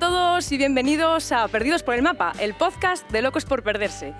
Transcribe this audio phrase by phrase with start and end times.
[0.00, 4.14] todos y bienvenidos a Perdidos por el Mapa, el podcast de Locos por Perderse.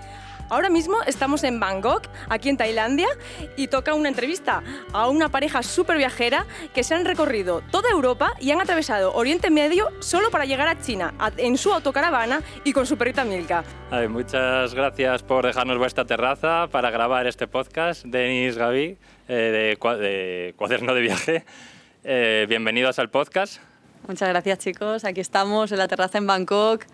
[0.51, 3.09] Ahora mismo estamos en Bangkok, aquí en Tailandia,
[3.57, 4.63] y toca una entrevista
[4.93, 9.49] a una pareja súper viajera que se han recorrido toda Europa y han atravesado Oriente
[9.49, 13.65] Medio solo para llegar a China, en su autocaravana y con su perrita Milka.
[14.11, 18.05] Muchas gracias por dejarnos vuestra terraza para grabar este podcast.
[18.05, 21.45] Denis Gaby, eh, de Cuaderno de Viaje.
[22.05, 23.70] Eh, bienvenidos al podcast.
[24.11, 26.85] Muchas gracias chicos, aquí estamos en la terraza en Bangkok.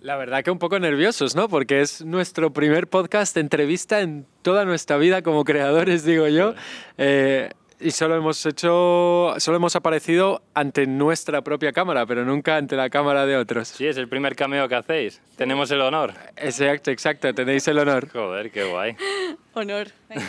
[0.00, 1.48] La verdad que un poco nerviosos, ¿no?
[1.48, 6.54] Porque es nuestro primer podcast de entrevista en toda nuestra vida como creadores, digo yo.
[6.98, 12.74] Eh, y solo hemos hecho, solo hemos aparecido ante nuestra propia cámara, pero nunca ante
[12.74, 13.68] la cámara de otros.
[13.68, 15.22] Sí, es el primer cameo que hacéis.
[15.36, 16.12] Tenemos el honor.
[16.36, 18.08] Exacto, exacto, tenéis el honor.
[18.10, 18.96] Joder, qué guay.
[19.54, 19.88] Honor.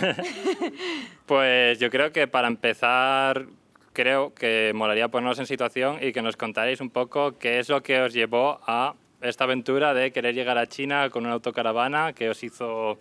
[1.26, 3.46] Pues yo creo que para empezar,
[3.94, 7.82] creo que molaría ponernos en situación y que nos contarais un poco qué es lo
[7.84, 12.30] que os llevó a esta aventura de querer llegar a China con una autocaravana que
[12.30, 13.00] os hizo,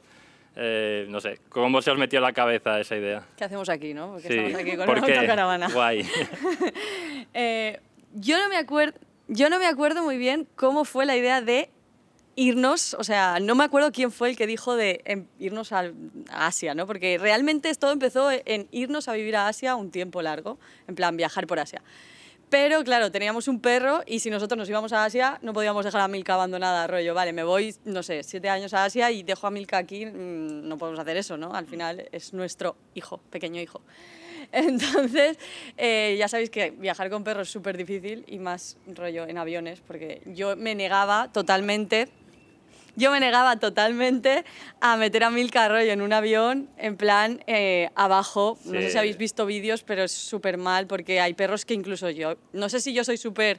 [0.56, 3.22] eh, no sé, cómo se os metió en la cabeza esa idea.
[3.36, 4.12] ¿Qué hacemos aquí, no?
[4.12, 5.14] Porque Sí, estamos aquí con ¿por una qué?
[5.14, 5.68] autocaravana.
[5.72, 6.06] Guay.
[7.34, 7.78] Eh,
[8.14, 11.70] yo, no me acuerdo, yo no me acuerdo muy bien cómo fue la idea de
[12.40, 15.92] irnos, o sea, no me acuerdo quién fue el que dijo de em, irnos a
[16.30, 16.86] Asia, ¿no?
[16.86, 21.18] Porque realmente todo empezó en irnos a vivir a Asia un tiempo largo, en plan
[21.18, 21.82] viajar por Asia.
[22.48, 26.00] Pero claro, teníamos un perro y si nosotros nos íbamos a Asia no podíamos dejar
[26.00, 29.46] a Milka abandonada, rollo, vale, me voy, no sé, siete años a Asia y dejo
[29.46, 31.54] a Milka aquí, mm, no podemos hacer eso, ¿no?
[31.54, 33.82] Al final es nuestro hijo, pequeño hijo.
[34.52, 35.38] Entonces,
[35.76, 39.82] eh, ya sabéis que viajar con perros es súper difícil y más rollo en aviones,
[39.82, 42.08] porque yo me negaba totalmente
[43.00, 44.44] yo me negaba totalmente
[44.80, 48.58] a meter a Milka rollo en un avión, en plan eh, abajo.
[48.66, 52.10] No sé si habéis visto vídeos, pero es súper mal porque hay perros que incluso
[52.10, 52.36] yo.
[52.52, 53.58] No sé si yo soy súper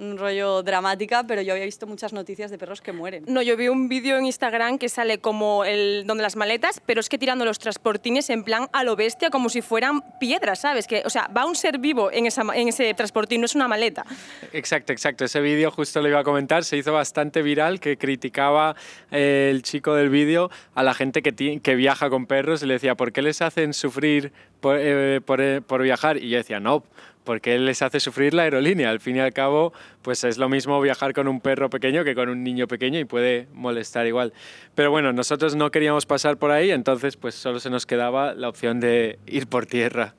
[0.00, 3.24] mm, rollo dramática, pero yo había visto muchas noticias de perros que mueren.
[3.28, 7.00] No, yo vi un vídeo en Instagram que sale como el donde las maletas, pero
[7.00, 10.86] es que tirando los transportines en plan a lo bestia, como si fueran piedras, ¿sabes?
[10.86, 13.54] Que, o sea, va un ser vivo en, esa, ma- en ese transportín, no es
[13.54, 14.04] una maleta.
[14.52, 15.24] Exacto, exacto.
[15.24, 16.64] Ese vídeo justo lo iba a comentar.
[16.64, 18.74] Se hizo bastante viral que criticaba
[19.10, 22.94] eh, el chico del vídeo a la gente que, viaja con perros y le decía,
[22.94, 26.16] ¿por qué les hacen sufrir por, eh, por, eh, por viajar?
[26.16, 26.84] Y yo decía, no,
[27.30, 28.90] porque les hace sufrir la aerolínea.
[28.90, 32.16] Al fin y al cabo, pues es lo mismo viajar con un perro pequeño que
[32.16, 34.32] con un niño pequeño y puede molestar igual.
[34.74, 38.48] Pero bueno, nosotros no queríamos pasar por ahí, entonces pues solo se nos quedaba la
[38.48, 40.16] opción de ir por tierra.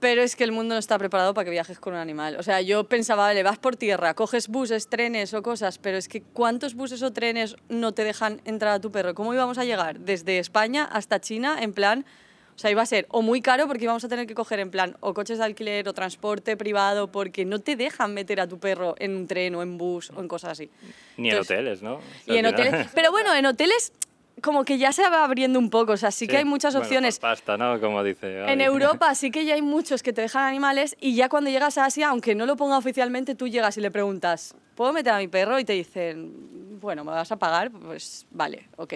[0.00, 2.36] Pero es que el mundo no está preparado para que viajes con un animal.
[2.38, 6.08] O sea, yo pensaba, vale, vas por tierra, coges buses, trenes o cosas, pero es
[6.08, 9.14] que ¿cuántos buses o trenes no te dejan entrar a tu perro?
[9.14, 12.06] ¿Cómo íbamos a llegar desde España hasta China en plan...
[12.54, 14.70] O sea, iba a ser o muy caro porque íbamos a tener que coger en
[14.70, 18.58] plan o coches de alquiler o transporte privado porque no te dejan meter a tu
[18.58, 20.70] perro en un tren o en bus o en cosas así.
[21.16, 22.00] Ni en Entonces- hoteles, ¿no?
[22.26, 22.88] Y en hoteles...
[22.94, 23.92] Pero bueno, en hoteles
[24.40, 26.84] como que ya se va abriendo un poco, o sea, sí, que hay muchas Bueno,
[26.86, 27.18] opciones.
[27.18, 27.78] por pasta, ¿no?
[27.80, 28.44] Como dice.
[28.50, 28.60] En.
[28.60, 31.84] Europa sí que ya hay muchos que te dejan animales y ya cuando llegas a
[31.84, 35.28] Asia, aunque no lo ponga oficialmente, tú llegas y le preguntas, ¿puedo meter a mi
[35.28, 35.58] perro?
[35.58, 37.70] Y te dicen, bueno, ¿me vas a pagar?
[37.70, 38.94] Pues vale, ok.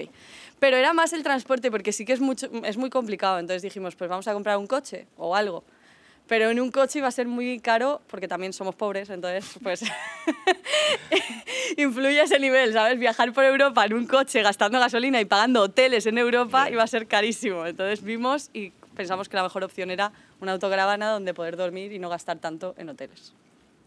[0.59, 3.39] Pero era más el transporte porque sí que es, mucho, es muy complicado.
[3.39, 5.65] Entonces dijimos, pues vamos a comprar un coche o algo.
[6.29, 9.85] Pero en un coche iba a ser muy caro porque también somos pobres, entonces pues
[11.77, 12.99] influye ese nivel, ¿sabes?
[12.99, 16.87] Viajar por Europa en un coche gastando gasolina y pagando hoteles en Europa iba a
[16.89, 17.65] ser carísimo.
[17.65, 22.01] Entonces vimos y pensamos que la mejor opción era una autocaravana donde poder dormir y
[22.01, 23.33] no gastar tanto en hoteles.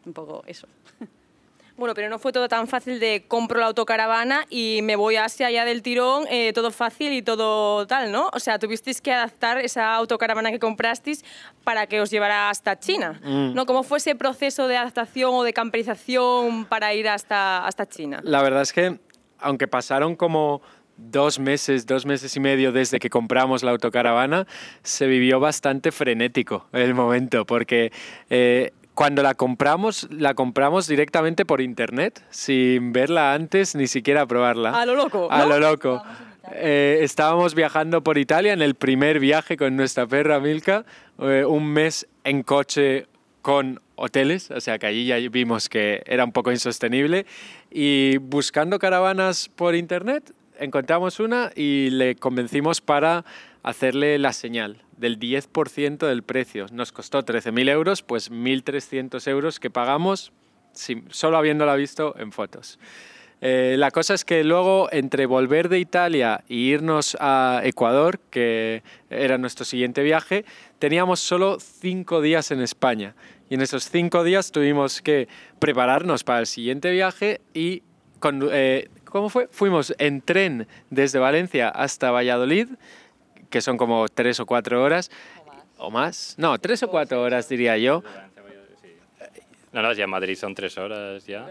[0.05, 0.67] Un poco eso.
[1.79, 5.23] Bueno, pero no fue todo tan fácil de compro la autocaravana y me voy a
[5.23, 8.29] Asia ya del tirón, eh, todo fácil y todo tal, ¿no?
[8.33, 11.23] O sea, tuvisteis que adaptar esa autocaravana que comprasteis
[11.63, 13.65] para que os llevara hasta China, ¿no?
[13.65, 18.19] ¿Cómo fue ese proceso de adaptación o de camperización para ir hasta, hasta China?
[18.23, 18.99] La verdad es que,
[19.39, 20.61] aunque pasaron como
[20.97, 24.47] dos meses, dos meses y medio desde que compramos la autocaravana,
[24.83, 27.91] se vivió bastante frenético el momento, porque
[28.29, 34.71] eh, cuando la compramos, la compramos directamente por internet, sin verla antes, ni siquiera probarla.
[34.71, 35.47] A lo loco, A ¿no?
[35.47, 36.03] lo loco.
[36.51, 40.83] Eh, estábamos viajando por Italia en el primer viaje con nuestra perra Milka,
[41.17, 43.07] eh, un mes en coche
[43.41, 47.25] con hoteles, o sea que allí ya vimos que era un poco insostenible
[47.71, 53.23] y buscando caravanas por internet encontramos una y le convencimos para
[53.63, 56.65] hacerle la señal del 10% del precio.
[56.71, 60.31] Nos costó 13.000 euros, pues 1.300 euros que pagamos
[60.73, 62.79] sin- solo habiéndola visto en fotos.
[63.41, 68.83] Eh, la cosa es que luego, entre volver de Italia e irnos a Ecuador, que
[69.09, 70.43] era nuestro siguiente viaje,
[70.77, 73.15] teníamos solo cinco días en España.
[73.49, 75.29] Y en esos cinco días tuvimos que
[75.59, 77.81] prepararnos para el siguiente viaje y
[78.19, 79.47] con, eh, ¿cómo fue?
[79.49, 82.67] Fuimos en tren desde Valencia hasta Valladolid,
[83.49, 85.11] que son como tres o cuatro horas.
[85.77, 86.35] ¿O más?
[86.37, 88.03] No, tres o cuatro horas diría yo.
[89.71, 91.47] No, no, ya en Madrid son tres horas ya.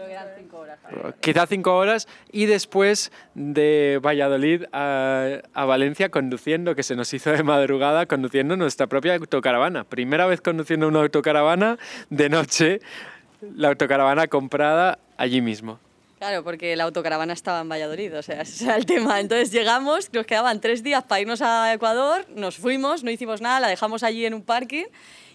[1.21, 7.31] Quizá cinco horas y después de Valladolid a, a, Valencia conduciendo, que se nos hizo
[7.31, 9.85] de madrugada, conduciendo nuestra propia autocaravana.
[9.85, 11.77] Primera vez conduciendo una autocaravana
[12.09, 12.81] de noche,
[13.55, 15.79] la autocaravana comprada allí mismo.
[16.19, 19.21] Claro, porque la autocaravana estaba en Valladolid, o sea, ese era el tema.
[19.21, 23.61] Entonces llegamos, nos quedaban tres días para irnos a Ecuador, nos fuimos, no hicimos nada,
[23.61, 24.85] la dejamos allí en un parking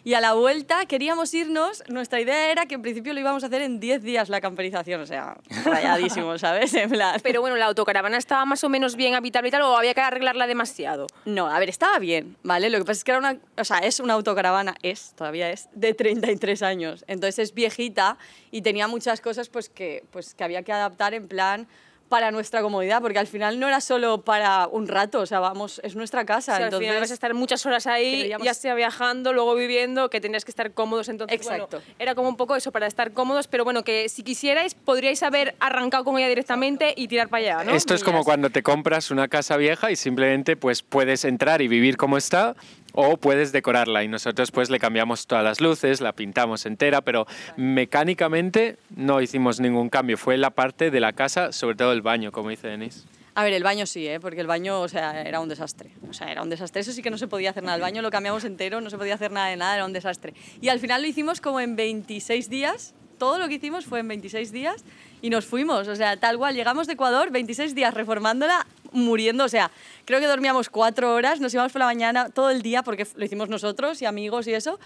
[0.05, 3.47] y a la vuelta queríamos irnos, nuestra idea era que en principio lo íbamos a
[3.47, 6.75] hacer en 10 días la camperización, o sea, rayadísimo, ¿sabes?
[6.75, 7.19] En plan.
[7.23, 10.03] Pero bueno, la autocaravana estaba más o menos bien habitable y tal, o había que
[10.03, 11.07] arreglarla demasiado.
[11.25, 12.69] No, a ver, estaba bien, ¿vale?
[12.69, 15.71] Lo que pasa es que era una, o sea, es una autocaravana, es, todavía es,
[15.73, 17.05] de 33 años.
[17.09, 18.19] Entonces es viejita
[18.51, 21.67] y tenía muchas cosas pues que, pues, que había que adaptar en plan
[22.15, 25.81] para nuestra comodidad, porque al final no era solo para un rato, o sea, vamos,
[25.83, 26.57] es nuestra casa.
[26.57, 29.57] Sí, entonces al final vas a estar muchas horas ahí, queríamos- ya sea viajando, luego
[29.57, 31.09] viviendo, que tenías que estar cómodos.
[31.09, 31.83] Entonces, bueno, Exacto.
[31.99, 35.57] era como un poco eso, para estar cómodos, pero bueno, que si quisierais, podríais haber
[35.59, 37.73] arrancado con ella directamente y tirar para allá, ¿no?
[37.75, 41.67] Esto es como cuando te compras una casa vieja y simplemente pues puedes entrar y
[41.67, 42.55] vivir como está
[42.95, 47.27] o puedes decorarla y nosotros pues le cambiamos todas las luces, la pintamos entera, pero
[47.57, 52.33] mecánicamente no hicimos ningún cambio, fue la parte de la casa, sobre todo el baño,
[52.33, 53.03] como dice Denise.
[53.37, 54.21] A ver, el baño sí, ¿eh?
[54.21, 55.91] porque el baño, o sea, era un desastre.
[56.09, 56.83] O sea, era un desastre.
[56.83, 57.75] Eso sí que no se podía hacer nada.
[57.75, 60.35] El baño lo cambiamos entero, no se podía hacer nada de nada, era un desastre.
[60.61, 62.95] Y al final lo hicimos como en 26 días.
[63.19, 64.85] Todo lo que hicimos fue en 26 días
[65.21, 65.89] y nos fuimos.
[65.89, 69.45] O sea, tal cual, llegamos de Ecuador, 26 días reformándola, muriendo.
[69.45, 69.71] O sea,
[70.07, 73.25] creo que dormíamos cuatro horas, nos íbamos por la mañana todo el día porque lo
[73.25, 74.79] hicimos nosotros y amigos y eso.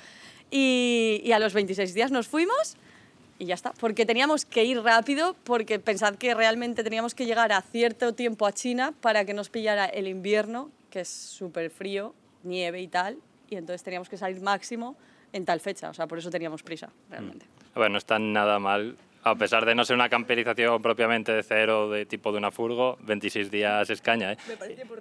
[0.51, 2.77] Y, a los 26 días nos fuimos
[3.39, 3.73] y ya está.
[3.73, 8.47] Porque teníamos que ir rápido, porque pensad que realmente teníamos que llegar a cierto tiempo
[8.47, 13.19] a China para que nos pillara el invierno, que es súper frío, nieve y tal,
[13.51, 14.97] y entonces teníamos que salir máximo
[15.33, 15.91] en tal fecha.
[15.91, 17.47] O sea, por eso teníamos prisa, realmente.
[17.75, 18.97] Bueno, no está nada mal.
[19.31, 22.97] A pesar de no ser una camperización propiamente de cero, de tipo de una furgo,
[23.03, 24.37] 26 días es caña, ¿eh?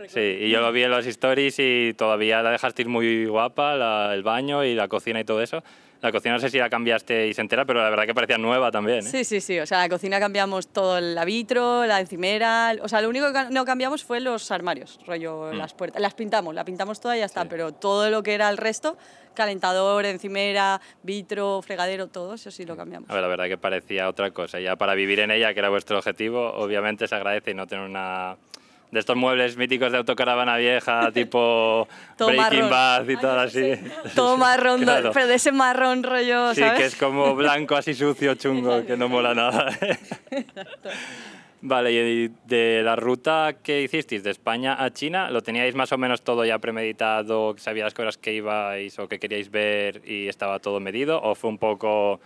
[0.09, 3.75] Sí, y yo lo vi en los stories y todavía la dejaste ir muy guapa,
[3.75, 5.63] la- el baño y la cocina y todo eso.
[6.01, 8.99] La cocina no sé si la cambiasteis entera, pero la verdad que parecía nueva también,
[8.99, 9.09] ¿eh?
[9.09, 9.59] Sí, sí, sí.
[9.59, 12.75] O sea, la cocina cambiamos todo el vitro, la encimera.
[12.81, 16.01] O sea, lo único que no cambiamos fue los armarios, rollo las puertas.
[16.01, 17.41] Las pintamos, la pintamos toda y ya está.
[17.43, 17.47] Sí.
[17.49, 18.97] Pero todo lo que era el resto,
[19.33, 23.09] calentador, encimera, vitro, fregadero, todo eso sí lo cambiamos.
[23.09, 24.59] A ver, la verdad que parecía otra cosa.
[24.59, 27.85] Ya para vivir en ella, que era vuestro objetivo, obviamente se agradece y no tener
[27.85, 28.37] una
[28.91, 31.87] de estos muebles míticos de autocaravana vieja, tipo
[32.17, 32.69] Todo Breaking.
[32.69, 33.73] Bad y tal así.
[34.15, 35.11] Todo marrón, Claro.
[35.13, 39.09] pero de ese marrón rollo, Sí, que es como blanco así sucio, chungo, que no
[39.09, 39.67] mola nada.
[41.59, 45.97] Vale, y de la ruta que hicisteis de España a China, ¿lo teníais más o
[45.97, 47.55] menos todo ya premeditado?
[47.57, 51.19] ¿Sabíais las cosas que ibais o que queríais ver y estaba todo medido?
[51.21, 52.19] ¿O fue un poco,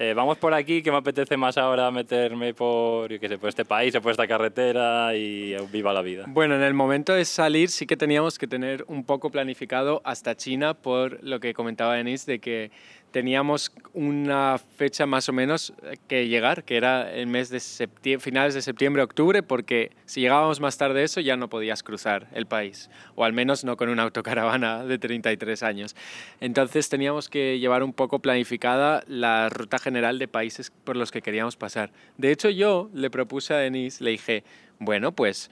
[0.00, 3.48] eh, vamos por aquí, que me apetece más ahora meterme por, yo qué sé, por
[3.48, 6.24] este país o por esta carretera y viva la vida?
[6.28, 10.36] Bueno, en el momento de salir sí que teníamos que tener un poco planificado hasta
[10.36, 12.70] China por lo que comentaba Denise de que
[13.10, 18.22] teníamos una fecha más o menos eh, que llegar, que era el mes de septiembre,
[18.22, 22.28] finales de septiembre, octubre, porque si llegábamos más tarde de eso ya no podías cruzar
[22.32, 25.96] el país, o al menos no con una autocaravana de 33 años.
[26.40, 31.22] Entonces teníamos que llevar un poco planificada la ruta general de países por los que
[31.22, 31.90] queríamos pasar.
[32.16, 34.44] De hecho, yo le propuse a Denise, le dije,
[34.78, 35.50] bueno, pues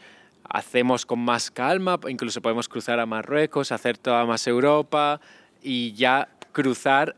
[0.49, 5.21] hacemos con más calma, incluso podemos cruzar a Marruecos, hacer toda más Europa
[5.63, 7.17] y ya cruzar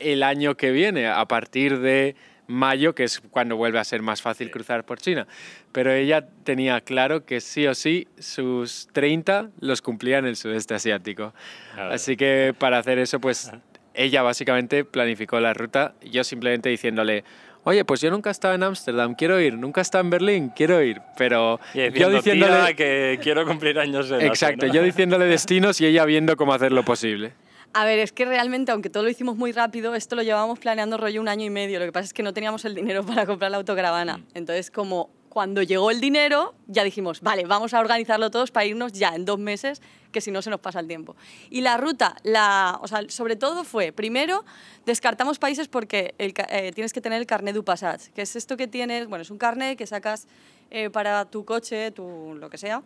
[0.00, 2.16] el año que viene, a partir de
[2.46, 5.26] mayo, que es cuando vuelve a ser más fácil cruzar por China.
[5.72, 10.74] Pero ella tenía claro que sí o sí sus 30 los cumplía en el sudeste
[10.74, 11.32] asiático.
[11.76, 13.52] Así que para hacer eso, pues
[13.94, 17.24] ella básicamente planificó la ruta, yo simplemente diciéndole,
[17.64, 20.52] oye, pues yo nunca he estado en Ámsterdam, quiero ir, nunca he estado en Berlín,
[20.54, 22.54] quiero ir, pero Y yo diciendo, diciéndole...
[22.66, 24.74] "Tía, que quiero cumplir años en Exacto, Asia", ¿no?
[24.74, 27.32] yo diciéndole destinos y ella viendo cómo hacerlo posible.
[27.72, 30.96] A ver, es que realmente, aunque todo lo hicimos muy rápido, esto lo llevábamos planeando
[30.96, 31.78] rollo un año y medio.
[31.78, 34.24] Lo que pasa es que no teníamos el dinero para comprar la autocaravana.
[34.34, 38.90] Entonces, como cuando llegó el dinero, ya dijimos, vale, vamos a organizarlo todos para irnos
[38.92, 41.14] ya en dos meses, que si no se nos pasa el tiempo.
[41.48, 44.44] Y la ruta, la, o sea, sobre todo fue, primero,
[44.84, 48.56] descartamos países porque el eh, tienes que tener el carnet du passage, que es esto
[48.56, 50.26] que tienes, bueno, es un carnet que sacas
[50.72, 52.82] eh, para tu coche, tu lo que sea,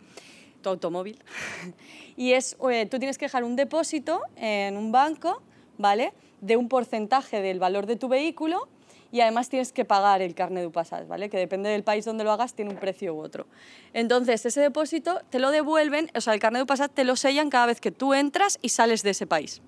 [0.65, 1.23] tu automóvil.
[2.17, 5.41] y es, eh, tú tienes que dejar un depósito en un banco,
[5.79, 6.13] ¿vale?
[6.41, 8.69] De un porcentaje del valor de tu vehículo
[9.13, 11.31] y además tienes que pagar el carnet de pasas, ¿vale?
[11.31, 13.47] Que depende del país donde lo hagas, tiene un precio u otro.
[13.93, 17.49] Entonces, ese depósito te lo devuelven, o sea, el carnet de pasas te lo sellan
[17.49, 19.63] cada vez que tú entras y sales de ese país.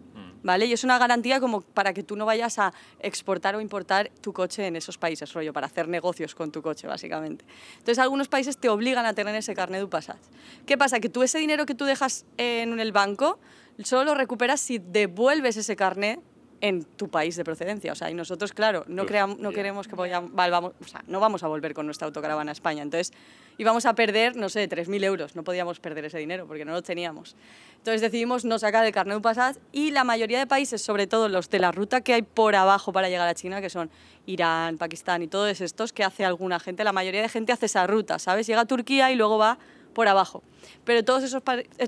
[0.47, 0.67] ¿Vale?
[0.67, 4.33] Y es una garantía como para que tú no vayas a exportar o importar tu
[4.33, 7.45] coche en esos países, rollo, para hacer negocios con tu coche, básicamente.
[7.73, 10.19] Entonces, algunos países te obligan a tener ese carnet de pasas.
[10.65, 11.01] ¿Qué pasa?
[11.01, 13.41] Que tú ese dinero que tú dejas en el banco
[13.83, 16.21] solo lo recuperas si devuelves ese carnet
[16.61, 17.93] en tu país de procedencia.
[17.93, 21.03] O sea, y nosotros, claro, no, Uf, cream- no queremos que vayamos, vamos, o sea,
[21.07, 22.83] no vamos a volver con nuestra autocaravana a España.
[22.83, 23.13] Entonces,
[23.59, 25.37] íbamos a perder, no sé, 3.000 euros.
[25.37, 27.37] No podíamos perder ese dinero porque no lo teníamos.
[27.79, 31.29] Entonces decidimos no sacar el carnet de pasas y la mayoría de países, sobre todo
[31.29, 33.91] los de la ruta que hay por abajo para llegar a China, que son
[34.27, 37.87] Irán, Pakistán y todos estos que hace alguna gente, la mayoría de gente hace esa
[37.87, 38.47] ruta, ¿sabes?
[38.47, 39.59] Llega a Turquía y luego va
[39.95, 40.43] por abajo.
[40.85, 41.43] Pero todos esos,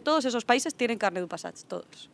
[0.05, 2.09] todos esos países tienen carnet de pasas, todos.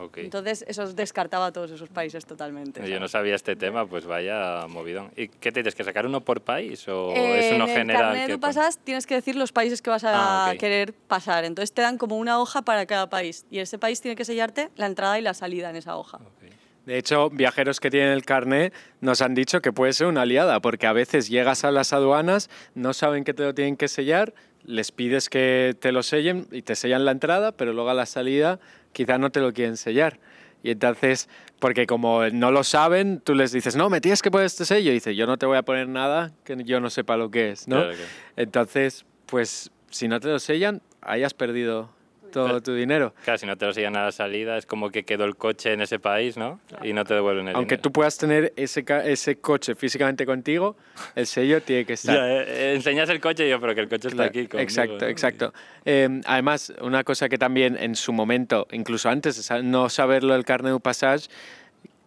[0.00, 0.18] Ok.
[0.18, 2.88] Entonces, eso descartaba a todos esos países totalmente.
[2.88, 5.10] Yo no sabía este tema, pues vaya movidón.
[5.16, 8.02] ¿Y qué tienes que sacar uno por país o es En uno el general?
[8.02, 10.58] carnet que de pon- pasas tienes que decir los países que vas a Ah, ok.
[10.58, 11.44] querer pasar.
[11.44, 14.70] Entonces te dan como una hoja para cada país y ese país tiene que sellarte
[14.76, 16.16] la entrada y la salida en esa hoja.
[16.18, 16.50] Ok.
[16.86, 20.60] De hecho, viajeros que tienen el carné nos han dicho que puede ser una aliada,
[20.60, 24.32] porque a veces llegas a las aduanas, no saben que te lo tienen que sellar,
[24.64, 28.06] les pides que te lo sellen y te sellan la entrada, pero luego a la
[28.06, 28.60] salida
[28.92, 30.18] quizá no te lo quieren sellar.
[30.62, 34.46] Y entonces, porque como no lo saben, tú les dices, no, me tienes que poner
[34.46, 34.90] este sello.
[34.90, 37.50] Y dice, yo no te voy a poner nada que yo no sepa lo que
[37.50, 37.76] es, ¿no?
[37.76, 37.96] Claro.
[38.36, 41.90] Entonces, pues si no te lo sellan, hayas perdido
[42.30, 43.14] todo Pero- tu dinero.
[43.24, 45.72] Claro, si no te lo siguen a la salida, es como que quedó el coche
[45.72, 46.60] en ese país, ¿no?
[46.82, 47.82] Y no te devuelven el Aunque dinero.
[47.82, 50.76] tú puedas tener ese, ese coche físicamente contigo,
[51.14, 52.14] el sello tiene que estar.
[52.14, 54.46] Ya, eh, eh, enseñas el coche y yo, pero que el coche está Claro, aquí
[54.46, 54.62] conmigo.
[54.62, 55.06] exacto, ¿no?
[55.06, 55.52] exacto.
[55.84, 60.44] Eh, además, una cosa que también en su momento, incluso antes de no saberlo del
[60.44, 61.28] carnet de passage,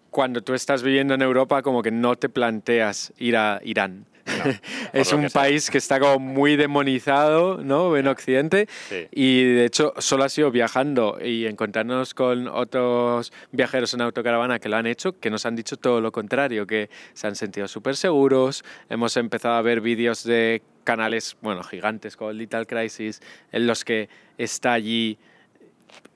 [0.10, 4.06] cuando tú estás viviendo en Europa, como que no te planteas ir a Irán.
[4.94, 7.96] es lo un que país que está como muy demonizado, ¿no?
[7.98, 8.68] En Occidente.
[8.89, 9.08] Sí.
[9.12, 14.70] Y de hecho, solo ha sido viajando y encontrarnos con otros viajeros en autocaravana que
[14.70, 17.96] lo han hecho, que nos han dicho todo lo contrario, que se han sentido súper
[17.96, 18.63] seguros.
[18.89, 24.10] Hemos empezado a ver vídeos de canales, bueno, gigantes como Little Crisis, en los que
[24.38, 25.18] está allí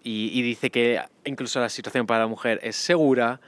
[0.04, 3.40] y, y dice que incluso la situación para la mujer es segura.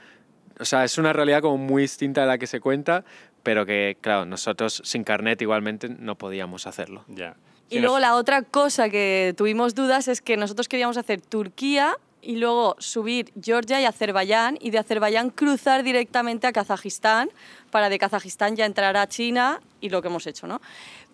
[0.58, 3.04] O sea, es una realidad como muy distinta a la que se cuenta,
[3.42, 7.04] pero que, claro, nosotros sin carnet igualmente no podíamos hacerlo.
[7.08, 7.36] Ya.
[7.68, 11.96] Y Sí, luego la otra cosa que tuvimos dudas es que nosotros queríamos hacer Turquía
[12.22, 17.30] y luego subir Georgia y Azerbaiyán y de Azerbaiyán cruzar directamente a Kazajistán
[17.70, 20.60] para de Kazajistán ya entrar a China y lo que hemos hecho, ¿no?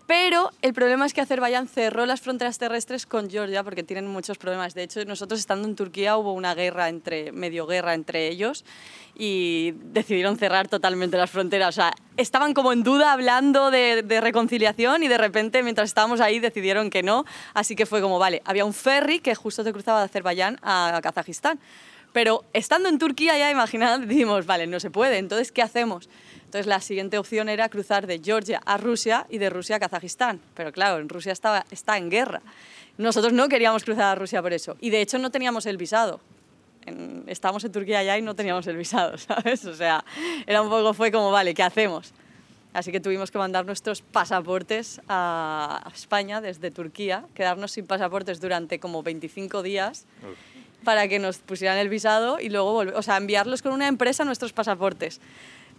[0.07, 4.39] Pero el problema es que Azerbaiyán cerró las fronteras terrestres con Georgia porque tienen muchos
[4.39, 4.75] problemas.
[4.75, 8.65] De hecho, nosotros estando en Turquía hubo una guerra entre, medio guerra entre ellos
[9.17, 11.71] y decidieron cerrar totalmente las fronteras.
[11.71, 16.39] O sea, estaban como en duda hablando de, reconciliación y de repente mientras estábamos ahí
[16.39, 17.25] decidieron que no.
[17.53, 21.01] Así que fue como, vale, había un ferry que justo te cruzaba de Azerbaiyán a
[21.03, 21.59] Kazajistán.
[22.13, 26.09] Pero estando en Turquía ya, imaginad, dijimos, vale, no se puede, entonces, ¿qué hacemos?
[26.47, 30.41] Entonces la siguiente opción era cruzar de Georgia a Rusia y de Rusia a Kazajistán.
[30.55, 32.41] Pero claro, en Rusia estaba, está en guerra.
[32.99, 34.77] Nosotros no queríamos cruzar a Rusia por eso.
[34.81, 36.21] Y de hecho no teníamos el visado.
[36.87, 39.65] En- estábamos en Turquía ya y no teníamos el visado, ¿sabes?
[39.67, 40.05] O sea,
[40.47, 42.13] era un poco, fue como, vale, ¿qué hacemos?
[42.73, 48.79] Así que tuvimos que mandar nuestros pasaportes a España desde Turquía, quedarnos sin pasaportes durante
[48.79, 50.05] como 25 días
[50.85, 54.25] para que nos pusieran el visado y luego volver, o sea, enviarlos con una empresa
[54.25, 55.21] nuestros pasaportes,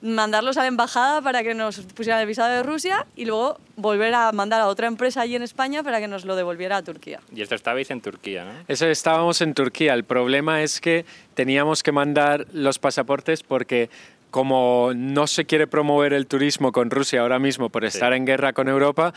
[0.02, 4.14] mandarlos a la embajada para que nos pusieran el visado de Rusia y luego volver
[4.14, 7.20] a mandar a otra empresa allí en España para que nos lo devolviera a Turquía.
[7.34, 8.52] Y esto estabais en Turquía, ¿no?
[8.68, 9.94] Eso estábamos en Turquía.
[9.94, 13.90] El problema es que teníamos que mandar los pasaportes porque
[14.32, 18.54] como no se quiere promover el turismo con Rusia ahora mismo por estar en guerra
[18.54, 19.14] con Europa,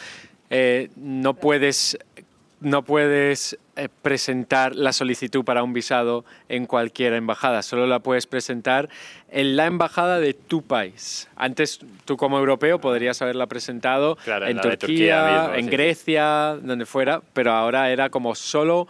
[0.50, 1.98] eh, no puedes,
[2.60, 7.62] no puedes eh, presentar la solicitud para un visado en cualquier embajada.
[7.62, 8.88] Solo la puedes presentar
[9.30, 11.28] en la embajada de tu país.
[11.36, 15.70] Antes tú como europeo podrías haberla presentado Claro, en Turquía, Turquía mismo, en sí.
[15.70, 18.88] Grecia, donde fuera, pero ahora era como solo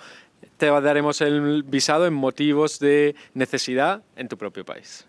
[0.61, 5.07] te daremos el visado en motivos de necesidad en tu propio país.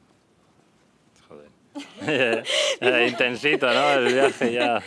[1.28, 2.44] Joder.
[2.82, 3.92] Eh, Intensito, ¿no?
[3.92, 4.82] El viaje ya.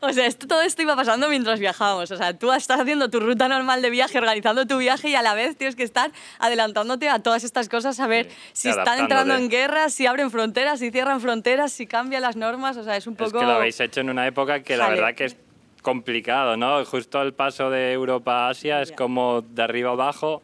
[0.10, 2.10] O sea, esto, todo esto iba pasando mientras viajábamos.
[2.10, 5.20] O sea, tú estás haciendo tu ruta normal de viaje, organizando tu viaje y a
[5.22, 8.98] la vez tienes que estar adelantándote a todas estas cosas, a ver Sí, si están
[8.98, 12.76] entrando en guerra, si abren fronteras, si cierran fronteras, si cambian las normas.
[12.78, 13.40] O sea, es un Es poco...
[13.40, 15.36] que lo habéis hecho en una época que la verdad que es
[15.82, 16.84] complicado, ¿no?
[16.84, 20.42] Justo el paso de Europa a Asia es como de arriba abajo,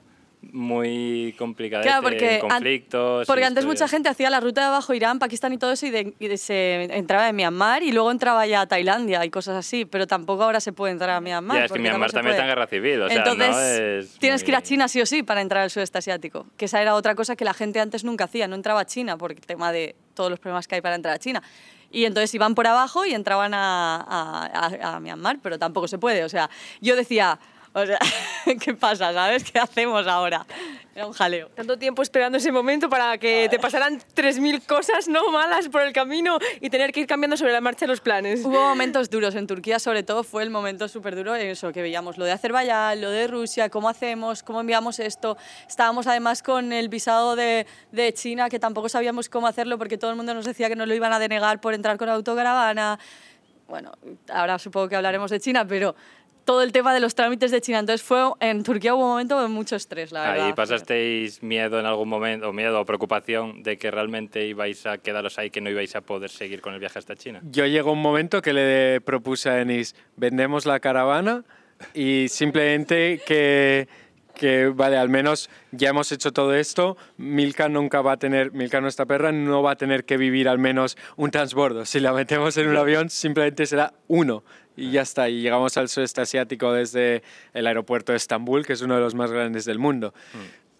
[0.52, 1.82] muy complicado.
[1.82, 3.26] Claro, porque, an- conflictos.
[3.26, 5.86] porque y antes mucha gente hacía la ruta de abajo, Irán, Pakistán y todo eso,
[5.86, 9.30] y, de- y de- se entraba en Myanmar y luego entraba ya a Tailandia y
[9.30, 11.56] cosas así, pero tampoco ahora se puede entrar a Myanmar.
[11.58, 14.18] Ya, es que porque Myanmar también está en guerra civil, o sea, Entonces, no es
[14.18, 16.80] tienes que ir a China sí o sí para entrar al sudeste asiático, que esa
[16.82, 19.40] era otra cosa que la gente antes nunca hacía, no entraba a China por el
[19.40, 21.42] tema de todos los problemas que hay para entrar a China.
[21.90, 25.98] Y entonces iban por abajo y entraban a, a, a- a Myanmar, pero tampoco se
[25.98, 26.24] puede.
[26.24, 26.50] O sea,
[26.80, 27.38] yo decía,
[27.76, 27.98] o sea,
[28.60, 29.12] ¿qué pasa?
[29.12, 29.44] ¿Sabes?
[29.44, 30.46] ¿Qué hacemos ahora?
[30.94, 31.50] Era un jaleo.
[31.50, 35.92] Tanto tiempo esperando ese momento para que te pasaran 3.000 cosas no malas por el
[35.92, 38.42] camino y tener que ir cambiando sobre la marcha los planes.
[38.46, 42.16] Hubo momentos duros en Turquía, sobre todo fue el momento súper duro, eso que veíamos
[42.16, 45.36] lo de Azerbaiyán, lo de Rusia, cómo hacemos, cómo enviamos esto.
[45.68, 50.10] Estábamos además con el visado de, de China, que tampoco sabíamos cómo hacerlo porque todo
[50.10, 52.98] el mundo nos decía que nos lo iban a denegar por entrar con autocaravana.
[53.68, 53.92] Bueno,
[54.32, 55.94] ahora supongo que hablaremos de China, pero
[56.46, 57.80] todo el tema de los trámites de China.
[57.80, 60.46] Entonces fue en Turquía hubo un momento de mucho estrés, la verdad.
[60.46, 64.96] Ahí pasasteis miedo en algún momento, o miedo o preocupación de que realmente ibais a
[64.96, 67.40] quedaros ahí, que no ibais a poder seguir con el viaje hasta China.
[67.50, 71.44] Yo llegó un momento que le propuse a Denis, vendemos la caravana
[71.94, 73.88] y simplemente que,
[74.36, 78.80] que, vale, al menos ya hemos hecho todo esto, Milka nunca va a tener, Milka
[78.80, 81.84] nuestra perra, no va a tener que vivir al menos un transbordo.
[81.86, 84.44] Si la metemos en un avión, simplemente será uno.
[84.76, 87.22] Y ya está, y llegamos al sudeste asiático desde
[87.54, 90.12] el aeropuerto de Estambul, que es uno de los más grandes del mundo.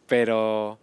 [0.07, 0.79] Pero,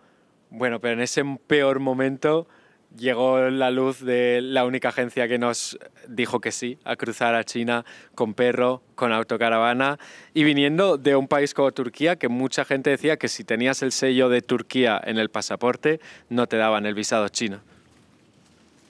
[0.50, 2.48] bueno, pero en ese peor momento
[2.98, 7.44] llegó la luz de la única agencia que nos dijo que sí a cruzar a
[7.44, 7.86] China
[8.16, 10.00] con perro, con autocaravana
[10.34, 13.92] y viniendo de un país como Turquía que mucha gente decía que si tenías el
[13.92, 17.60] sello de Turquía en el pasaporte no te daban el visado chino.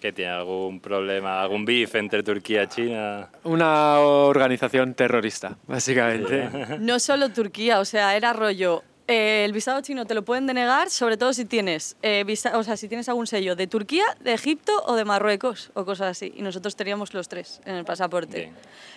[0.01, 3.29] ¿Que tiene algún problema, algún beef entre Turquía y China?
[3.43, 6.50] Una organización terrorista, básicamente.
[6.79, 8.83] No solo Turquía, o sea, era rollo.
[9.07, 12.63] Eh, el visado chino te lo pueden denegar, sobre todo si tienes, eh, visa- o
[12.63, 16.33] sea, si tienes algún sello de Turquía, de Egipto o de Marruecos o cosas así.
[16.36, 18.38] Y nosotros teníamos los tres en el pasaporte.
[18.39, 18.53] Bien.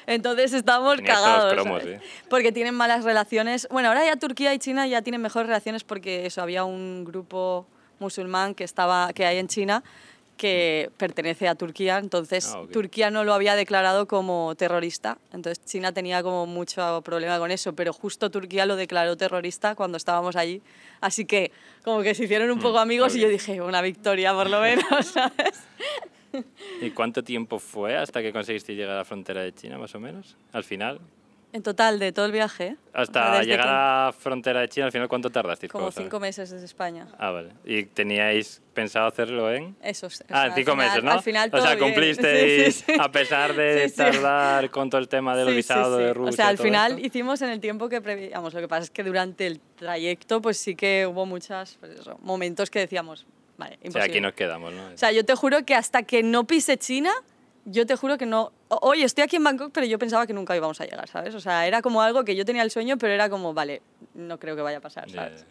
[0.06, 1.84] Entonces todos cagados.
[1.84, 2.00] ¿eh?
[2.30, 3.66] Porque tienen malas relaciones.
[3.71, 7.66] Bueno, ahora ya Turquía y China ya tienen mejores relaciones porque eso había un grupo
[7.99, 9.82] musulmán que estaba que hay en China
[10.36, 12.70] que pertenece a Turquía, entonces Ah, ok.
[12.72, 17.72] Turquía no lo había declarado como terrorista, entonces China tenía como mucho problema con eso,
[17.75, 20.62] pero justo Turquía lo declaró terrorista cuando estábamos allí,
[21.00, 21.52] así que
[21.84, 23.22] como que se hicieron un poco Mm, amigos y ok.
[23.22, 25.62] yo dije, una victoria por lo menos, ¿sabes?
[26.82, 30.00] ¿Y cuánto tiempo fue hasta que conseguiste llegar a la frontera de China, más o
[30.00, 30.36] menos?
[30.52, 31.00] Al final.
[31.56, 32.76] En total, de todo el viaje.
[32.88, 35.73] O sea, Hasta llegar a la frontera de China, al final, ¿cuánto tardasteis?
[35.73, 37.06] Como cinco meses desde España.
[37.19, 37.49] Ah, vale.
[37.64, 39.75] ¿Y teníais pensado hacerlo en...?
[39.82, 41.10] Esos, Ah, o en sea, cinco al final- meses, ¿no?
[41.12, 41.84] Al final o todo sea, bien.
[41.86, 42.99] cumplisteis, Sí, sí, sí.
[43.00, 46.04] a pesar de tardar con todo el tema de los Sí, sí, visados sí.
[46.04, 46.28] de Rusia.
[46.28, 47.06] O sea, al final esto.
[47.06, 48.52] hicimos en el tiempo que prevíamos.
[48.52, 51.78] Lo que pasa es que durante el trayecto, pues sí que hubo muchos
[52.21, 53.25] momentos que decíamos,
[53.56, 54.12] vale, O sea, imposible.
[54.12, 54.88] aquí nos quedamos, ¿no?
[54.92, 57.12] O sea, yo te juro que hasta que no pise China,
[57.67, 58.52] yo te juro que no...
[58.69, 61.35] Oye, estoy aquí en Bangkok, pero yo pensaba que nunca íbamos a llegar, ¿sabes?
[61.35, 63.83] O sea, era como algo que yo tenía el sueño, pero era como, vale,
[64.15, 65.45] no creo que vaya a pasar, ¿sabes?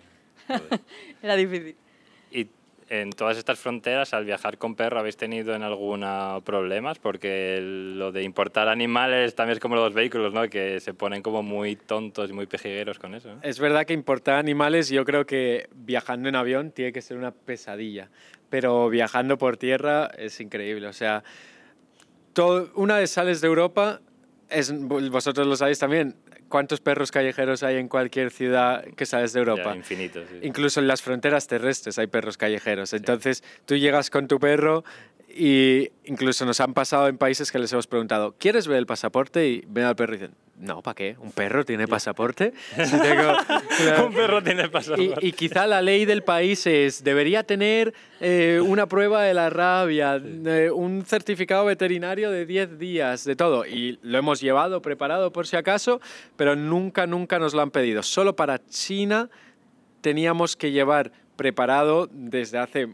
[0.47, 0.57] ya.
[0.57, 0.79] Joder.
[1.23, 1.75] Era difícil.
[2.31, 2.47] Y
[2.89, 6.99] en todas estas fronteras, al viajar con perro, ¿habéis tenido en alguna problemas?
[6.99, 10.47] Porque lo de importar animales también es como los vehículos, ¿no?
[10.49, 13.33] Que se ponen como muy tontos y muy pejigueros con eso.
[13.33, 13.39] ¿no?
[13.41, 17.31] Es verdad que importar animales, yo creo que viajando en avión tiene que ser una
[17.31, 18.09] pesadilla,
[18.49, 20.87] pero viajando por tierra es increíble.
[20.87, 21.23] O sea,
[22.35, 24.01] todo, una vez sales de Europa,
[24.49, 26.15] es, vosotros lo sabéis también,
[26.49, 29.71] ¿cuántos perros callejeros hay en cualquier ciudad que sales de Europa?
[29.71, 30.27] Ya, infinitos.
[30.29, 30.39] sí.
[30.43, 32.93] Incluso en las fronteras terrestres hay perros callejeros.
[32.93, 34.83] Entonces tú llegas con tu perro
[35.29, 39.47] y incluso nos han pasado en países que les hemos preguntado, ¿quieres ver el pasaporte?
[39.47, 41.15] Y ven al perro y dicen, no, ¿para qué?
[41.19, 42.53] ¿Un perro tiene pasaporte?
[42.85, 45.25] Si tengo- Un perro tiene pasaporte.
[45.25, 49.49] y, y quizá la ley del país es, debería tener eh, una prueba de la
[49.49, 53.65] rabia, eh, un certificado veterinario de 10 días, de todo.
[53.65, 55.99] Y lo hemos llevado preparado por si acaso,
[56.37, 58.01] pero nunca, nunca nos lo han pedido.
[58.01, 59.29] Solo para China
[60.01, 62.87] teníamos que llevar preparado desde hace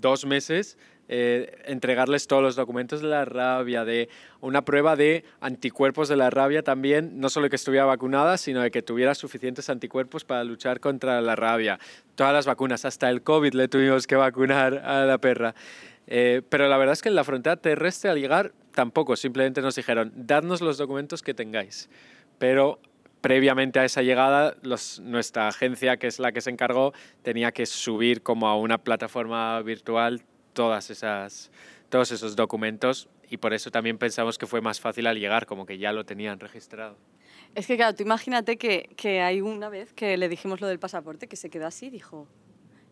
[0.00, 0.78] dos meses
[1.08, 6.28] eh, entregarles todos los documentos de la rabia, de una prueba de anticuerpos de la
[6.28, 10.80] rabia también, no solo que estuviera vacunada, sino de que tuviera suficientes anticuerpos para luchar
[10.80, 11.78] contra la rabia.
[12.14, 15.54] Todas las vacunas, hasta el COVID le tuvimos que vacunar a la perra.
[16.06, 19.74] Eh, pero la verdad es que en la frontera terrestre al llegar tampoco, simplemente nos
[19.76, 21.88] dijeron, dadnos los documentos que tengáis.
[22.38, 22.80] Pero
[23.20, 24.56] previamente a esa llegada,
[25.02, 26.92] nuestra agencia, que es la que se encargó,
[27.22, 30.22] tenía que subir como a una plataforma virtual
[30.58, 31.52] todas esas,
[31.88, 35.66] todos esos documentos y por eso también pensamos que fue más fácil al llegar, como
[35.66, 36.96] que ya lo tenían registrado.
[37.54, 40.80] Es que claro, tú imagínate que, que hay una vez que le dijimos lo del
[40.80, 42.26] pasaporte, que se quedó así, dijo,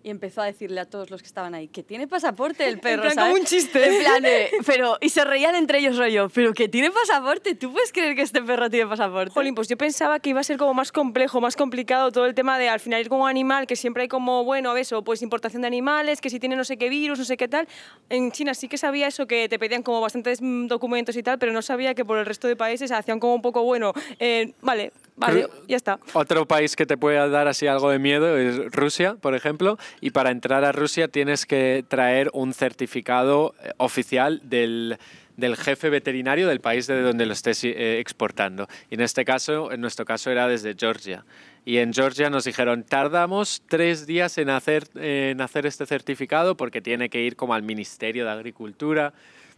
[0.06, 3.02] y empezó a decirle a todos los que estaban ahí que tiene pasaporte el perro,
[3.10, 3.18] ¿sabes?
[3.18, 3.84] como un chiste.
[3.84, 7.72] En plan, eh, pero y se reían entre ellos rollo, pero que tiene pasaporte, ¿tú
[7.72, 9.32] puedes creer que este perro tiene pasaporte?
[9.32, 12.36] Jolín, pues yo pensaba que iba a ser como más complejo, más complicado todo el
[12.36, 15.22] tema de al final ir con un animal, que siempre hay como, bueno, eso, pues
[15.22, 17.66] importación de animales, que si tiene no sé qué virus, no sé qué tal.
[18.08, 21.40] En China sí que sabía eso, que te pedían como bastantes mm, documentos y tal,
[21.40, 24.52] pero no sabía que por el resto de países hacían como un poco, bueno, eh,
[24.60, 25.98] vale, vale, ya está.
[26.12, 30.10] Otro país que te puede dar así algo de miedo es Rusia, por ejemplo, y
[30.10, 34.98] para entrar a Rusia tienes que traer un certificado eh, oficial del,
[35.36, 38.68] del jefe veterinario del país de donde lo estés eh, exportando.
[38.90, 41.24] Y en este caso, en nuestro caso era desde Georgia.
[41.64, 46.80] Y en Georgia nos dijeron, tardamos tres días en hacer, en hacer este certificado porque
[46.80, 49.12] tiene que ir como al Ministerio de Agricultura.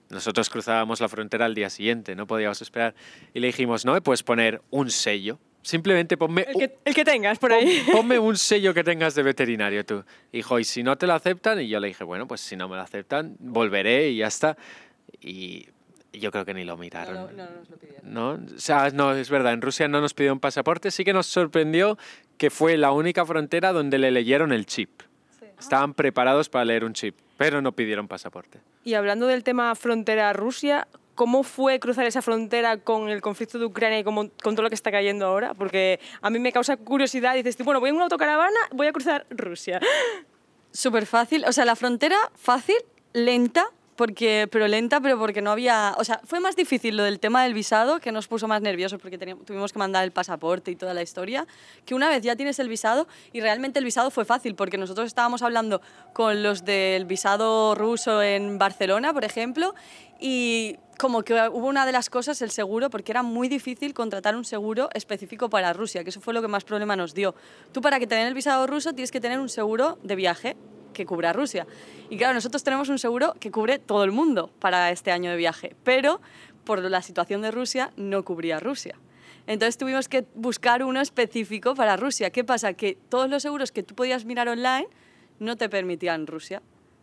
[0.08, 2.94] Nosotros cruzábamos la frontera al día siguiente, no podíamos esperar.
[3.34, 5.38] Y le dijimos, no, puedes poner un sello.
[5.68, 7.82] Simplemente ponme El que, el que tengas por ahí.
[7.84, 10.02] Pon- Ponme un sello que tengas de veterinario tú.
[10.32, 12.68] Hijo, y si no te lo aceptan, y yo le dije, bueno, pues si no
[12.70, 14.56] me lo aceptan, volveré y ya está.
[15.20, 15.66] Y
[16.14, 17.14] yo creo que ni lo miraron.
[17.14, 18.12] no, no nos lo pidieron.
[18.14, 18.30] ¿no?
[18.56, 21.98] O sea, no, es verdad, en Rusia no nos pidieron pasaporte, sí que nos sorprendió
[22.38, 25.02] que fue la única frontera donde le leyeron el chip.
[25.60, 28.60] Estaban preparados para leer un chip, pero no pidieron pasaporte.
[28.84, 33.98] Y hablando del tema frontera-Rusia, ¿cómo fue cruzar esa frontera con el conflicto de Ucrania
[33.98, 35.52] y con, con todo lo que está cayendo ahora?
[35.52, 37.34] Porque a mí me causa curiosidad.
[37.34, 39.80] Dices, bueno, voy en una autocaravana, voy a cruzar Rusia.
[40.70, 42.76] Súper fácil, o sea, la frontera fácil,
[43.14, 43.66] lenta,
[43.98, 47.42] porque, pero lenta, pero porque no había, o sea, fue más difícil lo del tema
[47.42, 50.76] del visado, que nos puso más nerviosos porque teníamos, tuvimos que mandar el pasaporte y
[50.76, 51.48] toda la historia,
[51.84, 55.08] que una vez ya tienes el visado, y realmente el visado fue fácil, porque nosotros
[55.08, 59.74] estábamos hablando con los del visado ruso en Barcelona, por ejemplo,
[60.18, 64.34] y como que hubo una de las cosas, el seguro, porque era muy difícil contratar
[64.34, 67.34] un seguro específico para Rusia, que eso fue lo que más problema nos dio.
[67.72, 70.56] Tú para que te el visado ruso tienes que tener un seguro de viaje
[70.92, 71.66] que cubra Rusia.
[72.10, 75.36] Y claro, nosotros tenemos un seguro que cubre todo el mundo para este año de
[75.36, 76.20] viaje, pero
[76.64, 78.98] por la situación de Rusia no cubría Rusia.
[79.46, 82.30] Entonces tuvimos que buscar uno específico para Rusia.
[82.30, 82.74] ¿Qué pasa?
[82.74, 84.88] Que todos los seguros que tú podías mirar online
[85.38, 86.60] no te permitían Rusia.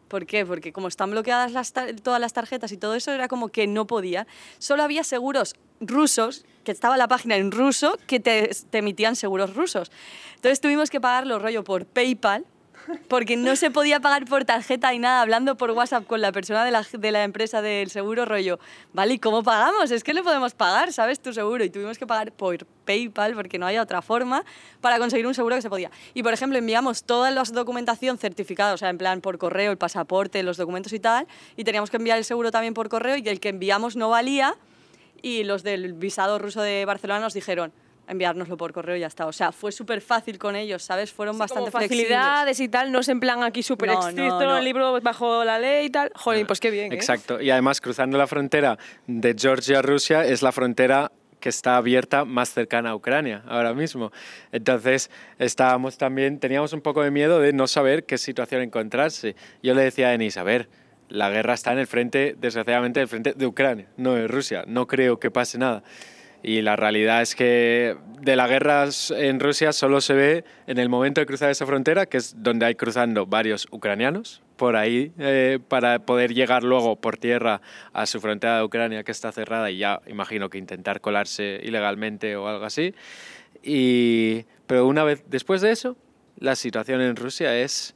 [0.07, 0.45] ¿Por qué?
[0.45, 4.27] Porque como están bloqueadas todas las tarjetas y todo eso, era como que no podía.
[4.59, 9.91] Solo había seguros rusos, que estaba la página en ruso, que te, emitían seguros rusos.
[10.35, 12.45] Entonces tuvimos que pagarlo rollo por PayPal,
[13.07, 16.65] porque no se podía pagar por tarjeta y nada, hablando por WhatsApp con la persona
[16.65, 18.59] de la, de la empresa del seguro, rollo,
[18.93, 19.91] vale, ¿y cómo pagamos?
[19.91, 21.19] Es que no podemos pagar, ¿sabes?
[21.19, 21.63] Tu seguro.
[21.63, 24.43] Y tuvimos que pagar por PayPal porque no había otra forma
[24.81, 25.91] para conseguir un seguro que se podía.
[26.13, 29.77] Y, por ejemplo, enviamos toda la documentación certificada, o sea, en plan por correo, el
[29.77, 33.27] pasaporte, los documentos y tal, y teníamos que enviar el seguro también por correo y
[33.27, 34.55] el que enviamos no valía
[35.21, 37.73] y los del visado ruso de Barcelona nos dijeron
[38.07, 39.25] enviárnoslo por correo y ya está.
[39.25, 41.11] O sea, fue súper fácil con ellos, ¿sabes?
[41.11, 42.07] Fueron bastante Como flexibles.
[42.07, 44.57] facilidades y tal, no es en plan aquí súper No, no, estricto, no.
[44.57, 46.11] el libro bajo la ley y tal.
[46.15, 46.91] Jolín, pues qué bien.
[46.91, 46.95] ¿eh?
[46.95, 47.41] Exacto.
[47.41, 52.25] Y además, cruzando la frontera de Georgia a Rusia es la frontera que está abierta
[52.25, 54.11] más cercana a Ucrania ahora mismo.
[54.51, 59.35] Entonces, estábamos también, teníamos un poco de miedo de no saber qué situación encontrarse.
[59.61, 60.69] Yo le decía a Denis, a ver,
[61.07, 64.63] la guerra está en el frente, desgraciadamente, en el frente de Ucrania, no de Rusia.
[64.65, 65.83] No creo que pase nada.
[66.47, 70.89] Y la realidad es que de la guerra en Rusia solo se ve en el
[70.89, 75.57] momento de cruzar esa frontera, que es donde hay cruzando varios ucranianos por ahí eh,
[75.67, 77.61] para poder llegar luego por tierra
[77.93, 82.35] a su frontera de Ucrania que está cerrada y ya imagino que intentar colarse ilegalmente
[82.35, 82.93] o algo así.
[83.63, 85.97] Y, pero una vez después de eso,
[86.37, 87.95] la situación en Rusia es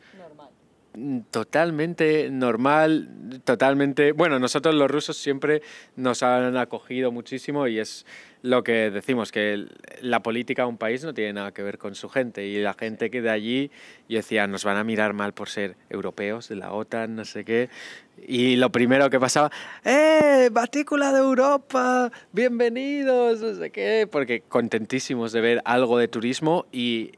[1.32, 4.12] totalmente normal, totalmente...
[4.12, 5.62] Bueno, nosotros los rusos siempre
[5.96, 8.06] nos han acogido muchísimo y es
[8.42, 9.66] lo que decimos, que
[10.02, 12.74] la política de un país no tiene nada que ver con su gente y la
[12.74, 13.72] gente que de allí,
[14.08, 17.44] yo decía, nos van a mirar mal por ser europeos, de la OTAN, no sé
[17.44, 17.70] qué.
[18.28, 19.52] Y lo primero que pasaba,
[19.84, 20.50] ¡eh!
[20.52, 22.12] ¡Batícula de Europa!
[22.32, 23.42] ¡Bienvenidos!
[23.42, 27.12] No sé qué, porque contentísimos de ver algo de turismo y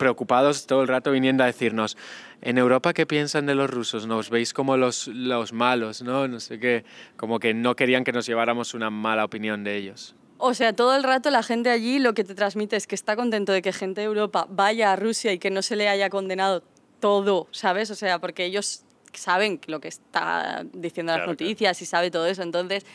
[0.00, 1.98] preocupados todo el rato viniendo a decirnos,
[2.40, 4.06] en Europa, ¿qué piensan de los rusos?
[4.06, 6.26] Nos veis como los, los malos, ¿no?
[6.26, 6.86] No sé qué,
[7.18, 10.14] como que no querían que nos lleváramos una mala opinión de ellos.
[10.38, 13.14] O sea, todo el rato la gente allí lo que te transmite es que está
[13.14, 16.08] contento de que gente de Europa vaya a Rusia y que no se le haya
[16.08, 16.62] condenado
[16.98, 17.90] todo, ¿sabes?
[17.90, 21.32] O sea, porque ellos saben lo que está diciendo las claro.
[21.32, 22.42] noticias y sabe todo eso.
[22.42, 22.86] Entonces,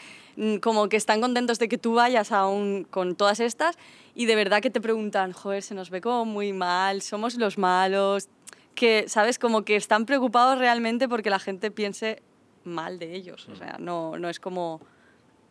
[0.61, 3.77] como que están contentos de que tú vayas aún con todas estas
[4.13, 7.57] y de verdad que te preguntan, joder, se nos ve como muy mal, somos los
[7.57, 8.29] malos,
[8.75, 9.39] que, ¿sabes?
[9.39, 12.21] Como que están preocupados realmente porque la gente piense
[12.63, 13.47] mal de ellos.
[13.49, 14.81] O sea, no, no es como,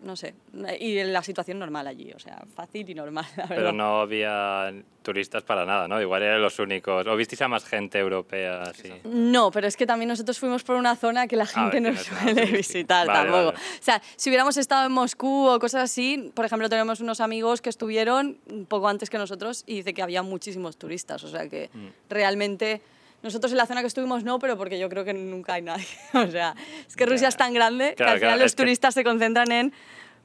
[0.05, 0.35] no sé,
[0.81, 3.57] y la situación normal allí, o sea, fácil y normal, la verdad.
[3.57, 6.01] Pero no había turistas para nada, ¿no?
[6.01, 7.07] Igual eran los únicos.
[7.07, 8.91] ¿O visteis a más gente europea así?
[9.05, 11.95] No, pero es que también nosotros fuimos por una zona que la gente que no
[11.97, 13.47] suele visitar Vale, tampoco.
[13.53, 13.59] vale.
[13.59, 17.61] O sea, si hubiéramos estado en Moscú o cosas así, por ejemplo, tenemos unos amigos
[17.61, 21.49] que estuvieron un poco antes que nosotros y dice que había muchísimos turistas, o sea
[21.49, 21.89] que Mm.
[22.09, 22.81] realmente...
[23.25, 25.87] Nosotros en la zona que estuvimos no, pero porque yo creo que nunca hay nadie.
[26.15, 26.55] O sea,
[26.87, 27.07] es que.
[27.07, 29.51] Rusia es tan grande que Claro, al final claro, los es que- turistas se concentran
[29.51, 29.73] en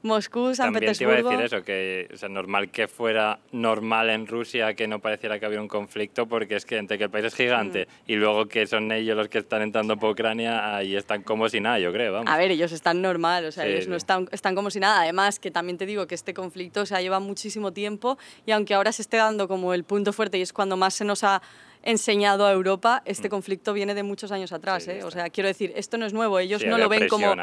[0.02, 1.42] Moscú, San También te iba a Petersburgo.
[1.42, 5.44] decir eso, que o sea, normal que fuera normal en Rusia que no pareciera que
[5.44, 8.10] había un conflicto, porque es que entre que el país es gigante Mm.
[8.12, 11.60] y luego que son ellos los que están entrando por Ucrania, ahí están como si
[11.60, 12.32] nada, yo creo, vamos.
[12.32, 13.98] A ver, ellos están normal, o sea, Sí, ellos no sí.
[13.98, 15.02] están, están como si nada.
[15.02, 18.72] Además, que también te digo que este conflicto o sea, lleva muchísimo tiempo y aunque
[18.72, 21.42] ahora se esté dando como el punto fuerte y es cuando más se nos ha
[21.82, 24.86] enseñado a Europa, este conflicto viene de muchos años atrás.
[24.86, 24.90] Mm.
[24.90, 25.04] Sí, ¿eh?
[25.04, 27.34] O sea, quiero decir, esto no es nuevo, ellos Sí, no lo ven como,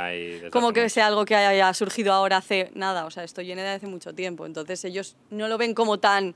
[0.52, 3.70] como que sea algo que haya surgido ahora hace nada, o sea, esto viene de
[3.70, 4.46] hace mucho tiempo.
[4.46, 6.36] Entonces ellos no lo ven como tan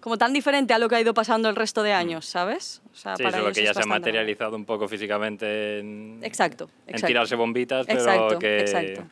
[0.00, 2.80] como tan diferente a lo que ha ido pasando el resto de años, ¿sabes?
[2.90, 3.16] O sea, Mm.
[3.18, 7.36] Sí, para solo que ya se ha materializado un poco físicamente en, Exacto, en tirarse
[7.36, 9.02] bombitas, pero Exacto, que, exacto.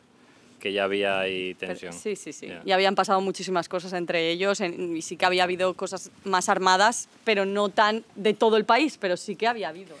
[0.59, 1.93] Que ya había ahí Pero- tensión.
[1.93, 2.47] sí, sí, sí.
[2.47, 2.61] Ya.
[2.65, 6.49] Y habían pasado muchísimas cosas entre ellos en- y sí que había habido cosas más
[6.49, 9.95] armadas, pero no tan de todo el país, pero sí que había habido.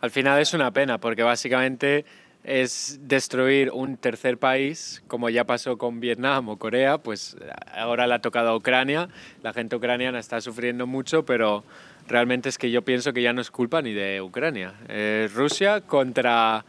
[0.00, 2.04] Al final es una pena, porque básicamente
[2.44, 7.36] es destruir un tercer país, como ya pasó con Vietnam o Corea, pues
[7.72, 9.08] ahora le ha tocado a Ucrania.
[9.44, 11.62] La gente ucraniana está sufriendo mucho, pero
[12.08, 14.74] realmente es que yo pienso que ya no es culpa ni de Ucrania.
[14.88, 16.64] Es Rusia contra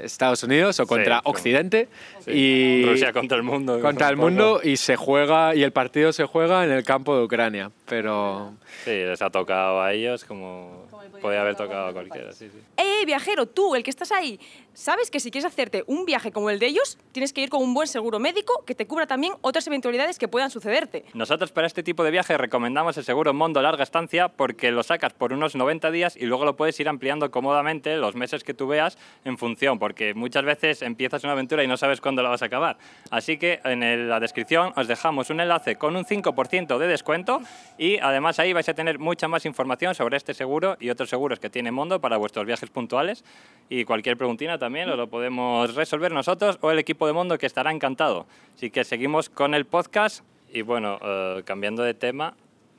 [0.00, 1.88] Estados Unidos o contra Occidente
[2.20, 2.30] Sí.
[2.32, 3.80] y Rusia contra el mundo.
[3.80, 7.24] contra el mundo y se juega y el partido se juega en el campo de
[7.24, 8.52] Ucrania, pero
[8.84, 12.32] Sí, les ha tocado a ellos como podía podía haber tocado a a cualquier cualquiera.
[12.32, 12.58] Sí, sí.
[12.76, 13.46] ¡Eh, viajero!
[13.46, 14.38] Tú, el que estás ahí,
[14.74, 17.62] ¿sabes que si quieres hacerte un viaje como el de ellos, tienes que ir con
[17.62, 21.04] un buen seguro médico que te cubra también otras eventualidades que puedan sucederte?
[21.14, 25.12] Nosotros para este tipo de viaje recomendamos el seguro Mondo Larga Estancia porque lo sacas
[25.12, 28.66] por unos 90 días y luego lo puedes ir ampliando cómodamente los meses que tú
[28.66, 32.42] veas en función, porque muchas veces empiezas una aventura y no sabes cuándo la vas
[32.42, 32.78] a acabar.
[33.10, 37.40] Así que en la descripción os dejamos un enlace con un 5% de descuento
[37.76, 41.38] y además ahí vais a tener mucha más información sobre este seguro y otros seguros
[41.38, 43.24] que tiene Mondo para vuestros viajes puntuales
[43.68, 47.70] y cualquier preguntina también lo podemos resolver nosotros o el equipo de Mondo que estará
[47.70, 48.26] encantado.
[48.54, 52.34] Así que seguimos con el podcast y bueno, eh, cambiando de tema,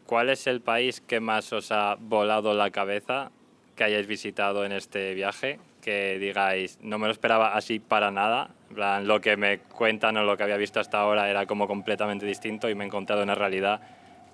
[0.05, 3.31] ¿cuál es el país que más os ha volado la cabeza
[3.75, 5.59] que hayáis visitado en este viaje?
[5.81, 8.49] Que digáis, no me lo esperaba así para nada.
[8.73, 12.25] Plan, lo que me cuentan o lo que había visto hasta ahora era como completamente
[12.25, 13.81] distinto y me he encontrado una realidad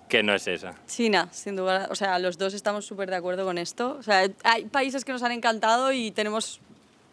[0.10, 0.76] que no es esa.
[0.88, 1.88] China, sin duda.
[1.90, 3.98] O sea, los dos estamos súper de acuerdo con esto.
[4.00, 6.60] O sea, hay países que nos han encantado y tenemos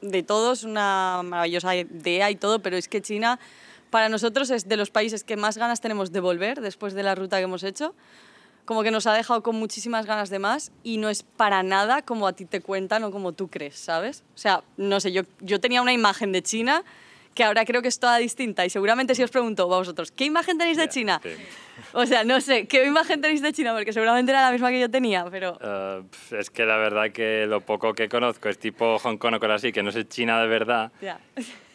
[0.03, 3.39] de todos una maravillosa idea y todo, pero es que China
[3.91, 7.15] para nosotros es de los países que más ganas tenemos de volver después de la
[7.15, 7.95] ruta que hemos hecho.
[8.65, 12.01] Como que nos ha dejado con muchísimas ganas de más y no es para nada
[12.01, 14.23] como a ti te cuentan o como tú crees, ¿sabes?
[14.35, 16.85] O sea, no sé, yo, yo tenía una imagen de China
[17.35, 20.25] que ahora creo que es toda distinta y seguramente si os pregunto a vosotros, ¿qué
[20.25, 21.21] imagen tenéis de China?
[21.23, 21.31] sí.
[21.95, 23.73] O sea, no sé, ¿qué imagen tenéis de China?
[23.75, 25.59] Porque seguramente era la misma que yo tenía, pero...
[25.59, 29.41] Pf, es que la verdad que lo poco que conozco es tipo Hong Kong o
[29.41, 30.93] cosas así, que no es China de verdad.
[31.01, 31.19] Ya.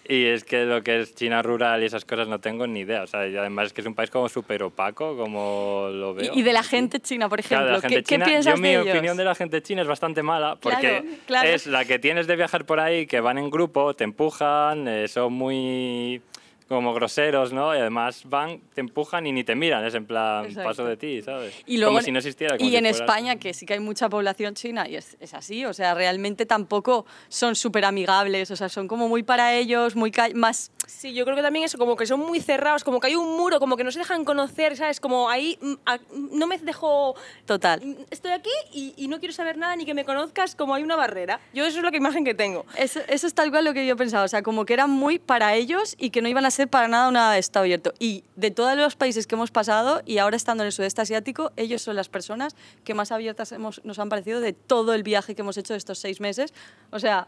[0.09, 3.03] Y es que lo que es China rural y esas cosas no tengo ni idea.
[3.03, 6.31] O sea, y además es que es un país como súper opaco, como lo veo.
[6.33, 8.25] Y, y de la gente china, por ejemplo, Claro, de la gente ¿qué, qué china,
[8.25, 8.87] piensas yo de mi ellos?
[8.89, 11.49] opinión de la gente china es bastante mala porque Claro, claro.
[11.49, 15.07] es la que tienes de viajar por ahí, que van en grupo, te empujan, eh,
[15.09, 16.21] son muy
[16.67, 17.73] como groseros, ¿no?
[17.75, 20.69] Y además van, te empujan y ni te miran, es en plan, Exacto.
[20.69, 21.53] paso de ti, ¿sabes?
[21.65, 22.57] Y luego, como si no existiera.
[22.57, 25.15] como y si en fueras- España, que sí que hay mucha población china, y es,
[25.19, 29.53] es así, o sea, realmente tampoco son súper amigables, o sea, son como muy para
[29.55, 30.71] ellos, muy más...
[30.87, 33.35] Sí, yo creo que también eso, como que son muy cerrados, como que hay un
[33.37, 34.99] muro, como que no se dejan conocer, ¿sabes?
[34.99, 35.99] Como ahí mm, a-
[36.31, 37.15] no me dejo...
[37.45, 37.81] Total.
[37.85, 40.83] mm, Estoy aquí y, y no quiero saber nada ni que me conozcas, como hay
[40.83, 41.39] una barrera.
[41.53, 42.65] Yo eso es la que imagen que tengo.
[42.77, 45.19] Eso, eso es tal cual lo que yo pensaba, o sea, como que eran muy
[45.19, 47.93] para ellos y que no iban a ser para nada una estado abierto.
[47.99, 51.51] Y de todos los países que hemos pasado y ahora estando en el sudeste asiático,
[51.55, 55.35] ellos son las personas que más abiertas hemos, nos han parecido de todo el viaje
[55.35, 56.53] que hemos hecho de estos seis meses.
[56.91, 57.27] O sea,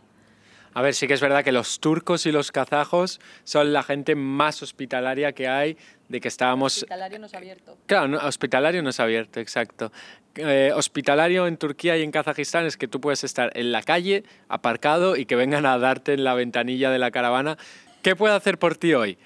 [0.73, 4.15] A ver, sí que es verdad que los turcos y los kazajos son la gente
[4.15, 5.77] más hospitalaria que hay,
[6.09, 6.77] de que estábamos...
[6.77, 7.77] hospitalario no es abierto.
[7.85, 9.91] Claro, no, hospitalario no es abierto, exacto.
[10.35, 14.23] Eh, hospitalario en Turquía y en Kazajistán es que tú puedes estar en la calle,
[14.47, 17.57] aparcado, y que vengan a darte en la ventanilla de la caravana.
[18.01, 19.17] ¿Qué puedo hacer por ti hoy?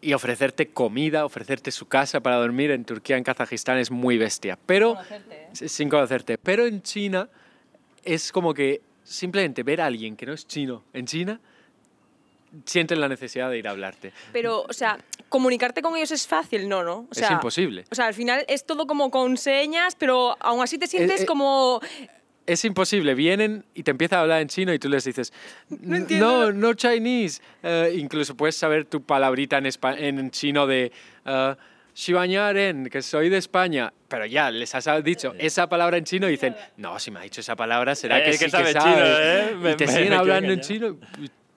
[0.00, 4.58] Y ofrecerte comida, ofrecerte su casa para dormir en Turquía, en Kazajistán es muy bestia.
[4.66, 5.68] Pero Conocerte, ¿eh?
[5.68, 6.38] sin conocerte.
[6.38, 7.28] Pero en China
[8.02, 11.40] es como que simplemente ver a alguien que no es chino en China
[12.64, 14.12] sienten la necesidad de ir a hablarte.
[14.32, 16.98] Pero, o sea, comunicarte con ellos es fácil, no, ¿no?
[16.98, 17.84] O Es imposible.
[17.90, 21.26] O sea, al final es todo como con señas, pero aún así te sientes eh,
[21.26, 21.80] como...
[22.52, 23.14] Es imposible.
[23.14, 25.32] Vienen y te empiezan a hablar en chino y tú les dices,
[25.68, 26.46] no, entiendo.
[26.46, 27.40] no, no Chinese.
[27.62, 30.92] Eh, incluso puedes saber tu palabrita en, espa- en chino de
[31.26, 31.54] uh,
[32.90, 33.92] que soy de España.
[34.08, 37.22] Pero ya les has dicho esa palabra en chino y dicen, no, si me ha
[37.22, 38.96] dicho esa palabra será Eh, que es sí que sabe que chino.
[38.98, 39.56] ¿eh?
[39.58, 40.96] Me- y te me- siguen me hablando en chino.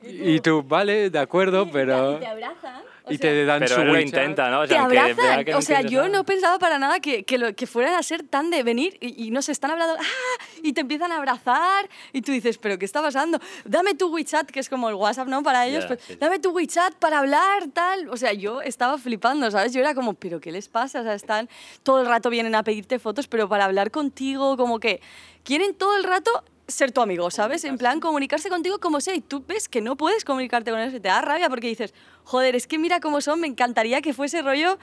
[0.02, 2.18] Y, tú, vale, de acuerdo, pero...
[2.26, 2.84] abrazan.
[3.10, 4.08] Y te dan Pero su él lo WeChat.
[4.08, 4.60] intenta, ¿no?
[4.62, 5.46] O Te sea, vea abrazan.
[5.46, 6.10] que o sea, yo nada.
[6.18, 9.26] no pensaba para nada que, que, lo, que fueran a ser tan de venir y,
[9.26, 10.44] y nos están hablando ¡ah!
[10.64, 13.40] y te empiezan a abrazar y tú dices, ¿pero qué está pasando?
[13.64, 15.44] Dame tu WeChat, que es como el WhatsApp, ¿no?
[15.44, 15.86] Para ellos.
[15.86, 16.16] Pues, sí.
[16.20, 18.10] Dame tu WeChat para hablar, tal.
[18.10, 19.74] O sea, yo estaba flipando, ¿sabes?
[19.74, 21.02] Yo era como, ¿pero qué les pasa?
[21.02, 21.50] O sea, están
[21.84, 25.02] todo el rato vienen a pedirte fotos, pero para hablar contigo, como que
[25.44, 27.64] quieren todo el rato ser tu amigo, ¿sabes?
[27.64, 29.16] En plan, comunicarse contigo como sea.
[29.16, 32.56] Y tú ves que no puedes comunicarte con ellos te da rabia porque dices, joder,
[32.56, 34.78] es que mira cómo son, me encantaría que fuese rollo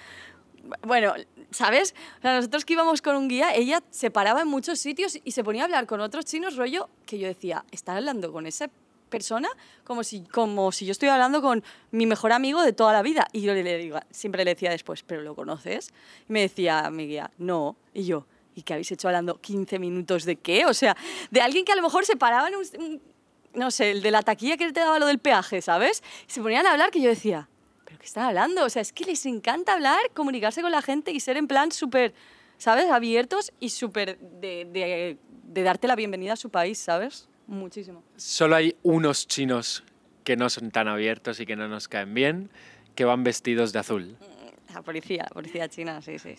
[0.83, 1.15] bueno,
[1.51, 1.95] ¿sabes?
[2.19, 5.33] O sea, nosotros que íbamos con un guía, ella se paraba en muchos sitios y
[5.33, 8.71] se ponía a hablar con otros chinos, rollo, que yo decía, ¿está hablando con esa
[9.09, 9.49] persona
[9.85, 13.27] como si, como si yo estuviera hablando con mi mejor amigo de toda la vida?
[13.33, 15.93] Y yo le, le digo, siempre le decía después, ¿pero lo conoces?
[16.29, 17.77] Y me decía mi guía, no.
[17.93, 20.67] Y yo, ¿y qué habéis hecho hablando 15 minutos de qué?
[20.67, 20.97] O sea,
[21.31, 23.03] de alguien que a lo mejor se paraba en un, un-
[23.55, 26.03] no sé, el de la taquilla que te daba lo del peaje, ¿sabes?
[26.29, 27.49] Y se ponían a hablar que yo decía,
[27.85, 28.65] ¿pero qué están hablando?
[28.65, 31.71] O sea, es que les encanta hablar, comunicarse con la gente y ser en plan
[31.73, 32.15] súper,
[32.59, 32.91] ¿sabes?
[32.91, 37.29] Abiertos y súper de, de, de darte la bienvenida a su país, ¿sabes?
[37.47, 38.03] Muchísimo.
[38.17, 39.85] Solo hay unos chinos
[40.25, 42.51] que no son tan abiertos y que no nos caen bien,
[42.95, 44.17] que van vestidos de azul.
[44.73, 46.35] La policía, la policía china, sí, sí.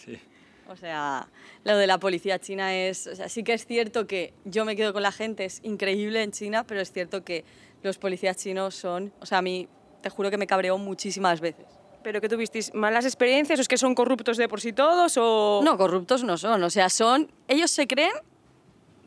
[0.69, 1.28] O sea,
[1.63, 3.08] lo de la policía china es...
[3.08, 6.23] O sea, sí que es cierto que yo me quedo con la gente, es increíble
[6.23, 7.43] en China, pero es cierto que
[7.82, 9.12] los policías chinos son...
[9.19, 9.67] O sea, a mí
[10.02, 11.65] te juro que me cabreó muchísimas veces.
[12.04, 15.62] ¿Pero que tuvisteis malas experiencias o es que son corruptos de por sí todos o...?
[15.63, 16.62] No, corruptos no son.
[16.63, 17.32] O sea, son.
[17.47, 18.12] Ellos se creen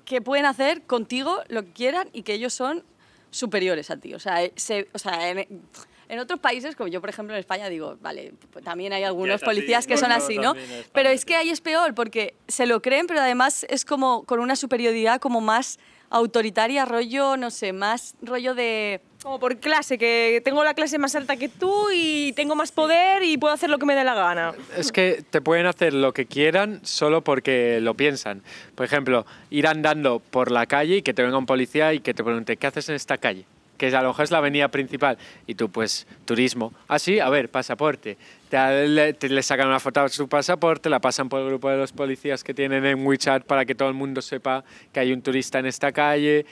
[0.05, 2.85] que pueden hacer contigo lo que quieran y que ellos son
[3.31, 4.15] superiores a ti.
[4.15, 5.63] O sea, eh, se- o sea en,
[6.09, 9.37] en otros países, como yo, por ejemplo, en España, digo, vale, pues también hay algunos
[9.37, 10.55] así, policías que son así, ¿no?
[10.55, 11.27] España, Pero es sí.
[11.27, 15.21] que ahí es peor porque se lo creen, pero además es como con una superioridad
[15.21, 15.79] como más
[16.11, 19.01] autoritaria, rollo, no sé, más rollo de...
[19.23, 23.25] Como por clase, que tengo la clase más alta que tú y tengo más poder
[23.25, 24.55] y puedo hacer lo que me dé la gana.
[24.77, 28.43] Es que te pueden hacer lo que quieran solo porque lo piensan.
[28.77, 32.15] Por ejemplo, ir andando por la calle y que te venga un policía y que
[32.15, 33.47] te pregunte, ¿qué haces en esta calle?
[33.77, 35.19] Que a lo mejor es la avenida principal.
[35.47, 36.73] Y tú, pues, turismo.
[36.89, 38.17] Ah, sí, a ver, pasaporte.
[38.49, 41.69] Te, le, te- le sacan una foto a su pasaporte, la pasan por el grupo
[41.69, 45.13] de los policías que tienen en WeChat para que todo el mundo sepa que hay
[45.13, 46.47] un turista en esta calle.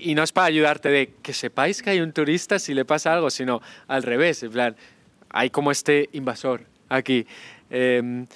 [0.00, 3.14] Y no es para ayudarte de que sepáis que hay un turista si le pasa
[3.14, 4.42] algo, sino al revés.
[4.42, 4.76] En plan,
[5.30, 7.26] hay como este invasor aquí.
[7.70, 8.26] Em,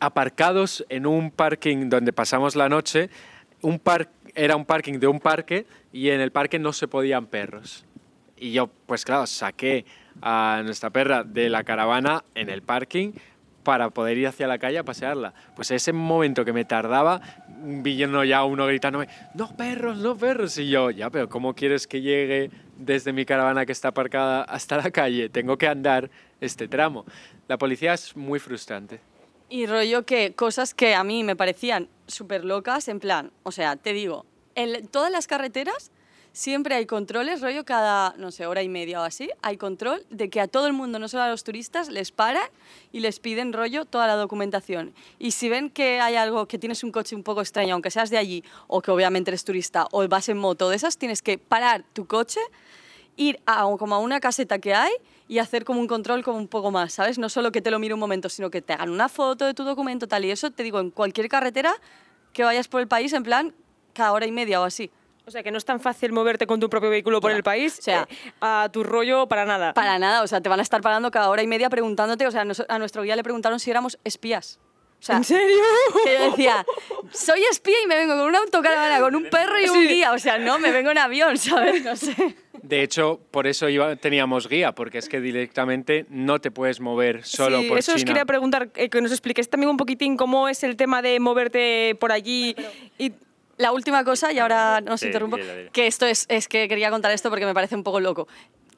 [0.00, 3.10] aparcados en un parking donde pasamos la noche.
[3.62, 7.26] Un par era un parking de un parque y en el parque no se podían
[7.26, 7.84] perros.
[8.36, 9.84] Y yo, pues claro, saqué
[10.22, 13.12] a nuestra perra de la caravana en el parking
[13.62, 15.32] para poder ir hacia la calle a pasearla.
[15.56, 17.20] Pues ese momento que me tardaba,
[17.62, 20.58] vino ya uno gritándome, no perros, no perros.
[20.58, 24.76] Y yo, ya, pero ¿cómo quieres que llegue desde mi caravana que está aparcada hasta
[24.76, 25.30] la calle?
[25.30, 27.06] Tengo que andar este tramo.
[27.48, 29.00] La policía es muy frustrante.
[29.54, 33.76] Y rollo que cosas que a mí me parecían súper locas, en plan, o sea,
[33.76, 35.92] te digo, en todas las carreteras
[36.32, 40.28] siempre hay controles, rollo cada, no sé, hora y media o así, hay control de
[40.28, 42.48] que a todo el mundo, no solo a los turistas, les paran
[42.90, 44.92] y les piden rollo toda la documentación.
[45.20, 48.10] Y si ven que hay algo, que tienes un coche un poco extraño, aunque seas
[48.10, 51.38] de allí, o que obviamente eres turista, o vas en moto de esas, tienes que
[51.38, 52.40] parar tu coche
[53.16, 54.92] ir a como a una caseta que hay
[55.28, 57.18] y hacer como un control como un poco más, ¿sabes?
[57.18, 59.54] No solo que te lo mire un momento, sino que te hagan una foto de
[59.54, 60.24] tu documento, tal.
[60.24, 61.74] Y eso te digo, en cualquier carretera
[62.32, 63.54] que vayas por el país, en plan,
[63.94, 64.90] cada hora y media o así.
[65.26, 67.78] O sea, que no es tan fácil moverte con tu propio vehículo por el país
[67.78, 69.72] O sea, eh, a tu rollo para nada.
[69.72, 72.30] Para nada, o sea, te van a estar parando cada hora y media preguntándote, o
[72.30, 74.58] sea, a nuestro guía le preguntaron si éramos espías.
[75.00, 75.62] O sea, ¿En serio?
[76.04, 76.66] que yo decía,
[77.12, 79.88] soy espía y me vengo con una autocaravana, con un perro y un Sí.
[79.88, 80.12] guía.
[80.12, 81.82] O sea, no, me vengo en avión, ¿sabes?
[81.84, 82.36] No sé.
[82.66, 87.24] De hecho, por eso iba- teníamos guía, porque es que directamente no te puedes mover
[87.24, 88.08] solo sí, por eso os China.
[88.08, 91.94] quería preguntar, eh, que nos expliques también un poquitín cómo es el tema de moverte
[92.00, 92.56] por allí.
[92.98, 93.12] Y
[93.56, 95.70] La última cosa, y ahora nos Sí, interrumpo, dile, dile.
[95.70, 98.26] que esto es, es que quería contar esto porque me parece un poco loco.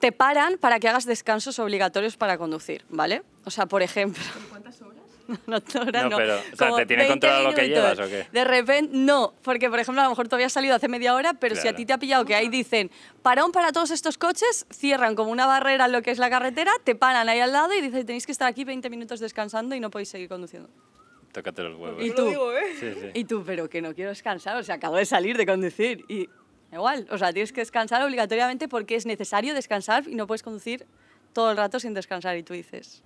[0.00, 3.22] Te paran para que hagas descansos obligatorios para conducir, ¿vale?
[3.46, 4.22] O sea, por ejemplo...
[4.50, 4.85] ¿Cuántas horas?
[5.46, 6.16] no, horas No, no.
[6.16, 8.26] pero, o sea, como ¿te tiene 20 controlado lo que llevas o qué?
[8.32, 11.34] De repente, no, porque por ejemplo a lo mejor tú habías salido hace media hora,
[11.34, 11.76] pero si a Claro.
[11.78, 12.90] ti te ha pillado que ahí dicen
[13.22, 16.70] parón para todos estos coches, cierran como una barrera en lo que es la carretera,
[16.84, 19.80] te paran ahí al lado y dicen tenéis que estar aquí 20 minutos descansando y
[19.80, 20.68] no podéis seguir conduciendo.
[21.32, 22.02] Tócate los huevos.
[22.04, 22.30] ¿Y tú?
[22.80, 23.10] Sí, sí.
[23.14, 26.28] Y tú, pero que no quiero descansar, o sea, acabo de salir de conducir y
[26.72, 30.86] igual, o sea, tienes que descansar obligatoriamente porque es necesario descansar y no puedes conducir
[31.34, 33.05] todo el rato sin descansar y tú dices, Claro,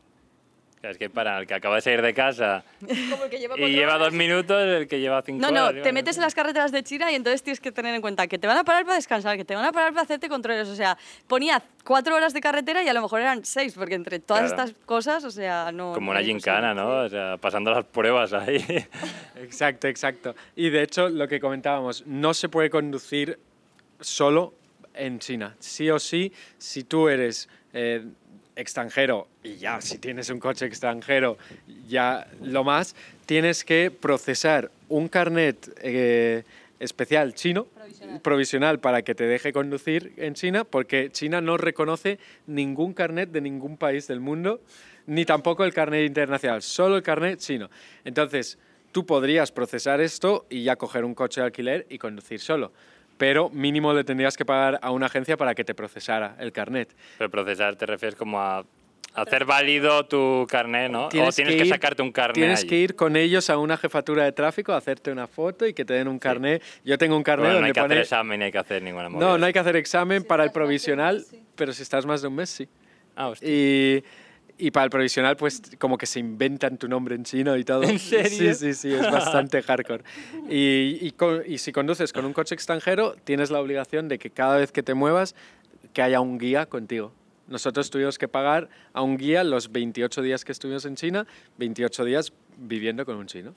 [0.83, 2.65] Es que para el que acaba de salir de casa
[3.11, 4.07] Como el que lleva y lleva horas.
[4.07, 6.83] dos minutos, el que lleva cinco No, no, horas, te metes en las carreteras de
[6.83, 9.37] China y entonces tienes que tener en cuenta que te van a parar para descansar,
[9.37, 10.69] que te van a parar para hacerte controles.
[10.69, 14.21] O sea, ponía cuatro horas de carretera y a lo mejor eran seis, porque entre
[14.21, 14.63] todas Claro.
[14.71, 15.93] estas cosas, o sea, no.
[15.93, 16.73] Como no una gincana.
[16.73, 17.03] ¿no?
[17.05, 18.65] O sea, pasando las pruebas ahí.
[19.37, 20.35] Exacto, exacto.
[20.57, 23.39] Y de hecho, lo que comentábamos, no se puede conducir
[24.01, 24.55] solo
[24.95, 25.57] en China.
[25.59, 28.05] Sí o sí, si tú eres eh,
[28.61, 31.39] extranjero y ya, si tienes un coche extranjero,
[31.89, 32.95] ya lo más,
[33.27, 36.45] tienes que procesar un carnet eh,
[36.79, 37.67] especial chino,
[38.23, 38.81] provisional.
[38.81, 43.77] para que te deje conducir en China, porque China no reconoce ningún carnet de ningún
[43.77, 44.61] país del mundo,
[45.07, 47.71] ni tampoco el carnet internacional, solo el carnet chino.
[48.05, 48.59] Entonces,
[48.93, 52.73] tú podrías procesar esto y ya coger un coche de alquiler y conducir solo.
[53.21, 56.89] Pero mínimo le tendrías que pagar a una agencia para que te procesara el carnet.
[57.19, 58.65] Pero procesar te refieres como a
[59.13, 61.07] hacer válido tu carnet, ¿no?
[61.07, 62.69] o tienes que, ir- sacarte un carnet Tienes allí.
[62.69, 65.93] que ir con ellos a una jefatura de tráfico, hacerte una foto y que te
[65.93, 66.63] den un carnet.
[66.83, 67.95] Yo tengo un carnet Bueno, no donde hay que pone...
[67.95, 69.27] hacer examen, ni hay que hacer ninguna movida.
[69.29, 71.23] no, no hay que hacer examen para el provisional,
[71.57, 72.67] pero si estás más de un mes, sí.
[73.17, 73.49] Ah, hostia.
[73.51, 74.03] Y,
[74.61, 77.83] y para el provisional, pues como que se inventan tu nombre en chino y todo.
[77.83, 78.55] ¿En serio?
[78.55, 80.05] Sí, sí, sí, es bastante hardcore.
[80.49, 84.31] Y, y, con- y si conduces con un coche extranjero, tienes la obligación de que
[84.31, 85.35] cada vez que te muevas,
[85.93, 87.13] que haya un guía contigo.
[87.49, 91.27] Nosotros tuvimos que pagar a un guía los 28 días que estuvimos en China,
[91.59, 93.55] 28 días viviendo con un chino.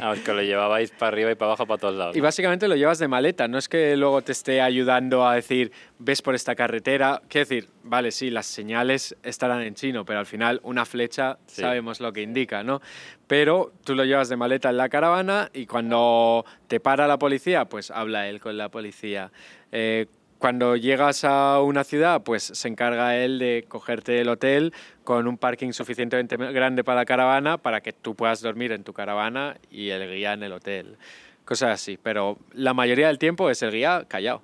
[0.00, 2.16] Ah, es que lo llevabais para arriba y para abajo, para todos lados.
[2.16, 5.72] Y básicamente lo llevas de maleta, no es que luego te esté ayudando a decir,
[5.98, 7.22] ves por esta carretera.
[7.28, 11.60] Quiero decir, vale, sí, las señales estarán en chino, pero al final una flecha Sí.
[11.62, 12.80] sabemos lo que indica, ¿no?
[13.26, 17.64] Pero tú lo llevas de maleta en la caravana y cuando te para la policía,
[17.66, 19.30] pues habla él con la policía.
[19.70, 20.06] Eh,
[20.42, 24.74] cuando llegas a una ciudad, pues se encarga él de cogerte el hotel
[25.04, 28.92] con un parking suficientemente grande para la caravana para que tú puedas dormir en tu
[28.92, 30.96] caravana y el guía en el hotel.
[31.44, 34.42] Cosas así, pero la mayoría del tiempo es el guía callado.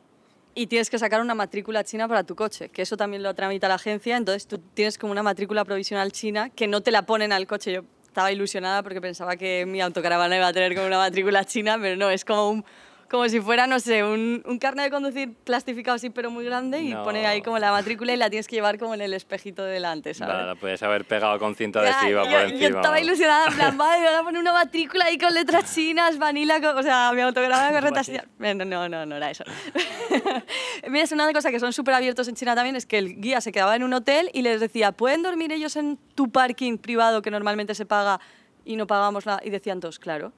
[0.54, 3.66] Y tienes que sacar una matrícula china para tu coche, que eso también lo tramita
[3.66, 7.32] la agencia, entonces tú tienes como una matrícula provisional china que no te la ponen
[7.32, 7.72] al coche.
[7.72, 11.76] Yo estaba ilusionada porque pensaba que mi autocaravana iba a tener como una matrícula china,
[11.80, 12.64] pero no, es como un
[13.10, 16.82] como si fuera, no sé, un, un carnet de conducir plastificado así, pero muy grande,
[16.82, 17.04] y No.
[17.04, 19.72] pone ahí como la matrícula y la tienes que llevar como en el espejito de
[19.72, 20.34] delante, ¿sabes?
[20.34, 22.66] Nada, puedes haber pegado con cinta adhesiva yo, por yo encima.
[22.66, 23.00] estaba vamos.
[23.02, 26.76] ilusionada, en plan, me van a poner una matrícula ahí con letras chinas, vanilla, con-
[26.76, 28.26] o sea, mi autograma letras chinas.
[28.38, 29.44] No, no, no, no era eso.
[30.88, 33.40] Mira, es una cosa que son súper abiertos en China también, es que el guía
[33.40, 37.22] se quedaba en un hotel y les decía, ¿pueden dormir ellos en tu parking privado
[37.22, 38.20] que normalmente se paga
[38.64, 39.40] y no pagamos nada?
[39.44, 40.32] Y decían todos, claro.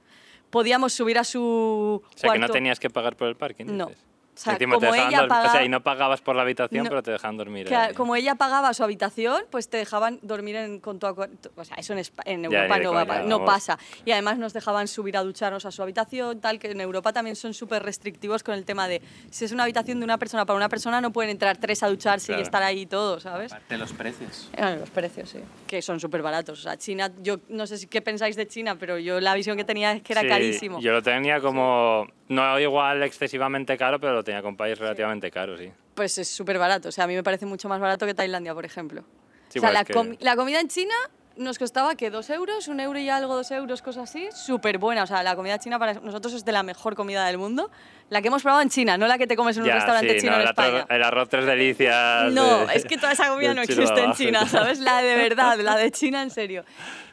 [0.50, 3.66] Podíamos subir a su O sea, que no tenías que pagar por el parking.
[3.66, 3.86] No.
[3.86, 4.09] dices.
[4.40, 6.88] O sea, Encima como ella dormir- O sea, y no pagabas por la habitación, No.
[6.88, 7.68] pero te dejaban dormir.
[7.94, 11.92] Como ella pagaba su habitación, pues te dejaban dormir en, con tu O sea, eso
[11.92, 13.78] en, en Ya, Europa de no, va- no pasa.
[14.06, 17.36] Y además nos dejaban subir a ducharnos a su habitación, tal, que en Europa también
[17.36, 20.56] son súper restrictivos con el tema de si es una habitación de una persona para
[20.56, 22.40] una persona, no pueden entrar tres a ducharse Claro.
[22.40, 23.52] y estar ahí todo, ¿sabes?
[23.68, 24.48] De los precios.
[24.56, 25.40] Eh, Los precios, sí.
[25.66, 26.58] Que son súper baratos.
[26.60, 29.56] O sea, China, yo no sé si qué pensáis de China, pero yo la visión
[29.58, 30.80] que tenía es que era Sí, carísimo.
[30.80, 35.30] Yo lo tenía como, no igual excesivamente caro, pero lo tenía con un país relativamente
[35.30, 35.70] caro, sí.
[35.94, 36.88] Pues es súper barato.
[36.88, 39.02] O sea, a mí me parece mucho más barato que Tailandia, por ejemplo.
[39.48, 40.94] Sí, o sea, pues la, que- comi- la comida en China
[41.36, 44.28] nos costaba que dos euros, un euro y algo, dos euros, cosas así.
[44.34, 45.04] Súper buena.
[45.04, 47.70] O sea, la comida china para nosotros es de la mejor comida del mundo.
[48.10, 50.14] La que hemos probado en China, no la que te comes en un Ya, restaurante
[50.14, 50.86] sí, chino no, en España.
[50.90, 52.32] el arroz tres delicias.
[52.32, 54.46] No, de- es que toda esa comida no existe en abajo y China.
[54.48, 54.80] ¿sabes?
[54.80, 56.64] La de verdad, la de China en serio.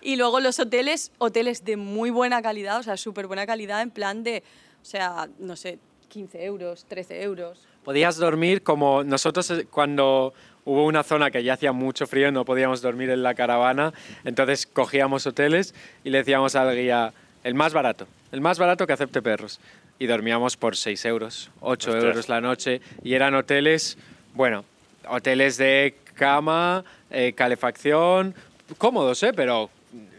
[0.02, 3.92] Y luego los hoteles, hoteles de muy buena calidad, o sea, súper buena calidad en
[3.92, 4.44] plan de,
[4.82, 7.68] o sea, no sé, 15 euros, 13 euros.
[7.84, 10.34] Podías dormir como nosotros eh, cuando
[10.66, 13.94] hubo una zona que ya hacía mucho frío, no podíamos dormir en la caravana,
[14.26, 18.94] entonces cogíamos hoteles y le decíamos al guía, el más barato, el más barato que
[18.94, 19.60] acepte perros.
[20.00, 22.04] Y dormíamos por 6 euros, 8 Ostras.
[22.04, 22.82] euros la noche.
[23.04, 23.98] Y eran hoteles,
[24.36, 24.64] bueno,
[25.10, 28.36] hoteles de cama, eh, calefacción,
[28.78, 29.32] cómodos, ¿eh?
[29.34, 29.72] Pero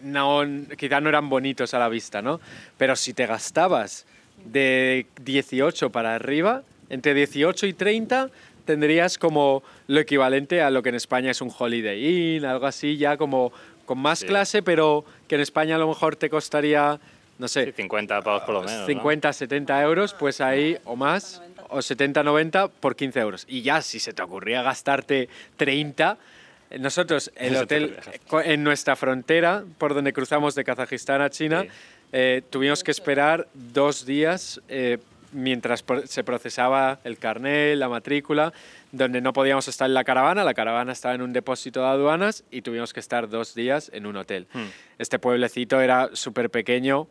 [0.03, 0.43] no,
[0.77, 2.41] quizá no eran bonitos a la vista, ¿no?
[2.77, 4.05] Pero si te gastabas
[4.45, 8.31] de 18 para arriba, entre 18 y 30
[8.65, 12.97] tendrías como lo equivalente a lo que en España es un Holiday Inn, algo así,
[12.99, 13.51] ya como
[13.87, 14.27] con más Sí.
[14.27, 17.01] clase, pero que en España a lo mejor te costaría,
[17.39, 18.81] no sé, Sí, 50 pavos por lo menos.
[18.81, 18.87] ¿no?
[18.87, 23.45] 50, 70 euros, pues ahí o más, o 70, 90 por 15 euros.
[23.49, 26.19] Y ya, si se te ocurría gastarte 30,
[26.71, 27.97] eh, nosotros, el hotel
[28.45, 31.69] en nuestra frontera, por donde cruzamos de Kazajistán a China, Sí.
[32.13, 34.99] Eh, tuvimos que esperar dos días eh,
[35.33, 38.53] mientras se procesaba el carnet, la matrícula,
[38.93, 40.45] donde no podíamos estar en la caravana.
[40.45, 44.07] La caravana estaba en un depósito de aduanas y tuvimos que estar dos días en
[44.07, 44.47] un hotel.
[44.53, 44.67] Hmm.
[44.99, 47.09] Este pueblecito era súper pequeño,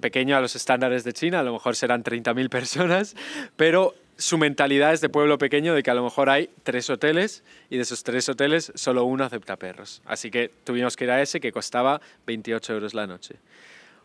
[0.00, 3.16] pequeño a los estándares de China, a lo mejor serán 30.000 personas,
[3.56, 7.42] pero su mentalidad es de pueblo pequeño, de que a lo mejor hay tres hoteles
[7.70, 10.02] y de esos tres hoteles solo uno acepta perros.
[10.04, 13.36] Así que tuvimos que ir a ese que costaba 28 euros la noche.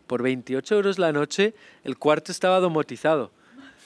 [0.09, 1.53] Por 28 euros la noche
[1.83, 3.31] el cuarto estaba domotizado.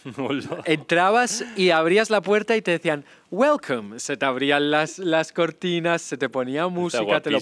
[0.63, 3.99] Entrabas y abrías la puerta y te decían welcome.
[3.99, 7.41] Se te abrían las, las cortinas, se te ponía música, te lo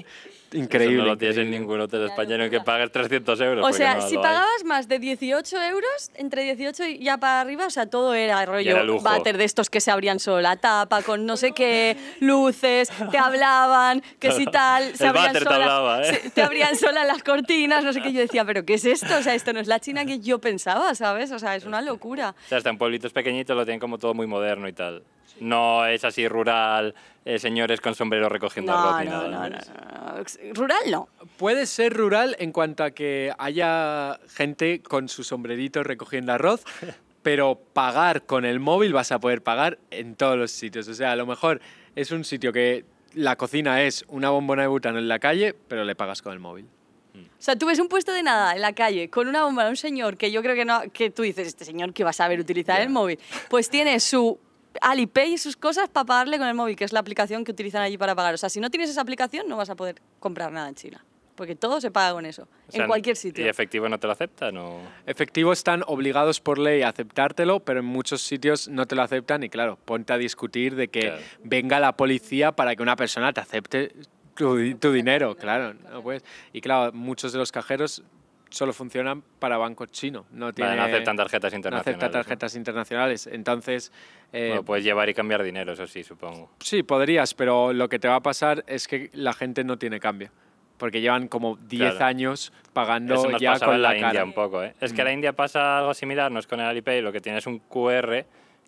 [0.00, 0.04] ¿eh?
[0.50, 0.58] Perfumaban.
[0.58, 0.96] Eso Increíble.
[1.02, 1.60] no lo tienes en increíble.
[1.60, 3.66] ningún hotel español en que pagues 300 euros.
[3.68, 4.22] O sea, no si hay.
[4.22, 8.44] pagabas más de 18 euros, entre 18 y ya para arriba, o sea, todo era
[8.46, 9.02] rollo era lujo.
[9.04, 13.18] váter de estos que se abrían solo la tapa, con no sé qué, luces, te
[13.18, 16.14] hablaban, que si tal, se El abrían váter te sola- hablaba, ¿eh?
[16.22, 18.12] se- te abrían solas las cortinas, no sé qué.
[18.12, 19.16] Yo decía, ¿pero qué es esto?
[19.18, 21.30] O sea, esto no es la China que yo pensaba, ¿sabes?
[21.32, 22.34] O sea, es una locura.
[22.46, 25.02] O sea, hasta en pueblitos pequeñitos lo tienen como todo muy moderno y tal.
[25.40, 29.48] No es así rural, eh, señores con sombrero recogiendo No, arroz ni no, nada.
[29.48, 29.56] no, ¿no?
[29.56, 30.54] no, no.
[30.54, 31.08] Rural no.
[31.36, 36.64] Puede ser rural en cuanto a que haya gente con su sombrerito recogiendo arroz,
[37.22, 40.88] pero pagar con el móvil vas a poder pagar en todos los sitios.
[40.88, 41.60] O sea, a lo mejor
[41.94, 42.84] es un sitio que
[43.14, 46.38] la cocina es una bombona de butano en la calle, pero le pagas con el
[46.40, 46.66] móvil.
[47.14, 49.76] O sea, tú ves un puesto de nada en la calle con una bomba un
[49.76, 52.38] señor que yo creo que no, que tú dices, este señor que va a saber
[52.40, 53.18] utilizar el móvil,
[53.48, 54.38] pues tiene su
[54.80, 57.82] Alipay y sus cosas para pagarle con el móvil, que es la aplicación que utilizan
[57.82, 58.34] allí para pagar.
[58.34, 61.04] O sea, si no tienes esa aplicación no vas a poder comprar nada en China,
[61.34, 63.44] porque todo se paga con eso, O sea, en cualquier sitio.
[63.44, 64.56] ¿Y efectivo no te lo aceptan?
[64.56, 64.80] O...
[65.06, 69.42] Efectivo están obligados por ley a aceptártelo, pero en muchos sitios no te lo aceptan
[69.42, 71.22] y claro, ponte a discutir de que Claro.
[71.44, 73.92] venga la policía para que una persona te acepte
[74.34, 76.24] tu, di- tu dinero, claro, no puedes.
[76.52, 78.02] Y claro, muchos de los cajeros
[78.50, 82.02] solo funcionan para bancos chinos, no tiene, Vale, no aceptan tarjetas no internacionales.
[82.02, 82.10] ¿no?
[82.10, 83.26] tarjetas internacionales.
[83.26, 83.92] Entonces,
[84.32, 86.50] eh, Bueno, puedes llevar y cambiar dinero, eso sí, supongo.
[86.60, 90.00] sí, podrías, pero lo que te va a pasar es que la gente no tiene
[90.00, 90.30] cambio.
[90.78, 92.04] Porque llevan como 10 Claro.
[92.06, 94.24] años pagando Eso nos ya con en la, la India cara.
[94.24, 94.74] un poco, ¿eh?
[94.80, 95.00] Es que Mm.
[95.00, 97.46] en la India pasa algo similar, no es con el Alipay, lo que tiene es
[97.48, 98.24] un QR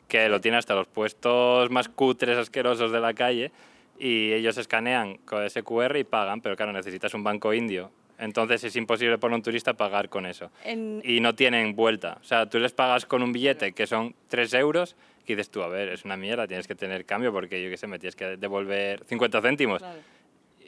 [0.08, 3.52] que lo tiene hasta los puestos más cutres, asquerosos de la calle
[3.96, 7.92] y ellos escanean con ese QR y pagan, pero claro, necesitas un banco indio.
[8.20, 10.50] Entonces es imposible para un turista pagar con eso.
[10.64, 12.18] En- Y no tienen vuelta.
[12.20, 14.94] O sea, tú les pagas con un billete que son 3 euros
[15.26, 17.76] y dices tú, a ver, es una mierda, tienes que tener cambio porque yo qué
[17.76, 19.78] sé, me tienes que devolver 50 céntimos.
[19.80, 19.98] Claro.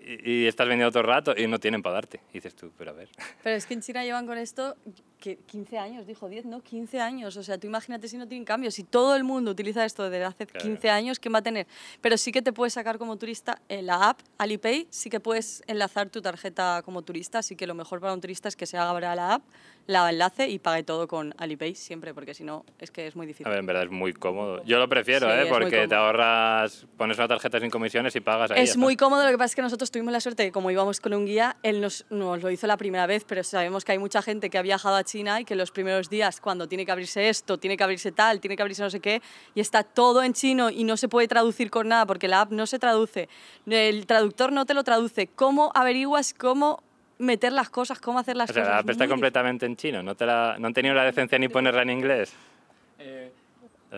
[0.04, 2.20] Y, y estás vendiendo todo el rato y no tienen para darte.
[2.30, 3.08] Y dices tú, pero a ver.
[3.44, 4.76] Pero es que en China llevan con esto
[5.22, 7.36] que 15 años, dijo 10, no, 15 años.
[7.36, 8.70] O sea, tú imagínate si no tienen cambio.
[8.72, 10.64] Si todo el mundo utiliza esto desde hace Claro.
[10.64, 11.66] 15 años, ¿quién va a tener?
[12.00, 15.62] Pero sí que te puedes sacar como turista en la app Alipay, sí que puedes
[15.68, 17.38] enlazar tu tarjeta como turista.
[17.38, 19.42] Así que lo mejor para un turista es que se abra la app,
[19.86, 23.26] la enlace y pague todo con Alipay siempre, porque si no, es que es muy
[23.26, 23.46] difícil.
[23.46, 24.62] A ver, en verdad es muy cómodo.
[24.64, 25.46] Yo lo prefiero, Sí, ¿eh?
[25.48, 28.62] Porque te ahorras, pones una tarjeta sin comisiones y pagas ahí.
[28.62, 31.00] Es muy cómodo, lo que pasa es que nosotros tuvimos la suerte que como íbamos
[31.00, 33.98] con un guía, él nos, nos lo hizo la primera vez, pero sabemos que hay
[33.98, 36.92] mucha gente que ha viajado a China y que los primeros días, cuando tiene que
[36.92, 39.20] abrirse esto, tiene que abrirse tal, tiene que abrirse no sé qué,
[39.54, 42.50] y está todo en chino y no se puede traducir con nada porque la app
[42.50, 43.28] no se traduce,
[43.66, 45.26] el traductor no te lo traduce.
[45.26, 46.82] ¿Cómo averiguas cómo
[47.18, 48.74] meter las cosas, cómo hacer las O sea, cosas?
[48.74, 50.02] la app está completamente en chino.
[50.02, 52.32] ¿No, te la, ¿No han tenido la decencia ni ponerla en inglés?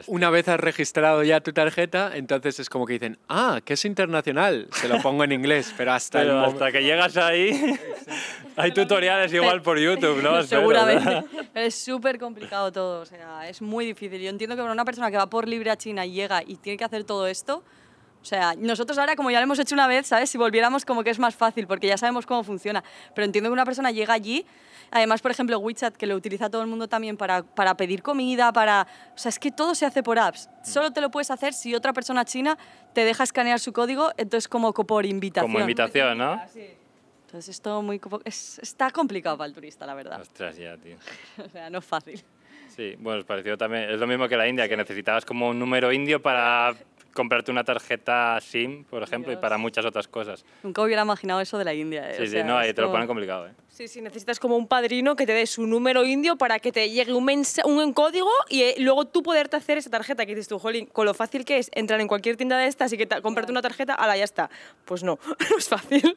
[0.07, 3.85] Una vez has registrado ya tu tarjeta, entonces es como que dicen, ah, que es
[3.85, 7.79] internacional, se lo pongo en inglés, pero hasta el Pero mo- hasta que llegas ahí,
[8.57, 10.43] hay tutoriales igual por YouTube, ¿no?
[10.43, 11.25] Seguramente.
[11.55, 14.21] es súper complicado todo, o sea, es muy difícil.
[14.21, 16.57] Yo entiendo que para una persona que va por libre a China y llega y
[16.57, 17.63] tiene que hacer todo esto,
[18.21, 20.31] o sea, nosotros ahora como ya lo hemos hecho una vez, ¿sabes?
[20.31, 22.83] Si volviéramos como que es más fácil porque ya sabemos cómo funciona.
[23.15, 24.47] Pero entiendo que una persona llega allí,
[24.95, 28.53] además, por ejemplo, WeChat, que lo utiliza todo el mundo también para, para pedir comida,
[28.53, 28.87] para...
[29.15, 30.49] O sea, es que todo se hace por apps.
[30.63, 32.57] Solo te lo puedes hacer si otra persona china
[32.95, 35.51] te deja escanear su código, entonces como co- por invitación.
[35.53, 36.41] Como invitación, ¿no?
[37.27, 40.21] Entonces esto muy, es- está complicado para el turista, la verdad.
[40.21, 40.97] Ostras, ya, tío.
[41.45, 42.23] O sea, no es fácil.
[42.69, 43.91] Sí, bueno, es parecido también.
[43.91, 46.75] Es lo mismo que la India, que necesitabas como un número indio para
[47.13, 50.45] comprarte una tarjeta SIM, por ejemplo, y para muchas otras cosas.
[50.65, 52.11] Nunca hubiera imaginado eso de la India.
[52.11, 52.15] ¿eh?
[52.17, 53.53] Sí, O sí, no, ahí te lo ponen complicado, ¿eh?
[53.75, 56.91] Sí, sí, necesitas como un padrino que te dé su número indio para que te
[56.91, 57.29] llegue un,
[57.65, 61.07] un código y eh, luego tú poderte hacer esa tarjeta que dices tú, jolín, con
[61.07, 63.63] lo fácil que es entrar en cualquier tienda de estas y que te, comprarte una
[63.63, 64.49] tarjeta, ala, ya está.
[64.85, 65.19] Pues no,
[65.51, 66.17] no es fácil.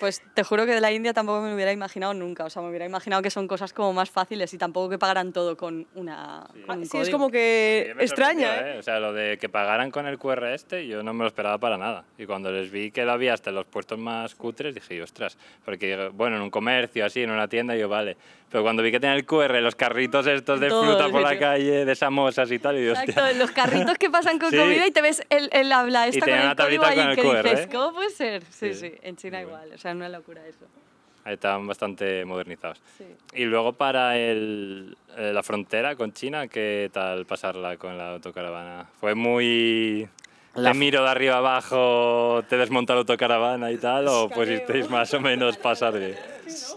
[0.00, 2.44] Pues te juro que de la India tampoco me lo hubiera imaginado nunca.
[2.44, 5.32] O sea, me hubiera imaginado que son cosas como más fáciles y tampoco que pagaran
[5.32, 6.48] todo con una.
[6.66, 7.12] con un Sí, es código.
[7.12, 8.78] como Sí, que me extraña, sorprendió, ¿eh?
[8.80, 11.58] O sea, lo de que pagaran con el QR este, yo no me lo esperaba
[11.58, 12.06] para nada.
[12.18, 15.38] Y cuando les vi que lo había hasta en los puestos más cutres, dije, ostras,
[15.64, 18.16] porque, bueno, en un comercio así, en una tienda, yo, vale.
[18.50, 21.38] Pero cuando vi que tenía el QR, los carritos estos de Todo, fruta por la
[21.38, 23.12] calle, de samosas y tal, y yo, hostia.
[23.12, 24.56] Exacto, los carritos que pasan con Sí.
[24.56, 27.16] comida y te ves el, el habla esta con tenía el una tablita con el
[27.16, 27.68] que QR, dices, ¿eh?
[27.70, 28.42] ¿cómo puede ser?
[28.44, 29.48] Sí, Sí, sí, en China bueno.
[29.48, 30.64] igual, o sea, una locura eso.
[31.24, 32.80] Ahí estaban bastante modernizados.
[32.96, 33.04] Sí.
[33.34, 38.86] Y luego para el, eh, la frontera con China, ¿qué tal pasarla con la autocaravana?
[38.98, 40.08] Fue muy...
[40.58, 45.12] La- Te miro de arriba abajo, te desmonta la autocaravana y tal, o pusisteis más
[45.14, 46.16] o menos pasar de...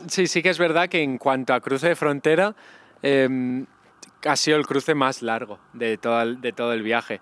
[0.07, 2.53] Sí, sí que es verdad que en cuanto a cruce de frontera,
[3.01, 3.65] em,
[4.25, 7.19] ha sido el cruce más largo de todo el, de todo el viaje.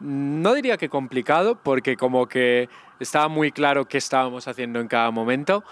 [0.00, 2.68] No diría que complicado, porque como que
[3.00, 5.64] estaba muy claro qué estábamos haciendo en cada momento,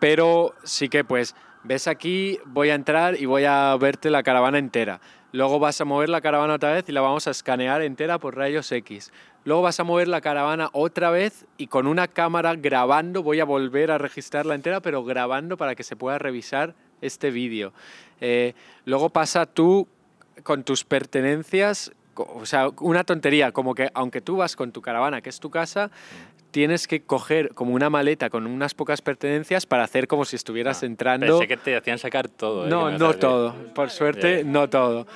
[0.00, 4.58] pero sí que pues ves aquí, voy a entrar y voy a verte la caravana
[4.58, 5.00] entera.
[5.32, 8.36] Luego vas a mover la caravana otra vez y la vamos a escanear entera por
[8.36, 9.12] rayos X.
[9.44, 13.44] Luego vas a mover la caravana otra vez y con una cámara grabando voy a
[13.44, 17.72] volver a registrarla entera, pero grabando para que se pueda revisar este vídeo.
[18.20, 18.54] Eh,
[18.86, 19.86] luego pasa tú
[20.42, 25.20] con tus pertenencias, o sea, una tontería, como que aunque tú vas con tu caravana,
[25.20, 25.90] que es tu casa,
[26.50, 30.82] tienes que coger como una maleta con unas pocas pertenencias para hacer como si estuvieras
[30.82, 31.26] Ah, entrando.
[31.26, 32.66] Pensé que te hacían sacar todo.
[32.66, 32.70] ¿eh?
[32.70, 33.54] No, no todo.
[33.74, 35.06] Por suerte, no todo.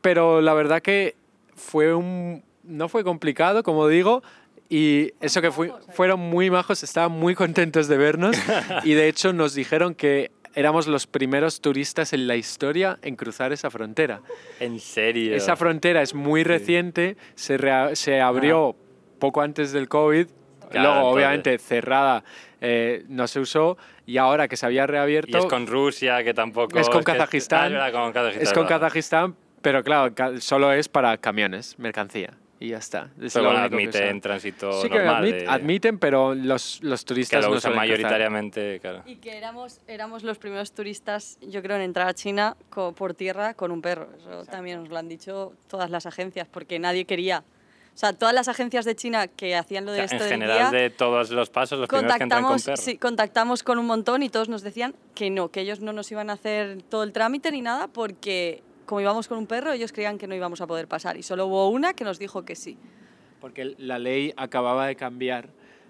[0.00, 1.16] Pero la verdad que
[1.54, 4.22] fue un, no fue complicado, como digo,
[4.68, 8.36] y eso que fui- fueron muy majos, estaban muy contentos de vernos
[8.84, 13.52] y de hecho nos dijeron que éramos los primeros turistas en la historia en cruzar
[13.52, 14.20] esa frontera.
[14.60, 15.34] En serio.
[15.34, 17.58] Esa frontera es muy reciente, se,
[17.94, 18.76] se abrió
[19.18, 20.26] poco antes del COVID,
[20.70, 21.14] Claro, luego entonces.
[21.14, 22.24] obviamente cerrada
[22.62, 25.36] eh, no se usó y ahora que se había reabierto...
[25.36, 26.78] Y es con Rusia, que tampoco...
[26.78, 27.60] Es con que- Kazajistán.
[27.60, 28.42] Ah, es verdad, con Kazajistán.
[28.42, 28.66] Es con.
[28.66, 32.32] Kazajistán, pero claro, solo es para camiones, mercancía.
[32.62, 33.08] Y ya está.
[33.20, 35.24] Es Pero lo bueno, que admiten tránsito Sí que normal.
[35.24, 39.02] admit- de- admiten, pero los, los que turistas lo no usan mayoritariamente, claro.
[39.04, 43.14] Y que éramos, éramos los primeros turistas, yo creo, en entrar a China co- por
[43.14, 44.08] tierra con un perro.
[44.16, 47.42] Eso también nos lo han dicho todas las agencias, porque nadie quería.
[47.94, 50.20] O sea, todas las agencias de China que hacían lo O de sea, esto en
[50.20, 52.76] del general, de todos los pasos, los primeros que entran con perro.
[52.76, 56.10] sí, contactamos con un montón y todos nos decían que no, que ellos no nos
[56.12, 58.62] iban a hacer todo el trámite ni nada porque
[58.92, 61.16] como íbamos con un perro, ellos creían que no íbamos a poder pasar.
[61.16, 62.76] Y solo hubo una que nos dijo que sí.
[63.40, 65.48] Porque la ley acababa de cambiar.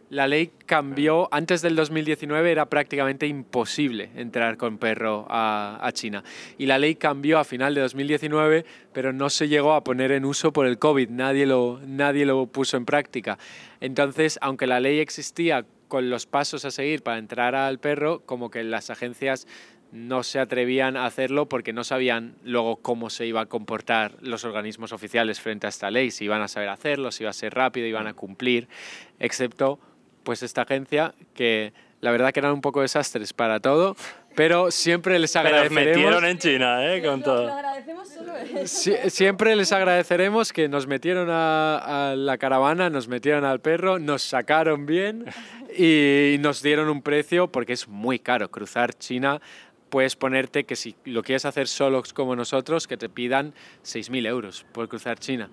[0.08, 6.22] La ley cambió, antes del 2019 era prácticamente imposible entrar con perro a, a China.
[6.58, 10.24] Y la ley cambió a final de 2019, pero no se llegó a poner en
[10.24, 13.36] uso por el COVID, nadie lo, nadie lo puso en práctica.
[13.80, 18.48] Entonces, aunque la ley existía con los pasos a seguir para entrar al perro, como
[18.48, 19.46] que las agencias
[19.92, 24.44] no se atrevían a hacerlo porque no sabían luego cómo se iba a comportar los
[24.44, 27.54] organismos oficiales frente a esta ley, si iban a saber hacerlo, si iba a ser
[27.54, 28.68] rápido, iban a cumplir,
[29.18, 29.78] excepto
[30.22, 33.94] pues esta agencia que la verdad que eran un poco desastres para todo,
[34.34, 37.02] pero siempre les Pero os agradeceremos metieron en China, ¿eh?
[37.04, 37.52] Con todo.
[37.52, 38.32] agradecemos solo
[38.64, 43.98] Sie- siempre les agradeceremos que nos metieron a, a la caravana, nos metieron al perro,
[43.98, 45.26] nos sacaron bien
[45.76, 49.40] y nos dieron un precio porque es muy caro cruzar China.
[49.92, 53.52] Puedes ponerte que si lo quieres hacer solos como nosotros, que te pidan
[53.84, 55.50] 6.000 euros por cruzar China.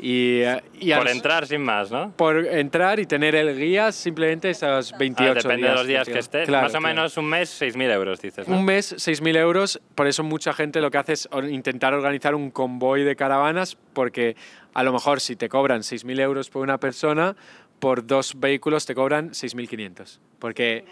[0.00, 2.10] Y, eh, y Por los- entrar sin más, ¿no?
[2.16, 5.70] por entrar y tener el guía simplemente esos 28 Ah, depende días.
[5.70, 6.48] de los días que estés.
[6.48, 6.94] Claro, más o claro.
[6.96, 8.56] menos un mes, 6.000 euros, dices, ¿no?
[8.58, 9.80] Un mes, 6.000 euros.
[9.94, 14.34] Por eso mucha gente lo que hace es intentar organizar un convoy de caravanas, porque
[14.74, 17.36] a lo mejor si te cobran 6.000 euros por una persona,
[17.78, 20.18] por dos vehículos te cobran 6.500.
[20.40, 20.84] Porque,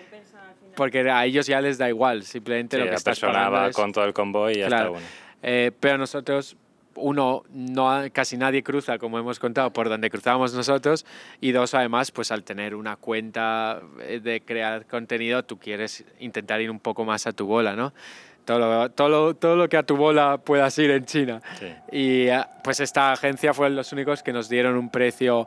[0.76, 3.92] porque a ellos ya les da igual, simplemente Sí, lo que estás pagando es- con
[3.92, 4.84] todo el convoy y ya Claro.
[4.84, 5.06] está bueno.
[5.42, 6.56] Eh, pero nosotros,
[6.96, 11.04] uno, no, casi nadie cruza, como hemos contado, por donde cruzamos nosotros.
[11.40, 16.60] Y dos, además, pues al tener una cuenta eh, de crear contenido, tú quieres intentar
[16.60, 17.92] ir un poco más a tu bola, ¿no?
[18.44, 21.40] Todo lo, todo lo, todo lo que a tu bola puedas ir en China.
[21.58, 21.66] Sí.
[21.92, 25.46] Y eh, pues esta agencia fueron los únicos que nos dieron un precio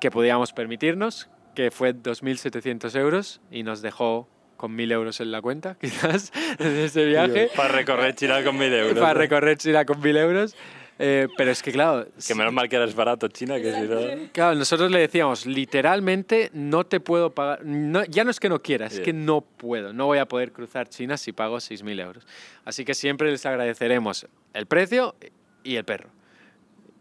[0.00, 4.26] que podíamos permitirnos, que fue 2.700 euros y nos dejó
[4.60, 8.72] con 1.000 euros en la cuenta, quizás, de ese viaje Para recorrer China con 1.000
[8.74, 8.98] euros.
[8.98, 10.54] para recorrer China con 1.000 euros.
[10.98, 14.28] Eh, pero es que, claro, Que menos mal que eres barato, China, que si no...
[14.32, 18.60] Claro, nosotros le decíamos, literalmente no te puedo pagar, no, ya no es que no
[18.60, 22.26] quiera, es que no puedo, no voy a poder cruzar China si pago 6.000 euros.
[22.66, 25.14] Así que siempre les agradeceremos el precio
[25.64, 26.10] y el perro.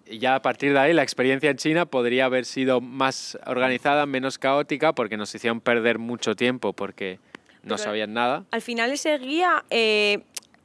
[0.06, 4.06] Y ya a partir de ahí la experiencia en China podría haber sido más organizada,
[4.06, 7.20] menos caótica, porque nos hicieron perder mucho tiempo porque
[7.64, 8.46] no Pero- sabían nada.
[8.52, 10.24] Al final ese guía eh,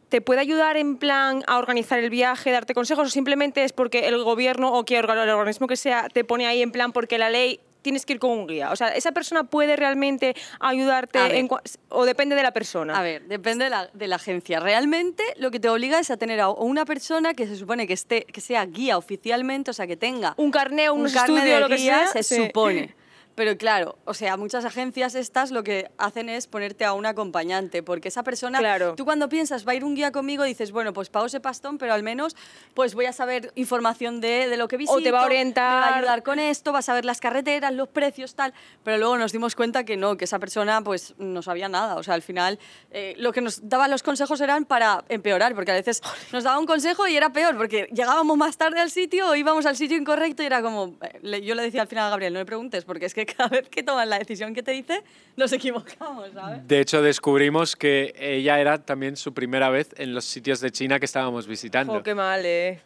[0.08, 4.06] te puede ayudar en plan a organizar el viaje, darte consejos o simplemente es porque
[4.06, 7.30] el gobierno o que el organismo que sea te pone ahí en plan porque la
[7.30, 8.70] ley tienes que ir con un guía.
[8.72, 11.48] O sea, esa persona puede realmente ayudarte en
[11.90, 12.98] o depende de la persona.
[12.98, 14.58] A ver, depende de la, de la agencia.
[14.58, 17.92] Realmente lo que te obliga es a tener a una persona que se supone que,
[17.92, 21.54] esté, que sea guía oficialmente, o sea, que tenga un carnet, un unos carnet estudios,
[21.56, 22.22] de lo que guía, sea.
[22.22, 22.46] se sí.
[22.46, 22.94] supone.
[23.34, 27.82] Pero claro, o sea, muchas agencias estas lo que hacen es ponerte a un acompañante,
[27.82, 28.94] porque esa persona, Claro.
[28.94, 31.78] tú cuando piensas, va a ir un guía conmigo, dices, bueno, pues pago ese pastón,
[31.78, 32.36] pero al menos
[32.74, 35.24] pues voy a saber información de, de lo que visito, O te va a me
[35.24, 35.92] va orientar.
[35.92, 38.54] a ayudar con esto, vas a ver las carreteras, los precios, tal.
[38.84, 41.96] Pero luego nos dimos cuenta que no, que esa persona pues no sabía nada.
[41.96, 42.58] O sea, al final
[42.92, 46.58] eh, lo que nos daban los consejos eran para empeorar, porque a veces nos daba
[46.58, 49.96] un consejo y era peor, porque llegábamos más tarde al sitio o íbamos al sitio
[49.96, 52.84] incorrecto y era como, eh, yo le decía al final a Gabriel, no le preguntes,
[52.84, 55.02] porque es que cada vez que tomas la decisión que te dice,
[55.36, 56.66] nos equivocamos, ¿sabes?
[56.66, 60.98] De hecho, descubrimos que ella era también su primera vez en los sitios de China
[60.98, 61.92] que estábamos visitando.
[61.94, 62.80] Jo, qué mal, eh.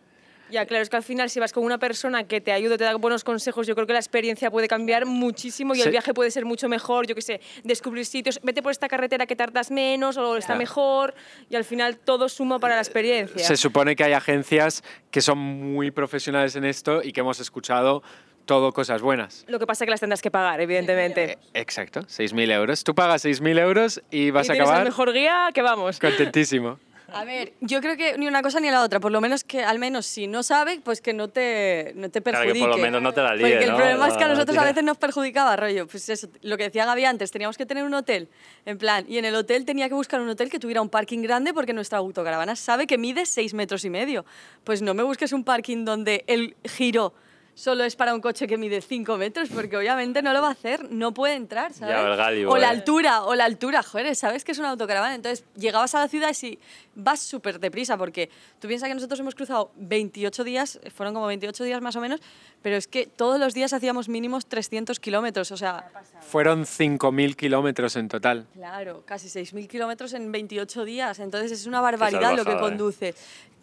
[0.50, 2.84] Ya, claro, es que al final si vas con una persona que te ayuda, te
[2.84, 5.82] da buenos consejos, yo creo que la experiencia puede cambiar muchísimo y Sí.
[5.82, 9.26] el viaje puede ser mucho mejor, yo qué sé, descubrir sitios, vete por esta carretera
[9.26, 10.58] que tardas menos o está Claro.
[10.60, 11.14] mejor
[11.50, 13.44] y al final todo suma para la experiencia.
[13.44, 18.02] Se supone que hay agencias que son muy profesionales en esto y que hemos escuchado
[18.48, 19.44] todo cosas buenas.
[19.46, 21.32] Lo que pasa es que las tendrás que pagar, evidentemente.
[21.32, 22.82] Eh, Exacto, 6.000 euros.
[22.82, 26.00] Tú pagas 6.000 euros y vas y a tienes el acabar mejor guía que vamos.
[26.00, 26.80] contentísimo.
[27.10, 29.62] A ver, yo creo que ni una cosa ni la otra, por lo menos que
[29.64, 32.58] al menos si no sabe, pues que no te, no te Claro, perjudique.
[32.58, 33.76] que por lo menos no te la líe, Porque el ¿no?
[33.78, 36.64] problema es que a No, nosotros a veces nos perjudicaba, rollo, pues eso, lo que
[36.64, 38.28] decía Gaby antes, teníamos que tener un hotel,
[38.66, 41.22] en plan, y en el hotel tenía que buscar un hotel que tuviera un parking
[41.22, 44.26] grande porque nuestra autocaravana sabe que mide 6 metros y medio.
[44.64, 47.14] Pues no me busques un parking donde el giro
[47.58, 50.52] solo es para un coche que mide 5 metros, porque obviamente no lo va a
[50.52, 51.96] hacer, no puede entrar, ¿sabes?
[51.96, 52.70] Ya, o la eh.
[52.70, 55.16] altura, o la altura, joder, ¿sabes que es una autocaravana?
[55.16, 56.58] Entonces llegabas a la ciudad y si
[56.98, 58.28] vas súper deprisa, porque
[58.60, 62.20] tú piensas que nosotros hemos cruzado 28 días, fueron como 28 días más o menos,
[62.60, 65.90] pero es que todos los días hacíamos mínimos 300 kilómetros, o sea,
[66.20, 68.46] Fueron 5.000 kilómetros en total.
[68.52, 72.58] claro, casi 6.000 kilómetros en 28 días, entonces es una barbaridad lo que ¿eh?
[72.58, 73.14] conduce.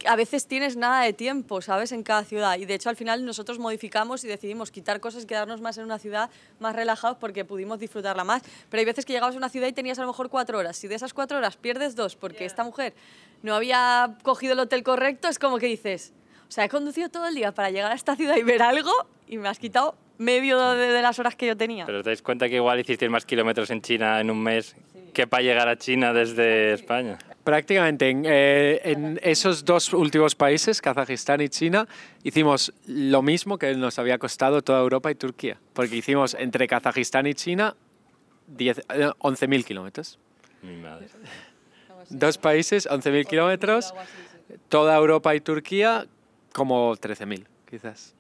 [0.08, 1.92] A veces tienes nada de tiempo, ¿sabes?
[1.92, 2.58] En cada ciudad.
[2.58, 5.86] Y de hecho al final nosotros modificamos y decidimos quitar cosas y quedarnos más en
[5.86, 6.30] una ciudad
[6.60, 8.44] más relajados porque pudimos disfrutarla más.
[8.70, 10.76] Pero hay veces que llegabas a una ciudad y tenías a lo mejor cuatro horas.
[10.76, 12.94] Si de esas cuatro horas pierdes dos porque esta mujer
[13.46, 16.14] no había cogido el hotel correcto, es como que dices,
[16.48, 18.92] o sea, he conducido todo el día para llegar a esta ciudad y ver algo
[19.28, 21.86] y me has quitado medio de, de las horas que yo tenía.
[21.86, 24.76] Pero os dais cuenta que igual hicisteis más kilómetros en China en un mes
[25.14, 27.18] que para llegar a China desde España.
[27.44, 31.88] Prácticamente en, eh, en esos dos últimos países, Kazajistán y China,
[32.24, 35.58] hicimos lo mismo que nos había costado toda Europa y Turquía.
[35.74, 37.76] Porque hicimos entre Kazajistán y China
[38.48, 38.84] 10 eh,
[39.20, 40.20] 11.000 kilómetros.
[40.64, 41.08] Mi madre.
[42.10, 43.94] Dos países, 11.000 kilómetros.
[44.70, 46.06] Toda Europa y Turquía,
[46.54, 48.14] como 13.000, quizás.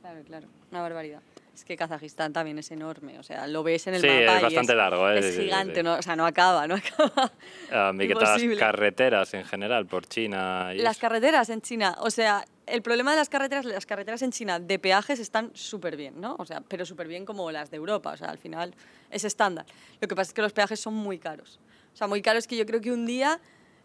[0.00, 1.20] Claro, claro, una barbaridad.
[1.54, 4.40] Es que Kazajistán también es enorme, o sea, lo ves en el Sí, mapa es
[4.40, 5.18] y bastante largo, ¿eh?
[5.18, 5.82] Es Sí, sí, gigante, sí.
[5.82, 7.30] No, o sea, no acaba, no acaba.
[7.70, 10.70] Ah, y que todas las carreteras en general por China.
[10.74, 11.02] Y Las eso.
[11.02, 14.78] carreteras en China, o sea, el problema de las carreteras, las carreteras en China de
[14.78, 16.34] peajes están súper bien, ¿no?
[16.38, 18.74] O sea, pero súper bien como las de Europa, o sea, al final
[19.10, 19.66] es estándar.
[20.00, 21.60] Lo que pasa es que los peajes son muy caros.
[22.00, 23.38] O sea, muy caros que yo creo que un día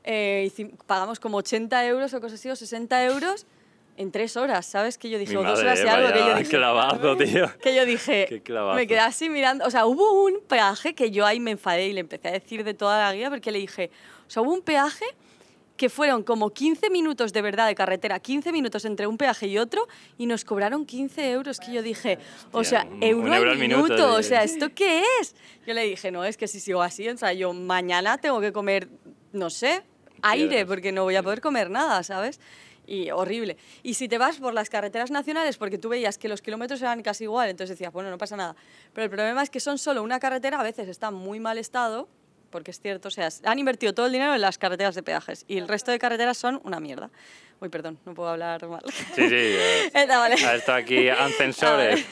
[0.06, 0.50] eh,
[0.88, 3.46] pagamos como 80 euros o cosas así, o 60 euros
[3.98, 4.98] en tres horas, ¿sabes?
[4.98, 7.52] Que yo dije, Mi o dos madre, horas y algo, que yo dije, clavazo, tío.
[7.62, 8.78] que yo dije, Qué clavazo.
[8.78, 11.92] me quedé así mirando, o sea, hubo un peaje que yo ahí me enfadé y
[11.94, 13.92] le empecé a decir de toda la guía porque le dije,
[14.26, 15.04] o sea, hubo un peaje
[15.78, 19.58] que fueron como 15 minutos de verdad de carretera, 15 minutos entre un peaje y
[19.58, 22.18] otro y nos cobraron 15 euros, que yo dije,
[22.54, 25.36] o sea, un- euro, un euro al minuto, minuto, o sea, ¿esto qué es?
[25.68, 28.54] Yo le dije, no, es que si sigo así, o sea, yo mañana tengo que
[28.54, 28.88] comer,
[29.34, 29.84] no sé,
[30.22, 32.40] aire, porque no voy a poder comer nada, ¿sabes?
[32.88, 33.58] Y horrible.
[33.84, 37.02] Y si te vas por las carreteras nacionales, porque tú veías que los kilómetros eran
[37.02, 38.56] casi igual, entonces decías, bueno, no pasa nada.
[38.94, 41.58] Pero el problema es que son solo una carretera, a veces está en muy mal
[41.58, 42.08] estado,
[42.56, 45.44] porque es cierto, o sea, han invertido todo el dinero en las carreteras de peajes
[45.46, 47.10] y el resto de carreteras son una mierda.
[47.66, 48.84] Uy, perdón, no puedo hablar mal.
[49.16, 49.34] Sí, sí.
[49.34, 50.36] eh, Está vale.
[50.36, 52.06] estado aquí Ah, ascensores.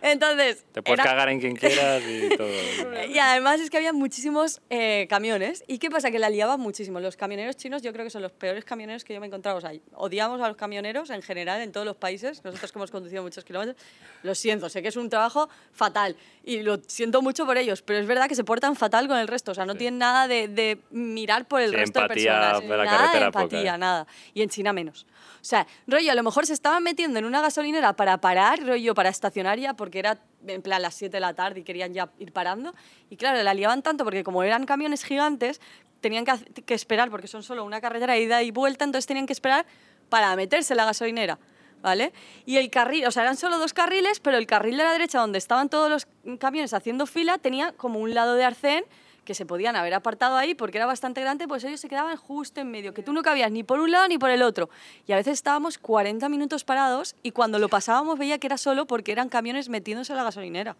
[0.00, 2.48] Entonces, Te puedes era- cagar en quien quieras y todo.
[3.08, 5.64] y además es que había muchísimos eh, camiones.
[5.66, 6.10] ¿Y qué pasa?
[6.12, 7.00] Que la liaban muchísimo.
[7.00, 9.58] Los camioneros chinos yo creo que son los peores camioneros que yo me he encontrado.
[9.58, 12.42] O sea, odiamos a los camioneros en general en todos los países.
[12.44, 13.76] Nosotros que hemos conducido muchos kilómetros,
[14.22, 16.14] lo siento, sé que es un trabajo fatal
[16.44, 19.26] y lo siento mucho por ellos, pero es verdad que se portan fatal con el
[19.26, 19.50] resto.
[19.50, 22.62] O sea, no tienen nada de, de mirar por el Sí, resto empatía de personas.
[22.70, 23.78] de la nada de carretera poca, empatía, ¿eh?
[23.78, 24.06] nada.
[24.34, 25.06] Y en China menos.
[25.40, 28.94] O sea, rollo, a lo mejor se estaban metiendo en una gasolinera para parar, rollo,
[28.94, 32.10] para estacionar ya, porque era en plan las 7 de la tarde y querían ya
[32.18, 32.74] ir parando.
[33.08, 35.60] Y claro, la liaban tanto porque como eran camiones gigantes,
[36.00, 39.66] tenían que, esperar, porque son solo una carretera ida y vuelta, entonces tenían que esperar
[40.08, 41.38] para meterse en la gasolinera.
[41.82, 42.12] ¿Vale?
[42.44, 45.18] Y el carril, o sea, eran solo dos carriles, pero el carril de la derecha,
[45.18, 46.06] donde estaban todos los
[46.38, 48.84] camiones haciendo fila, tenía como un lado de arcén
[49.24, 52.60] que se podían haber apartado ahí porque era bastante grande, pues ellos se quedaban justo
[52.60, 54.70] en medio, que tú no cabías ni por un lado ni por el otro.
[55.06, 58.86] Y a veces estábamos 40 minutos parados y cuando lo pasábamos veía que era solo
[58.86, 60.76] porque eran camiones metiéndose en la gasolinera.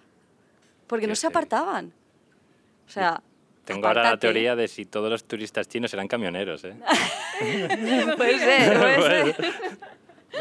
[0.86, 1.92] Porque no se apartaban.
[2.86, 3.22] O sea...
[3.64, 6.74] Tengo ahora la teoría de si todos los turistas chinos eran camioneros, ¿eh?
[8.16, 9.54] Puede ser, puede ser.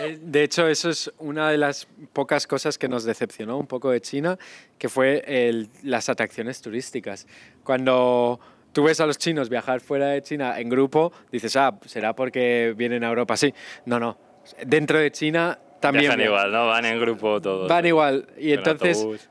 [0.02, 3.92] Eh, De hecho, eso es una de las pocas cosas que nos decepcionó un poco
[3.92, 4.38] de China,
[4.78, 7.28] que fue el- las atracciones turísticas.
[7.64, 8.40] Cuando
[8.72, 12.74] tú ves a los chinos viajar fuera de China en grupo, dices, ah, será porque
[12.78, 13.38] vienen a Europa.
[13.38, 13.54] Sí,
[13.86, 14.18] no, no.
[14.66, 16.22] Dentro de China también viajan.
[16.22, 16.68] igual, ¿no?
[16.68, 17.70] Van en grupo todos.
[17.70, 18.28] Van igual.
[18.38, 19.30] Y En entonces autobús.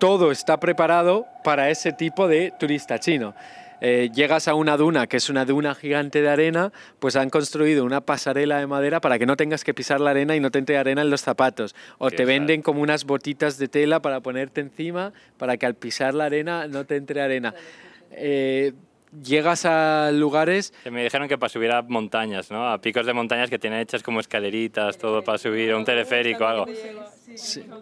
[0.00, 3.34] todo está preparado para ese tipo de turista chino.
[3.80, 7.84] Eh, llegas a una duna, que es una duna gigante de arena, pues han construido
[7.84, 10.58] una pasarela de madera para que no tengas que pisar la arena y no te
[10.58, 11.74] entre arena en los zapatos.
[11.98, 12.28] O Qué te sad.
[12.28, 16.66] venden como unas botitas de tela para ponerte encima, para que al pisar la arena
[16.66, 17.54] no te entre arena.
[18.10, 18.72] Eh,
[19.22, 22.68] llegas a lugares me dijeron que para subir a montañas, ¿no?
[22.68, 26.66] A picos de montañas que tienen hechas como escaleritas, todo para subir, un teleférico algo.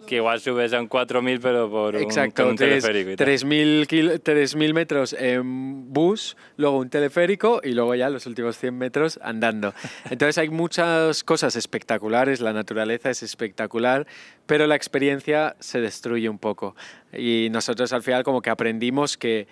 [0.05, 3.11] Que igual subes a un 4.000, pero por un, Exacto, un tres- teleférico.
[3.11, 3.27] y tal.
[3.27, 8.77] 3.000 kil- 3.000 metros en bus, luego un teleférico y luego ya los últimos 100
[8.77, 9.73] metros andando.
[10.09, 14.05] Entonces hay muchas cosas espectaculares, la naturaleza es espectacular,
[14.45, 16.75] pero la experiencia se destruye un poco.
[17.13, 19.47] Y nosotros al final como que aprendimos que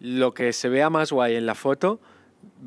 [0.00, 2.00] lo que se vea más guay en la foto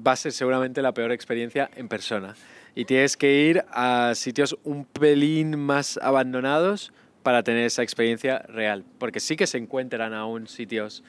[0.05, 2.35] va a ser seguramente la peor experiencia en persona.
[2.75, 8.83] Y tienes que ir a sitios un pelín más abandonados para tener esa experiencia real.
[8.99, 11.03] Porque sí que se encuentran aún sitios,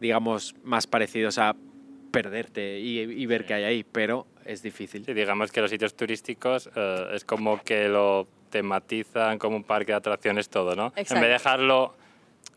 [0.00, 1.56] digamos, más parecidos a
[2.10, 5.04] perderte y, y ver qué hay ahí, pero es difícil.
[5.04, 9.92] Sí, digamos que los sitios turísticos eh, es como que lo tematizan como un parque
[9.92, 10.86] de atracciones todo, ¿no?
[10.86, 11.24] En vez Exacto.
[11.24, 11.94] de dejarlo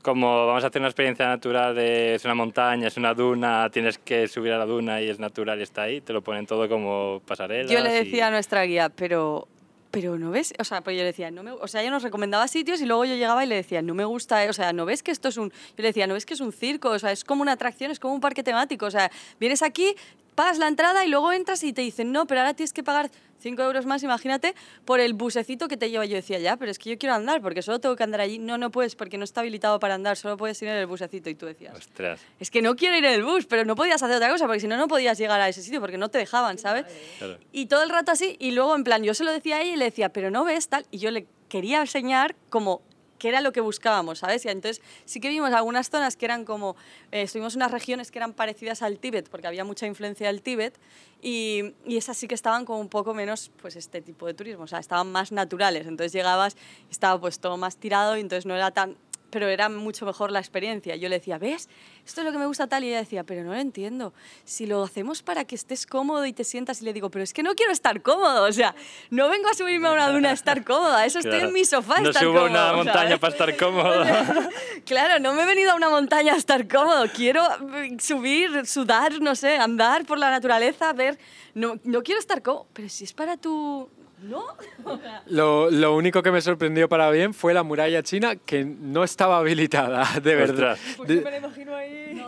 [0.01, 3.97] como vamos a hacer una experiencia natural de es una montaña, es una duna, tienes
[3.97, 6.67] que subir a la duna y es natural y está ahí, te lo ponen todo
[6.69, 7.71] como pasarelas.
[7.71, 9.47] Yo le y- decía a nuestra guía, pero,
[9.91, 12.03] pero no ves, o sea, pues yo le decía, no me, o sea, ella nos
[12.03, 14.71] recomendaba sitios y luego yo llegaba y le decía, no me gusta, eh, o sea,
[14.71, 16.89] no ves que esto es un, yo le decía, no ves que es un circo,
[16.91, 19.95] o sea, es como una atracción, es como un parque temático, o sea, vienes aquí,
[20.39, 23.11] pagas la entrada y luego entras y te dicen, no, pero ahora tienes que pagar
[23.39, 26.05] 5 euros más, imagínate, por el busecito que te lleva.
[26.05, 28.39] Yo decía, ya, pero es que yo quiero andar, porque solo tengo que andar allí.
[28.39, 31.29] No, no puedes, porque no está habilitado para andar, solo puedes ir en el busecito.
[31.29, 34.01] Y tú decías, Ostras, es que no quiero ir en el bus, pero no podías
[34.01, 36.19] hacer otra cosa, porque si no, no podías llegar a ese sitio, porque no te
[36.19, 36.85] dejaban, ¿sabes?
[37.17, 37.37] claro.
[37.51, 39.73] Y todo el rato así, y luego en plan, yo se lo decía a ella
[39.73, 42.81] y le decía, pero no ves tal, y yo le quería enseñar como
[43.19, 44.45] qué era lo que buscábamos, ¿sabes?
[44.45, 46.75] Y entonces sí que vimos algunas zonas que eran como,
[47.11, 50.41] eh, estuvimos en unas regiones que eran parecidas al Tíbet, porque había mucha influencia del
[50.41, 50.79] Tíbet,
[51.21, 54.63] y, y esas sí que estaban como un poco menos, pues este tipo de turismo,
[54.63, 56.55] o sea, estaban más naturales, entonces llegabas,
[56.89, 58.95] estaba pues todo más tirado, y entonces no era tan
[59.29, 60.95] pero era mucho mejor la experiencia.
[60.95, 61.69] Yo le decía, ¿ves?
[62.05, 62.83] Esto es lo que me gusta tal.
[62.83, 64.13] Y ella decía, pero no lo entiendo.
[64.43, 67.33] Si lo hacemos para que estés cómodo y te sientas, y le digo, pero es
[67.33, 68.43] que no quiero estar cómodo.
[68.43, 68.75] O sea,
[69.09, 71.05] no vengo a subirme a una duna a estar cómoda.
[71.05, 73.19] Eso estoy en mi sofá No estar subo a una montaña ¿sabes?
[73.19, 74.05] para estar cómodo.
[74.85, 77.05] Claro, no me he venido a una montaña a estar cómodo.
[77.13, 77.43] Quiero
[77.75, 81.19] eh, subir, sudar, no sé, andar por la naturaleza, ver.
[81.53, 82.67] No, no quiero estar cómodo.
[82.73, 83.89] Pero si es para tu.
[84.23, 84.45] ¿No?
[85.27, 89.37] Lo, lo único que me sorprendió para bien fue la muralla china, que no estaba
[89.37, 90.77] habilitada, de verdad.
[90.97, 91.07] Ostras.
[91.07, 92.21] De, la imagino ahí.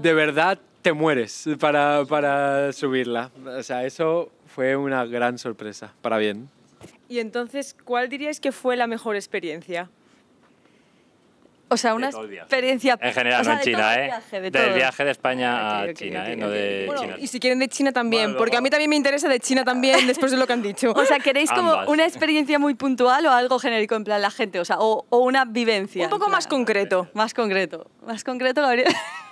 [0.00, 3.30] de verdad te mueres para, para subirla.
[3.46, 6.48] O sea, eso fue una gran sorpresa, para bien.
[7.08, 9.88] Y entonces, ¿cuál diríais que fue la mejor experiencia?
[11.72, 12.98] O sea, una experiencia.
[13.00, 14.04] En general, o sea, no en China, ¿eh?
[14.06, 16.36] viaje, de Del viaje de España a China, ¿eh?
[16.36, 17.00] No ok, de ok.
[17.00, 17.16] China.
[17.18, 19.64] Y si quieren de China también, Bueno, porque a mí también me interesa de China
[19.64, 20.92] también, después de lo que han dicho.
[20.92, 21.88] O sea, ¿queréis como Ambas.
[21.88, 24.60] una experiencia muy puntual o algo genérico en plan la gente?
[24.60, 26.04] O sea, o, o una vivencia.
[26.04, 27.08] Un poco más concreto.
[27.14, 27.90] Más concreto.
[28.06, 28.88] Más concreto, Gabriel.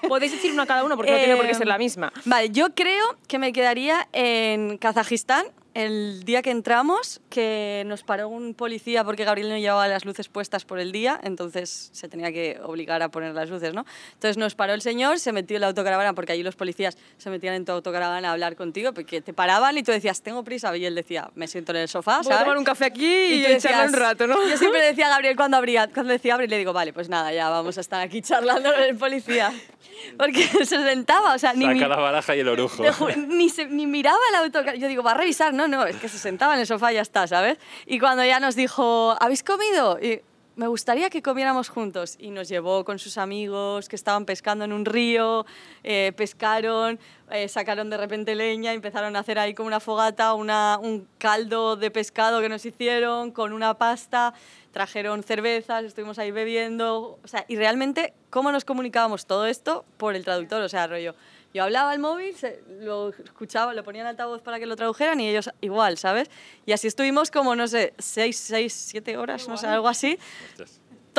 [0.09, 2.13] Podéis decir una cada uno porque no tiene por qué ser la misma.
[2.25, 5.45] Vale, yo creo que me quedaría en Kazajistán
[5.75, 10.29] el día que entramos, que nos paró un policía porque Gabriel no llevaba las luces
[10.29, 13.87] puestas por el día, entonces se tenía que obligar a poner las luces, ¿no?
[14.15, 17.31] Entonces nos paró el señor, se metió en la autocaravana, porque allí los policías se
[17.31, 20.77] metían en tu autocaravana a hablar contigo, porque te paraban y tú decías, tengo prisa,
[20.77, 23.45] y él decía, me siento en el sofá, Voy a tomar un café aquí y,
[23.45, 24.37] tú echarle un rato, ¿no?
[24.49, 27.33] Yo siempre decía a Gabriel cuando abría, cuando decía abre, le digo, vale, pues nada,
[27.33, 29.53] ya vamos a estar aquí charlando con el policía.
[30.19, 32.83] Porque se sentaba, o sea, ni, Saca mi- la baraja y el orujo.
[33.29, 34.77] ni, se- ni miraba el autocar.
[34.77, 35.53] Yo digo, va a revisar.
[35.53, 37.59] No, no, es que se sentaba en el sofá y ya está, ¿sabes?
[37.87, 39.99] Y cuando ya nos dijo, ¿habéis comido?
[40.01, 40.23] Y
[40.61, 42.17] me gustaría que comiéramos juntos.
[42.19, 45.47] Y nos llevó con sus amigos que estaban pescando en un río,
[45.83, 46.99] eh, pescaron,
[47.31, 51.91] eh, sacaron de repente leña, empezaron a hacer ahí como una fogata, un caldo de
[51.91, 54.35] pescado que nos hicieron con una pasta,
[54.71, 59.87] trajeron cervezas, estuvimos ahí bebiendo, o sea, y realmente, ¿cómo nos comunicábamos todo esto?
[59.97, 61.15] Por el traductor, o sea, rollo.
[61.53, 65.19] Yo hablaba al móvil, se- lo escuchaba, lo ponía en altavoz para que lo tradujeran
[65.21, 66.31] y ellos igual, ¿sabes?
[66.65, 70.19] Y así estuvimos como, no sé, seis, seis, siete horas, no sé, algo así.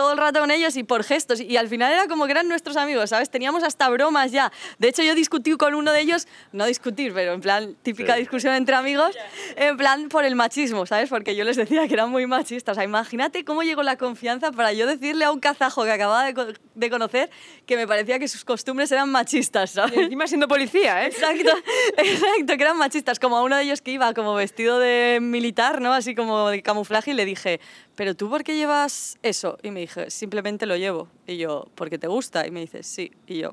[0.02, 1.40] Todo el rato con ellos y por gestos.
[1.42, 3.30] Y al final era como que eran nuestros amigos, ¿sabes?
[3.30, 4.52] Teníamos hasta bromas ya.
[4.80, 8.22] De hecho, yo discutí con uno de ellos, no discutir, pero en plan típica Sí.
[8.22, 9.16] discusión entre amigos,
[9.56, 11.10] en plan por el machismo, ¿sabes?
[11.10, 12.74] Porque yo les decía que eran muy machistas.
[12.74, 16.24] O sea, imagínate cómo llegó la confianza para yo decirle a un kazajo que acababa
[16.26, 17.30] de, co- de conocer
[17.68, 19.96] que me parecía que sus costumbres eran machistas, ¿sabes?
[19.98, 21.08] Y encima siendo policía, ¿eh?
[21.08, 21.52] Exacto,
[21.98, 25.82] exacto, que eran machistas, como a uno de ellos que iba como vestido de militar,
[25.82, 25.94] ¿no?
[25.94, 27.60] Así como de camuflaje y le dije,
[28.02, 29.60] ¿pero tú por qué llevas eso?
[29.62, 31.08] Y me dije, simplemente lo llevo.
[31.28, 32.48] Y yo, ¿porque te gusta?
[32.48, 33.12] Y me dice, sí.
[33.28, 33.50] Y yo,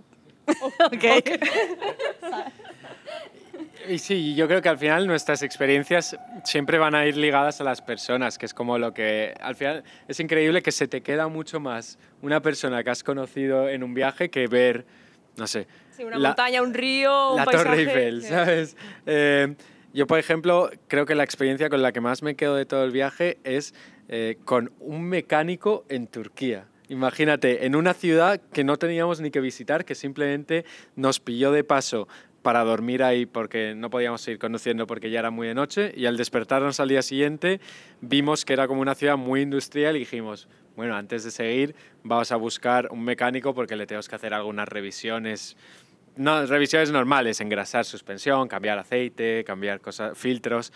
[0.87, 1.05] ok.
[3.91, 7.65] Y sí, yo creo que al final nuestras experiencias siempre van a ir ligadas a
[7.65, 11.29] las personas, que es como lo que al final es increíble que se te queda
[11.29, 14.87] mucho más una persona que has conocido en un viaje que ver,
[15.37, 17.65] no sé, Sí, una la- montaña, un río, un la paisaje.
[17.69, 18.29] Torre Eiffel, Sí.
[18.29, 18.77] ¿sabes?
[19.05, 19.55] Eh,
[19.93, 22.85] yo, por ejemplo, creo que la experiencia con la que más me quedo de todo
[22.85, 23.75] el viaje es
[24.09, 26.67] eh, con un mecánico en Turquía.
[26.89, 30.65] Imagínate, en una ciudad que no teníamos ni que visitar, que simplemente
[30.97, 32.09] nos pilló de paso
[32.43, 36.07] para dormir ahí porque no podíamos seguir conduciendo porque ya era muy de noche y
[36.07, 37.61] al despertarnos al día siguiente
[38.01, 42.33] vimos que era como una ciudad muy industrial y dijimos, bueno, antes de seguir vamos
[42.33, 45.57] a buscar un mecánico porque le tenemos que hacer algunas revisiones
[46.17, 50.73] no, revisiones normales, engrasar suspensión, cambiar aceite, cambiar cosas, filtros.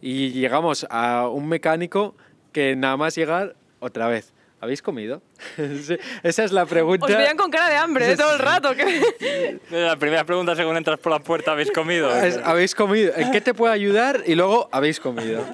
[0.00, 2.16] Y llegamos a un mecánico
[2.52, 4.32] que nada más llegar otra vez.
[4.58, 5.20] ¿Habéis comido?
[6.22, 7.04] Esa es la pregunta.
[7.06, 8.16] Os veían con cara de hambre ¿eh?
[8.16, 8.74] todo el rato.
[8.74, 12.08] que- La primera pregunta según entras por la puerta, ¿habéis comido?
[12.42, 13.12] ¿Habéis comido?
[13.16, 14.22] ¿En qué te puedo ayudar?
[14.26, 15.44] Y luego, ¿habéis comido?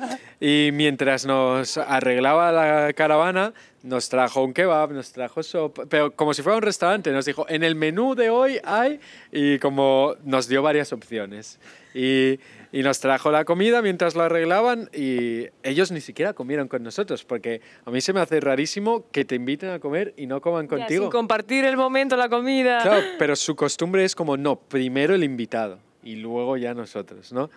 [0.40, 6.32] Y mientras nos arreglaba la caravana, nos trajo un kebab, nos trajo sopa, pero como
[6.32, 9.01] si fuera un restaurante, nos dijo, en el menú de hoy hay,
[9.32, 11.59] y como nos dio varias opciones.
[11.93, 12.38] Y,
[12.73, 17.25] y nos trajo la comida mientras lo arreglaban y ellos ni siquiera comieron con nosotros,
[17.25, 20.64] porque a mí se me hace rarísimo que te inviten a comer y no coman
[20.64, 21.05] Ya, contigo.
[21.05, 22.81] sin compartir el momento, la comida.
[22.83, 27.51] Claro, pero su costumbre es como, no, primero el invitado y luego ya nosotros, ¿no?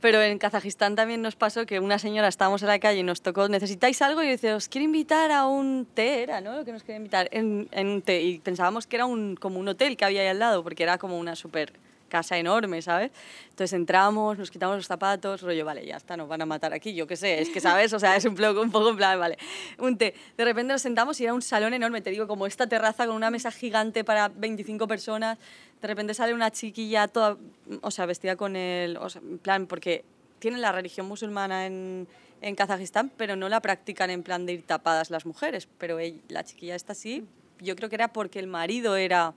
[0.00, 3.20] Pero en Kazajistán también nos pasó que una señora estábamos en la calle y nos
[3.20, 4.22] tocó, ¿necesitáis algo?
[4.22, 6.56] Y dice, os quiero invitar a un té, era, ¿no?
[6.56, 8.22] Lo que nos quería invitar, en, en un té.
[8.22, 10.96] Y pensábamos que era un, como un hotel que había ahí al lado, porque era
[10.96, 11.74] como una super
[12.10, 13.10] casa enorme, ¿sabes?
[13.48, 16.92] Entonces entramos, nos quitamos los zapatos, rollo, vale, ya está, nos van a matar aquí,
[16.92, 17.90] yo qué sé, es que, ¿sabes?
[17.94, 19.38] O sea, es un poco, un poco en plan, vale,
[19.78, 20.12] un té.
[20.36, 23.16] De repente nos sentamos y era un salón enorme, te digo, como esta terraza con
[23.16, 25.38] una mesa gigante para 25 personas.
[25.80, 27.38] De repente sale una chiquilla toda,
[27.80, 30.04] o sea, vestida con el, o sea, en plan, porque
[30.40, 32.06] tienen la religión musulmana en,
[32.42, 35.68] en Kazajistán, pero no la practican en plan de ir tapadas las mujeres.
[35.78, 37.24] Pero ell- la chiquilla está así,
[37.60, 39.32] yo creo que era porque el marido era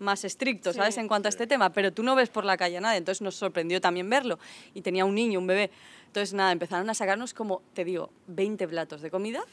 [0.00, 0.96] más estricto, ¿sabes?
[0.98, 3.22] En cuanto a este tema, pero tú no ves por la calle a nadie, entonces
[3.22, 4.38] nos sorprendió también verlo.
[4.74, 5.70] Y tenía un niño, un bebé.
[6.06, 9.44] Entonces, nada, empezaron a sacarnos como, te digo, 20 platos de comida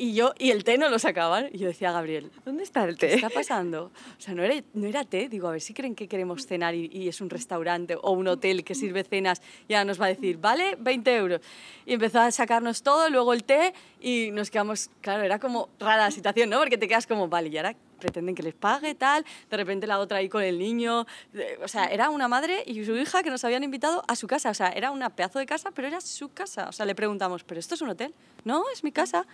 [0.00, 1.50] y yo y el té no lo sacaban.
[1.52, 3.14] Y yo decía a Gabriel, ¿Dónde está el ¿qué té?
[3.14, 3.90] está pasando?
[4.18, 6.74] O sea, no era, no era té, digo, a ver si creen que queremos cenar
[6.74, 10.06] y, y es un restaurante o un hotel que sirve cenas y ahora nos va
[10.06, 11.40] a decir, vale, 20 euros.
[11.84, 16.04] Y empezó a sacarnos todo, luego el té y nos quedamos, claro, era como rara
[16.04, 16.58] la situación, ¿no?
[16.58, 19.98] Porque te quedas como, vale, y ahora pretenden que les pague, tal, de repente la
[19.98, 21.06] otra ahí con el niño,
[21.62, 24.50] o sea, era una madre y su hija que nos habían invitado a su casa,
[24.50, 27.44] o sea, era una pedazo de casa, pero era su casa, o sea, le preguntamos,
[27.44, 28.12] ¿pero esto es un hotel?
[28.44, 29.26] No, es mi casa,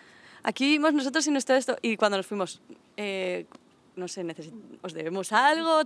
[0.42, 2.60] aquí vivimos nosotros y nuestro esto, y cuando nos fuimos,
[2.96, 3.46] eh,
[3.94, 4.26] no sé,
[4.82, 5.82] ¿os debemos algo?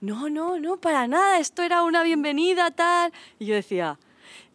[0.00, 3.98] No, no, no, para nada, esto era una bienvenida, tal, y yo decía...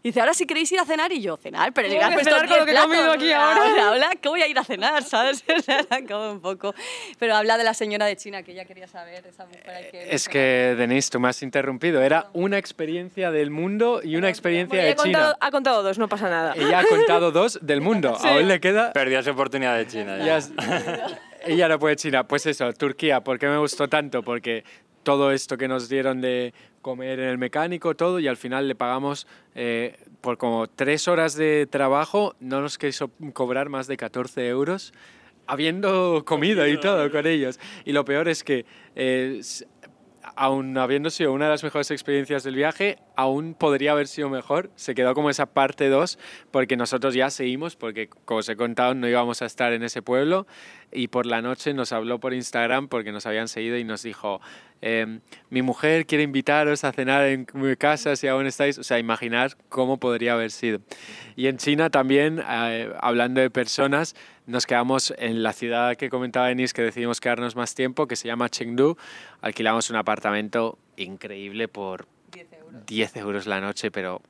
[0.03, 2.23] dice, ahora si queréis ir a cenar y yo, cenar, pero ¿Cómo le has que
[2.23, 3.91] cenar con lo 10 que he comido aquí ahora?
[3.91, 5.03] Hola, ¿cómo voy a ir a cenar?
[5.03, 5.43] ¿Sabes?
[5.57, 6.73] O sea, era como un poco.
[7.19, 10.29] Pero habla de la señora de China, que ella quería saber, esa mujer que Es
[10.29, 12.01] que, Denise, tú me has interrumpido.
[12.01, 15.37] Era una experiencia del mundo y una experiencia Bueno, de ha, contado, China.
[15.47, 16.53] ha contado dos, no pasa nada.
[16.55, 18.15] Ella ha contado dos del mundo.
[18.23, 20.17] Aún le queda Perdió esa oportunidad de China.
[20.19, 21.19] Ya Ya.
[21.45, 22.27] ella no puede China.
[22.27, 23.21] Pues eso, Turquía.
[23.21, 24.21] ¿Por qué me gustó tanto?
[24.23, 24.63] Porque
[25.03, 26.53] todo esto que nos dieron de
[26.87, 31.35] comer en el mecánico, todo, y al final le pagamos eh, por como tres horas
[31.35, 34.93] de trabajo, no nos quiso cobrar más de 14 euros,
[35.47, 37.59] habiendo comido y todo con ellos.
[37.83, 38.65] Y lo peor es que,
[38.95, 39.41] eh,
[40.35, 44.69] aún habiendo sido una de las mejores experiencias del viaje, aún podría haber sido mejor.
[44.75, 46.19] Se quedó como esa parte 2,
[46.51, 50.01] porque nosotros ya seguimos, porque como os he contado, no íbamos a estar en ese
[50.01, 50.47] pueblo.
[50.91, 54.39] Y por la noche nos habló por Instagram porque nos habían seguido y nos dijo,
[54.81, 55.19] em,
[55.49, 58.77] mi mujer quiere invitaros a cenar en mi casa si aún estáis.
[58.77, 60.79] O sea, imaginar cómo podría haber sido.
[61.35, 64.15] Y en China también, eh, hablando de personas,
[64.47, 68.27] nos quedamos en la ciudad que comentaba Denis, que decidimos quedarnos más tiempo, que se
[68.27, 68.97] llama Chengdu.
[69.41, 72.07] Alquilamos un apartamento increíble por
[72.87, 74.21] 10 euros, la noche, pero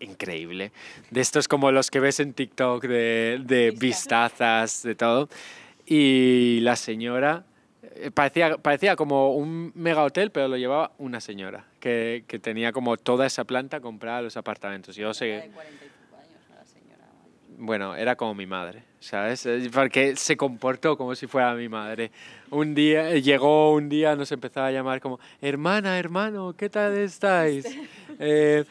[0.00, 0.72] increíble.
[1.10, 5.28] De estos como los que ves en TikTok, de, de vistazas, de todo.
[5.86, 7.44] Y la señora
[7.94, 12.72] eh, parecía, parecía como un mega hotel, pero lo llevaba una señora, que, que tenía
[12.72, 14.96] como toda esa planta comprada a los apartamentos.
[14.96, 15.50] Yo sé,
[17.58, 19.46] bueno, era como mi madre, ¿sabes?
[19.72, 22.10] Porque se comportó como si fuera mi madre.
[22.50, 26.96] Un día, eh, llegó un día, nos empezaba a llamar como, hermana, hermano, ¿qué tal
[26.96, 27.66] estáis?
[28.18, 28.64] Eh,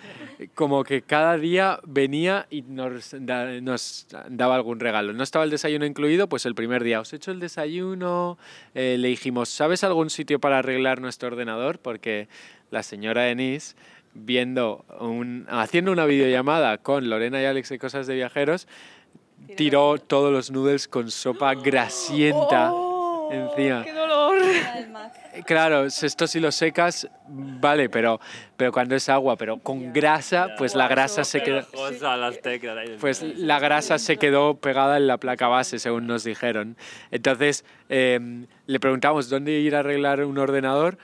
[0.55, 5.13] como que cada día venía y nos, da- nos daba algún regalo.
[5.13, 8.37] No estaba el desayuno incluido, pues el primer día, os he hecho el desayuno,
[8.73, 11.79] eh, le dijimos, ¿sabes algún sitio para arreglar nuestro ordenador?
[11.79, 12.27] Porque
[12.69, 13.75] la señora Denise
[14.13, 18.67] viendo un, haciendo una videollamada con Lorena y Alex de Cosas de Viajeros,
[19.55, 22.71] tiró todos los noodles con sopa grasienta
[23.31, 23.81] encima.
[23.81, 23.83] ¡Oh!
[23.83, 24.37] ¡Qué dolor!
[25.45, 28.19] Claro, esto si lo secas, vale, pero,
[28.57, 32.97] pero cuando es agua, pero con grasa, pues la grasa se ahí.
[32.99, 36.75] Pues la grasa se quedó pegada en la placa base, según nos dijeron.
[37.11, 40.97] Entonces eh, le preguntamos dónde ir a arreglar un ordenador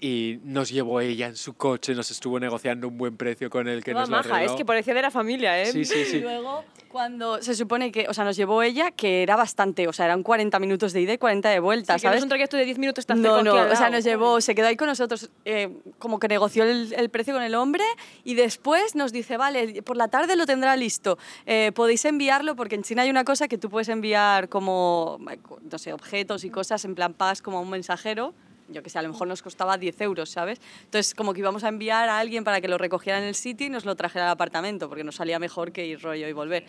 [0.00, 3.84] y nos llevó ella en su coche, nos estuvo negociando un buen precio con el
[3.84, 4.52] que Toda nos maja, arregló.
[4.52, 5.66] es que parecía de la familia, ¿eh?
[5.66, 6.20] Sí, sí, Y sí.
[6.20, 10.06] luego, cuando se supone que, o sea, nos llevó ella, que era bastante, o sea,
[10.06, 12.18] eran 40 minutos de ida y 40 de vuelta, Sí, que no ¿sabes?
[12.18, 14.68] es un trayecto de 10 minutos tan No, no, o sea, nos llevó, se quedó
[14.68, 17.84] ahí con nosotros, eh, como que negoció el, el precio con el hombre
[18.24, 22.74] y después nos dice, vale, por la tarde lo tendrá listo, eh, podéis enviarlo porque
[22.74, 25.18] en China hay una cosa que tú puedes enviar como,
[25.70, 28.34] no sé, objetos y cosas, en plan pagas como a un mensajero,
[28.70, 30.60] yo que sé, a lo mejor nos costaba 10 euros, ¿sabes?
[30.84, 33.66] Entonces, como que íbamos a enviar a alguien para que lo recogiera en el sitio
[33.66, 36.66] y nos lo trajera al apartamento, porque nos salía mejor que ir rollo y volver.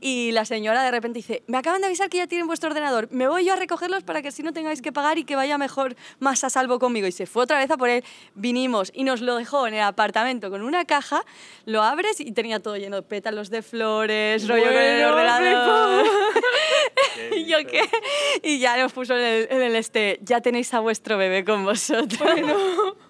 [0.00, 3.08] Y la señora de repente dice, me acaban de avisar que ya tienen vuestro ordenador,
[3.10, 5.56] me voy yo a recogerlos para que así no tengáis que pagar y que vaya
[5.56, 7.06] mejor, más a salvo conmigo.
[7.06, 9.80] Y se fue otra vez a por él, vinimos y nos lo dejó en el
[9.80, 11.24] apartamento con una caja,
[11.64, 16.06] lo abres y tenía todo lleno de pétalos de flores, rollo con el Bueno, ordenador.
[17.36, 17.82] y yo qué,
[18.42, 21.64] y ya nos puso en el, en el este, ya tenéis a vuestro bebé con
[21.64, 22.20] vosotros.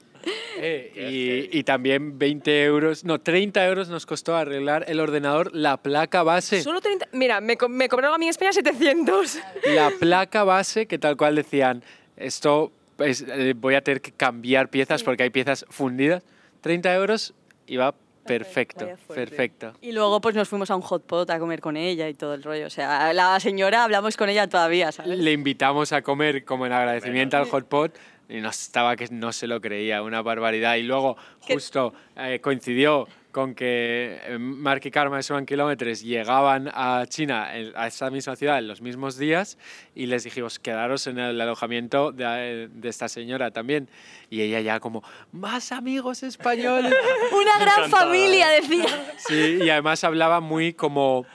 [0.59, 5.77] Eh, y, y también 20 euros, no, 30 euros nos costó arreglar el ordenador, la
[5.77, 6.63] placa base.
[6.63, 7.09] Solo 30...
[7.13, 9.39] Mira, me, co- me cobraron a mí en España 700.
[9.75, 11.83] La placa base que tal cual decían,
[12.17, 16.23] esto es- eh, voy a tener que cambiar piezas porque hay piezas fundidas.
[16.63, 17.35] 30 euros
[17.67, 17.95] y va
[18.27, 19.75] perfecto, perfecto.
[19.81, 22.35] Y luego pues nos fuimos a un hot pot a comer con ella y todo
[22.35, 22.67] el rollo.
[22.67, 25.17] O sea, la señora hablamos con ella todavía, ¿sabes?
[25.19, 27.97] Le invitamos a comer como en agradecimiento al hot pot
[28.29, 30.77] y nos estaba que no se lo creía, una barbaridad.
[30.77, 33.07] Y luego justo eh, coincidió
[33.37, 38.35] con que eh, Mark y Karma de Seven Kilómetros llegaban a China, a esa misma
[38.35, 39.59] ciudad, en los mismos días
[39.95, 43.91] y les dijimos, quedaros en el alojamiento de, de esta señora también.
[44.31, 46.95] Y ella ya como, más amigos españoles.
[47.33, 48.07] Una gran encantada.
[48.07, 49.15] familia, decía.
[49.19, 51.27] Sí, y además hablaba muy como,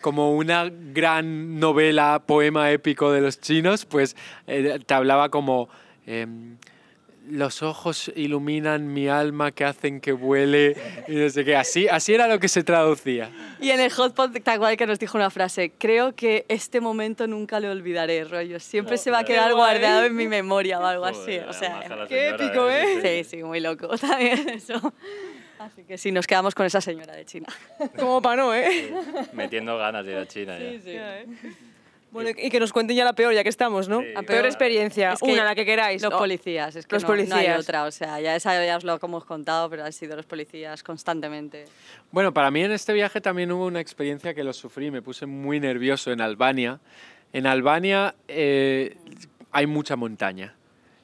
[0.00, 5.68] como una gran novela, poema épico de los chinos, pues eh, te hablaba como...
[6.06, 6.56] em,
[7.28, 10.76] los ojos iluminan mi alma que hacen que vuele
[11.06, 11.56] y no sé qué.
[11.56, 13.30] Así, así era lo que se traducía.
[13.60, 16.80] Y en el hot pot, tal cual que nos dijo una frase, creo que este
[16.80, 18.58] momento nunca lo olvidaré, rollo.
[18.58, 21.38] Siempre se va a quedar guardado en mi memoria o algo así.
[21.38, 23.22] O sea, la qué señora, épico, ¿eh?
[23.24, 24.92] sí, sí, muy loco también eso.
[25.58, 27.46] Así que sí, nos quedamos con esa señora de China.
[27.98, 28.94] Como para no, ¿eh?
[29.34, 30.72] Metiendo ganas de ir a China ya.
[30.78, 31.26] Ya, ¿eh?
[32.10, 34.00] Bueno, y que nos cuenten ya la peor, ya que estamos, ¿no?
[34.00, 34.06] Sí.
[34.14, 36.02] La peor experiencia, Es que una, la que queráis.
[36.02, 37.60] Los policías, es que Los no, no hay policías.
[37.60, 37.84] otra.
[37.84, 41.66] O sea, ya esa ya os lo hemos contado, pero han sido los policías constantemente.
[42.10, 45.26] Bueno, para mí en este viaje también hubo una experiencia que lo sufrí, me puse
[45.26, 46.80] muy nervioso en Albania.
[47.32, 48.96] En Albania eh,
[49.52, 50.54] hay mucha montaña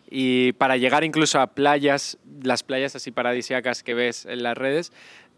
[0.09, 4.93] y para llegar incluso a playas, las playas así paradisíacas que ves en las redes,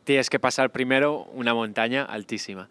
[0.05, 2.69] tienes que pasar primero una montaña altísima.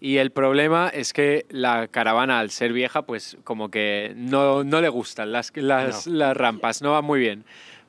[0.00, 4.80] Y el problema es que la caravana, al ser vieja, pues como que no, no
[4.80, 7.44] le gustan las, las, las rampas, no va muy bien.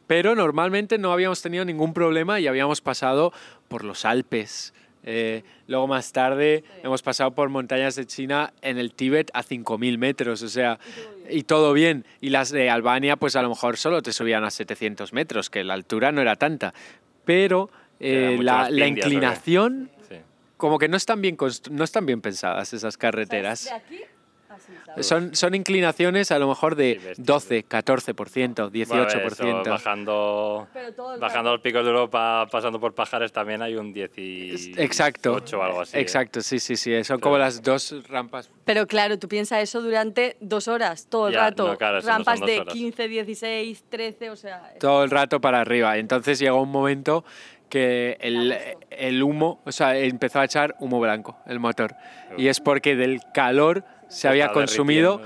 [0.08, 3.34] Pero normalmente no habíamos tenido ningún problema y habíamos pasado
[3.68, 4.74] por los Alpes.
[5.04, 9.98] Eh, luego más tarde hemos pasado por montañas de China en el Tíbet a 5.000
[9.98, 10.80] metros, o sea,
[11.30, 12.06] y todo bien.
[12.22, 15.64] Y las de Albania, pues a lo mejor solo te subían a 700 metros, que
[15.64, 16.74] la altura no era tanta.
[17.26, 17.70] Pero
[18.00, 19.90] eh, la, la inclinación.
[20.58, 21.38] Como que no están bien,
[21.72, 23.72] no están bien pensadas esas carreteras.
[25.02, 28.88] Son, son inclinaciones a lo mejor de Sí, bestias, 12, 14%, 18%.
[28.88, 30.68] Bueno, eso, bajando,
[31.20, 35.38] bajando los picos de Europa, pasando por Pajares, también hay un 18 Exacto.
[35.54, 35.96] o algo así.
[35.98, 36.02] ¿eh?
[36.02, 37.04] Exacto, sí, sí, sí.
[37.04, 38.50] Son como las dos rampas.
[38.66, 41.68] Pero claro, tú piensas eso durante dos horas, todo el Ya, rato.
[41.68, 42.74] no, claro, eso no son Rampas de horas.
[42.74, 44.74] 15, 16, 13, o sea...
[44.80, 45.98] todo el rato para arriba.
[45.98, 47.24] Entonces llegó un momento
[47.70, 48.56] que el,
[48.90, 51.96] el humo, o sea, empezó a echar humo blanco el motor.
[52.38, 55.22] Y es porque del calor se había consumido,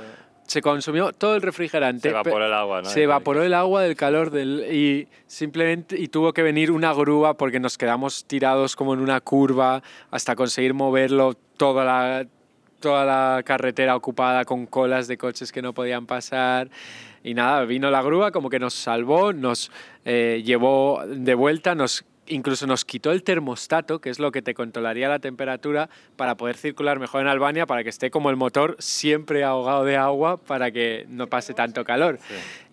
[0.45, 2.01] se consumió todo el refrigerante.
[2.01, 2.89] Se evaporó el agua, ¿no?
[2.89, 7.35] Se evaporó el agua del calor del, y simplemente y tuvo que venir una grúa
[7.35, 12.25] porque nos quedamos tirados como en una curva hasta conseguir moverlo toda la
[12.79, 16.71] toda la carretera ocupada con colas de coches que no podían pasar
[17.23, 19.71] y nada vino la grúa como que nos salvó nos
[20.03, 24.53] eh, llevó de vuelta nos incluso nos quitó el termostato, que es lo que te
[24.53, 28.75] controlaría la temperatura para poder circular mejor en Albania, para que esté como el motor
[28.79, 32.19] siempre ahogado de agua para que no pase tanto calor.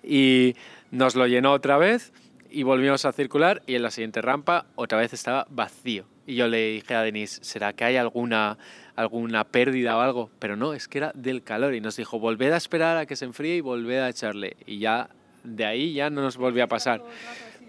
[0.02, 0.54] Y
[0.90, 2.12] nos lo llenó otra vez
[2.50, 6.06] y volvimos a circular y en la siguiente rampa otra vez estaba vacío.
[6.26, 8.58] Y yo le dije a Denise, ¿será que hay alguna,
[8.96, 10.30] alguna pérdida o algo?
[10.38, 13.16] Pero no, es que era del calor y nos dijo, volved a esperar a que
[13.16, 14.56] se enfríe y volved a echarle.
[14.66, 15.08] Y ya
[15.44, 17.02] de ahí ya no nos volvió a pasar.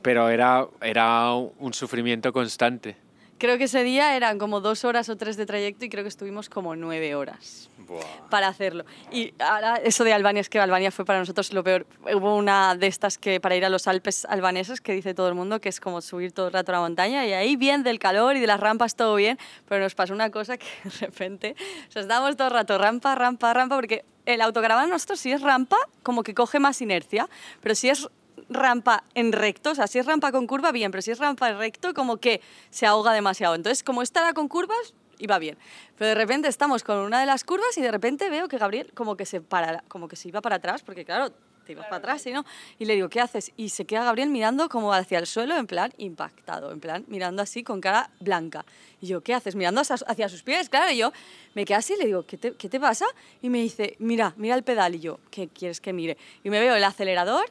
[0.01, 2.95] Pero era, era un sufrimiento constante.
[3.39, 6.09] Creo que ese día eran como dos horas o tres de trayecto y creo que
[6.09, 8.29] estuvimos como nueve horas Buah.
[8.29, 8.83] para hacerlo.
[9.13, 11.87] Y ahora eso de Albania, es que Albania fue para nosotros lo peor.
[12.13, 15.35] Hubo una de estas que para ir a los Alpes albaneses que dice todo el
[15.35, 17.97] mundo que es como subir todo el rato a la montaña y ahí bien del
[17.97, 19.39] calor y de las rampas todo bien,
[19.69, 21.55] pero nos pasó una cosa que de repente,
[21.87, 24.03] o sea, estábamos todo el rato rampa, rampa, rampa, porque
[24.33, 27.29] el autocaravana nosotros si es rampa como que coge más inercia,
[27.61, 28.07] pero si es
[28.49, 31.49] rampa en recto, o sea, si es rampa con curva, bien, pero si es rampa
[31.49, 33.55] en recto, como que se ahoga demasiado.
[33.55, 35.57] Entonces, como esta era con curvas, iba bien.
[35.97, 38.91] Pero de repente estamos con una de las curvas y de repente veo que Gabriel
[38.93, 41.33] como que se, para, como que se iba para atrás, porque claro,
[41.69, 42.43] te ibas para atrás y no.
[42.79, 43.51] Y le digo, ¿qué haces?
[43.55, 47.43] Y se queda Gabriel mirando como hacia el suelo, en plan impactado, en plan mirando
[47.43, 48.65] así con cara blanca.
[49.01, 49.55] Y yo, ¿qué haces?
[49.55, 50.91] Mirando hacia, hacia sus pies, claro.
[50.91, 51.13] Y yo
[51.53, 53.05] me quedé así y le digo, ¿qué te, ¿qué te pasa?
[53.43, 54.95] Y me dice, mira, mira el pedal.
[54.95, 56.17] Y yo, ¿qué quieres que mire?
[56.43, 57.45] Y me veo el acelerador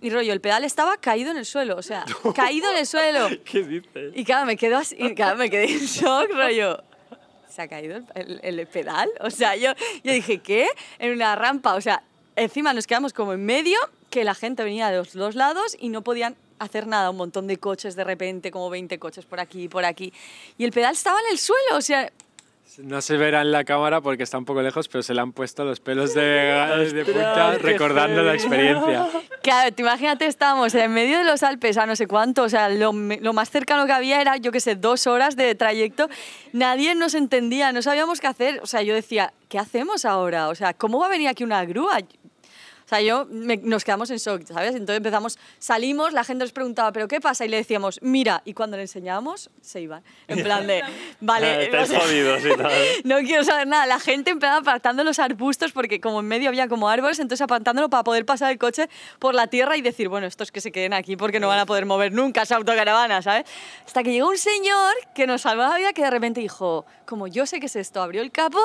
[0.00, 2.04] y rollo, el pedal estaba caído en el suelo, o sea,
[2.36, 3.28] caído en el suelo.
[3.44, 4.12] ¿Qué dices?
[4.14, 6.82] Y claro, me quedo así, y claro, me quedé en shock, rollo.
[7.48, 9.08] ¿Se ha caído el, el- el pedal?
[9.20, 9.72] O sea, yo,
[10.02, 10.66] yo dije, ¿qué?
[10.98, 12.02] En una rampa, o sea,
[12.36, 13.78] encima nos quedamos como en medio,
[14.10, 17.46] que la gente venía de los dos lados y no podían hacer nada, un montón
[17.46, 20.12] de coches de repente, como 20 coches por aquí y por aquí.
[20.58, 22.10] Y el pedal estaba en el suelo, o sea,
[22.78, 25.32] No se verá en la cámara porque está un poco lejos, pero se le han
[25.32, 26.22] puesto los pelos de,
[26.92, 29.08] de punta recordando la experiencia.
[29.42, 32.68] Claro, te imagínate, estábamos en medio de los Alpes a no sé cuánto, o sea,
[32.68, 36.08] lo, lo más cercano que había era, yo qué sé, dos horas de trayecto.
[36.52, 38.60] Nadie nos entendía, no sabíamos qué hacer.
[38.62, 40.48] O sea, yo decía, ¿qué hacemos ahora?
[40.48, 41.98] O sea, ¿cómo va a venir aquí una grúa?
[42.84, 44.72] O sea, yo me- nos quedamos en shock, ¿sabes?
[44.74, 47.44] Entonces empezamos, salimos, la gente nos preguntaba, ¿pero qué pasa?
[47.44, 50.02] Y le decíamos, mira, y cuando le enseñábamos, se iban.
[50.28, 50.82] En plan de,
[51.20, 52.72] vale, Estáis o sea, jodidos y tal.
[53.04, 53.86] no quiero saber nada.
[53.86, 57.88] La gente empezaba apartando los arbustos porque como en medio había como árboles, entonces apartándolo
[57.88, 58.88] para poder pasar el coche
[59.18, 61.66] por la tierra y decir, bueno, estos que se queden aquí porque no van a
[61.66, 63.44] poder mover nunca esa autocaravana, ¿sabes?
[63.86, 67.26] Hasta que llegó un señor que nos salvó la vida que de repente dijo, como
[67.28, 68.60] yo sé que es esto, abrió el capó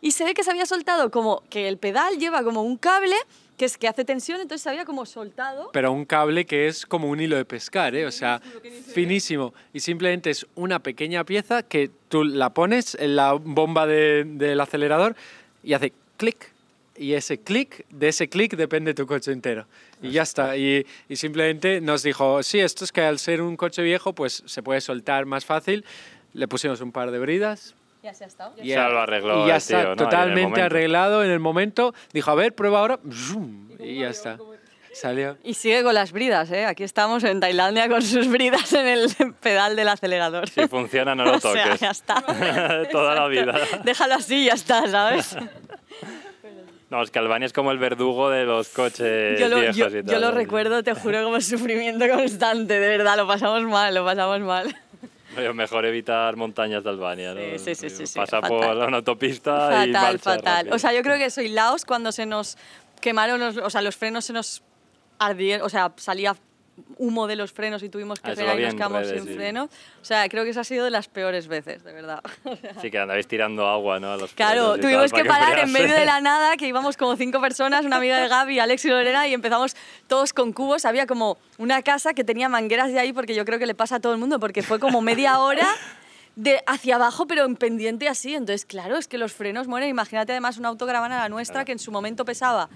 [0.00, 3.14] y se ve que se había soltado como que el pedal lleva como un cable
[3.62, 5.70] que es que hace tensión, entonces se había como soltado.
[5.72, 8.04] Pero un cable que es como un hilo de pescar, ¿eh?
[8.06, 8.42] o sea,
[8.92, 9.54] finísimo.
[9.72, 14.60] Y simplemente es una pequeña pieza que tú la pones en la bomba de- del
[14.60, 15.14] acelerador
[15.62, 16.50] y hace clic.
[16.96, 19.66] Y ese clic, de ese clic depende tu coche entero.
[20.02, 20.56] Y ya está.
[20.56, 24.42] Y, y simplemente nos dijo, sí, esto es que al ser un coche viejo, pues
[24.44, 25.84] se puede soltar más fácil.
[26.34, 28.54] Le pusimos un par de bridas, Ya se ha estado.
[28.60, 29.84] Y Ya lo arregló y ya el está tío, ¿no?
[29.84, 30.64] En el totalmente momento.
[30.64, 31.94] arreglado en el momento.
[32.12, 32.98] Dijo, a ver, prueba ahora.
[33.78, 34.38] Y ya está.
[34.92, 35.38] Salió.
[35.42, 36.66] Y sigue con las bridas, ¿eh?
[36.66, 39.08] Aquí estamos en Tailandia con sus bridas en el
[39.40, 40.48] pedal del acelerador.
[40.50, 41.80] Si funciona, no lo o sea, toques.
[41.80, 42.22] ya está.
[42.92, 43.54] Toda la vida.
[43.84, 45.36] Déjalo así y ya está, ¿sabes?
[46.90, 49.86] No, es que Albania es como el verdugo de los coches Yo lo, viejos yo,
[49.88, 50.12] y tal.
[50.14, 54.40] yo lo recuerdo, te juro, como sufrimiento constante, de verdad, lo pasamos mal, lo pasamos
[54.40, 54.76] mal.
[55.34, 57.40] Pero mejor evitar montañas de Albania, ¿no?
[57.58, 58.50] Sí, sí, sí, sí, Pasa fatal.
[58.50, 60.56] por una autopista y Fatal, marcha fatal.
[60.56, 60.74] rápido.
[60.76, 62.56] O sea, yo creo que soy Laos cuando se nos
[63.00, 64.62] quemaron, los, o sea, los frenos se nos
[65.18, 66.36] ardieron, o sea, salía
[66.96, 69.20] humo de los frenos y tuvimos que Ah, frenar lo y nos en quedamos redes,
[69.22, 69.34] sin sí.
[69.34, 69.64] freno.
[69.64, 72.20] O sea, creo que esa ha sido de las peores veces, de verdad.
[72.80, 74.12] Sí, que andabais tirando agua, ¿no?
[74.12, 75.82] A los Claro, frenos tuvimos que para parar en enfriarse.
[75.88, 78.88] medio de la nada, que íbamos como cinco personas, una amiga de Gaby, Alex y
[78.88, 79.76] Lorena, y empezamos
[80.06, 80.84] todos con cubos.
[80.84, 83.96] Había como una casa que tenía mangueras de ahí, porque yo creo que le pasa
[83.96, 85.66] a todo el mundo, porque fue como media hora
[86.36, 88.34] de hacia abajo, pero en pendiente así.
[88.34, 89.90] Entonces, claro, es que los frenos mueren.
[89.90, 92.70] Imagínate además una autocaravana la nuestra, que en su momento pesaba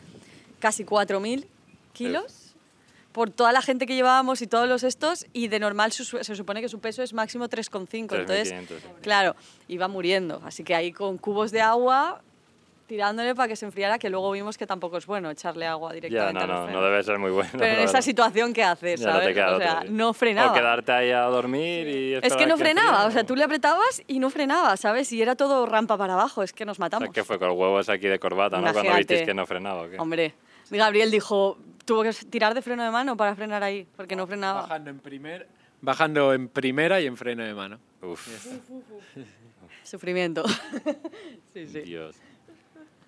[0.60, 1.47] casi 4.000
[1.94, 2.45] kilos.
[3.16, 6.36] Por toda la gente que llevábamos y todos los estos, y de normal su- se
[6.36, 8.14] supone que su peso es máximo 3,5.
[8.14, 8.88] Entonces, 3.500, sí.
[9.01, 9.34] Claro,
[9.68, 10.43] iba muriendo.
[10.44, 12.20] Así que ahí con cubos de agua
[12.86, 15.94] tirándole para que se enfriara, que luego vimos que tampoco es bueno echarle agua Ya,
[15.94, 16.84] directamente no, a los no, no frenos.
[16.84, 17.51] debe ser muy bueno.
[17.59, 19.01] Pero en esa situación, ¿qué haces?
[19.01, 19.34] Ya no te ¿sabes?
[19.34, 19.88] queda o sea, otra, sí.
[19.90, 20.51] no frenaba.
[20.52, 23.26] O quedarte ahí a dormir y Es que no frenaba, enfríe, o sea, ¿no?
[23.26, 25.10] tú le apretabas y no frenaba, ¿sabes?
[25.12, 27.06] Y era todo rampa para abajo, es que nos O matamos.
[27.09, 28.62] sea, que fue con huevos aquí de corbata, ¿no?
[28.64, 28.98] Cuando Imagínate.
[28.98, 29.97] visteis que no frenaba, ¿o qué?
[29.98, 30.34] Hombre,
[30.70, 34.62] Gabriel dijo, tuvo que tirar de freno de mano para frenar ahí, porque no frenaba.
[34.62, 35.48] Bajando en, primer,
[35.80, 37.78] bajando en primera y en freno de mano.
[38.02, 38.28] Uf,
[39.82, 40.44] Sufrimiento.
[41.54, 41.80] sí, sí.
[41.80, 42.16] Dios.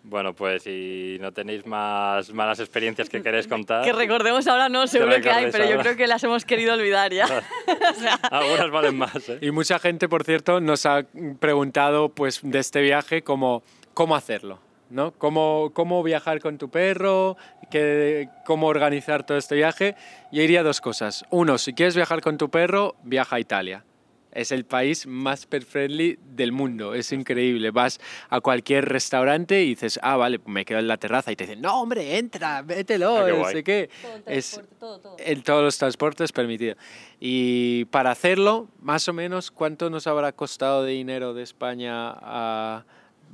[0.05, 4.87] Bueno, pues si no tenéis más malas experiencias que queréis contar, Que recordemos ahora no,
[4.87, 7.27] seguro que hay, pero yo creo que las hemos querido olvidar ya.
[7.91, 9.39] O sea, algunas valen más, ¿eh?
[9.43, 11.05] Y mucha gente, por cierto, nos ha
[11.41, 14.61] preguntado pues, de este viaje cómo, cómo hacerlo,
[14.91, 15.13] ¿no?
[15.13, 17.37] Cómo, cómo viajar con tu perro,
[17.71, 19.95] qué- cómo organizar todo este viaje.
[20.33, 21.25] Yo diría dos cosas.
[21.31, 23.85] Uno, si quieres viajar con tu perro, viaja a Italia.
[24.31, 27.71] Es el país más pet friendly del mundo, es increíble.
[27.71, 27.99] Vas
[28.29, 31.63] a cualquier restaurante y dices, ah, vale, me quedo en la terraza y te dicen,
[31.63, 33.91] no, hombre, entra, mételo, Ah, qué no sé qué.
[34.27, 34.61] Es,
[35.19, 36.77] en todos los transportes permitido.
[37.19, 42.85] Y para hacerlo, más o menos, ¿cuánto nos habrá costado de dinero de España a,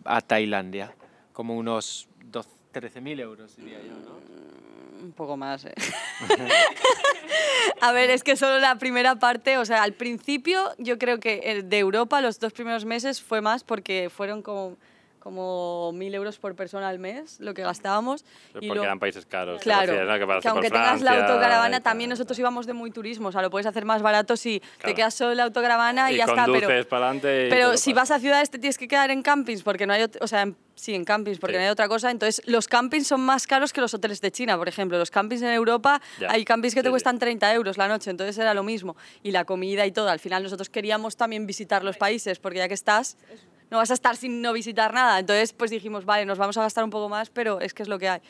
[0.04, 0.94] a Tailandia?
[1.34, 5.04] Como unos 12 13.000 euros, diría yo, ¿no?
[5.04, 5.74] Un poco más, ¿eh?
[7.80, 11.40] A ver, es que solo la primera parte, o sea, al principio yo creo que
[11.44, 14.76] el de Europa los dos primeros meses fue más porque fueron como,
[15.24, 18.24] como mil euros por persona al mes lo que gastábamos.
[18.52, 19.58] Porque y luego- eran países caros.
[19.58, 20.12] te Claro, refieres, ¿no?
[20.34, 23.32] Que, que aunque tengas la Francia autocaravana, y también nosotros íbamos de muy turismo, o
[23.32, 24.94] sea, lo puedes hacer más barato si te Claro.
[24.96, 26.44] quedas solo en la autocaravana y, Y ya está.
[26.44, 29.62] Pero, y te pero lo si vas a ciudades te tienes que quedar en campings
[29.62, 31.58] porque no hay, o sea, en- sí, en campings porque Sí.
[31.58, 32.10] no hay otra cosa.
[32.10, 34.98] Entonces, los campings son más caros que los hoteles de China, por ejemplo.
[34.98, 36.30] Los campings en Europa, Ya.
[36.30, 36.92] hay campings que te Sí, sí.
[36.92, 38.94] cuestan 30 euros la noche, entonces era lo mismo.
[39.22, 40.10] Y la comida y todo.
[40.10, 43.16] Al final nosotros queríamos también visitar los países porque ya que estás,
[43.74, 45.18] no vas a estar sin no visitar nada.
[45.18, 47.88] Entonces, pues dijimos, vale, nos vamos a gastar un poco más, pero es que es
[47.88, 48.20] lo que hay.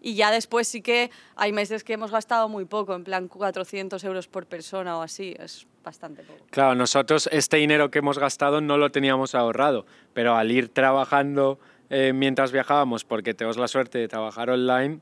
[0.00, 4.02] Y ya después sí que hay meses que hemos gastado muy poco, en plan 400
[4.04, 6.46] euros por persona o así, es bastante poco.
[6.48, 11.58] Claro, nosotros este dinero que hemos gastado no lo teníamos ahorrado, pero al ir trabajando
[11.90, 15.00] eh, mientras viajábamos, porque tenemos la suerte de trabajar online,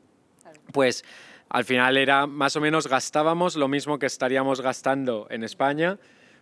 [0.72, 1.04] pues
[1.48, 6.00] al final era más o menos gastábamos lo mismo que estaríamos gastando en España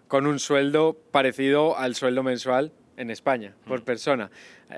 [0.09, 4.31] con un sueldo parecido al sueldo mensual en España por persona.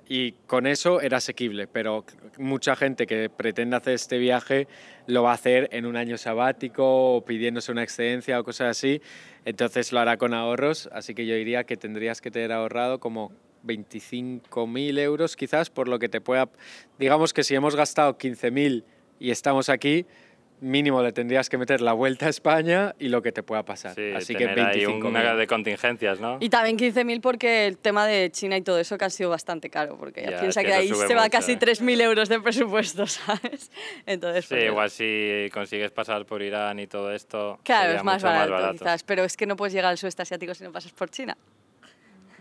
[0.09, 2.05] Y con eso era asequible, pero
[2.39, 4.69] mucha gente que pretende hacer este viaje
[5.07, 9.03] lo va a hacer en un año sabático o pidiéndose una excedencia o cosas así,
[9.45, 13.33] entonces lo hará con ahorros, así que yo diría que tendrías que tener ahorrado como
[13.65, 16.49] 25.000 euros quizás por lo que te pueda...
[16.99, 18.85] Digamos que si hemos gastado 15.000
[19.19, 20.07] y estamos aquí,
[20.63, 23.95] mínimo le tendrías que meter la vuelta a España y lo que te pueda pasar.
[23.95, 25.05] Sí, Así que tener ahí 25.000.
[25.07, 26.39] una de contingencias, ¿no?
[26.41, 29.69] Y también 15.000 porque el tema de China y todo eso que ha sido bastante
[29.71, 31.59] caro, porque ya Ya, piensa es que, que ahí se va mucho, casi ¿eh?
[31.59, 33.71] 3.000 euros de presupuesto, ¿sabes?
[34.07, 37.59] Entonces, Sí, pues, igual si consigues pasar por Irán y todo esto.
[37.65, 40.23] Claro, sería es más mucho barato, quizás, pero es que no puedes llegar al sudeste
[40.23, 41.37] asiático si no pasas por China.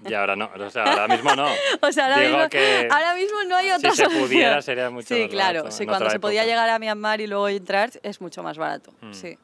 [0.06, 1.46] Y ahora no, o sea, ahora mismo no.
[1.82, 4.24] O sea, ahora, Digo mismo, que ahora mismo no hay otra se solución.
[4.28, 5.60] pudiera sería mucho Sí, más claro.
[5.60, 6.52] barato, Sí, en cuando otra se podía época.
[6.52, 8.92] llegar a Myanmar y luego entrar es mucho más barato.
[9.02, 9.14] Mm.
[9.14, 9.38] Sí.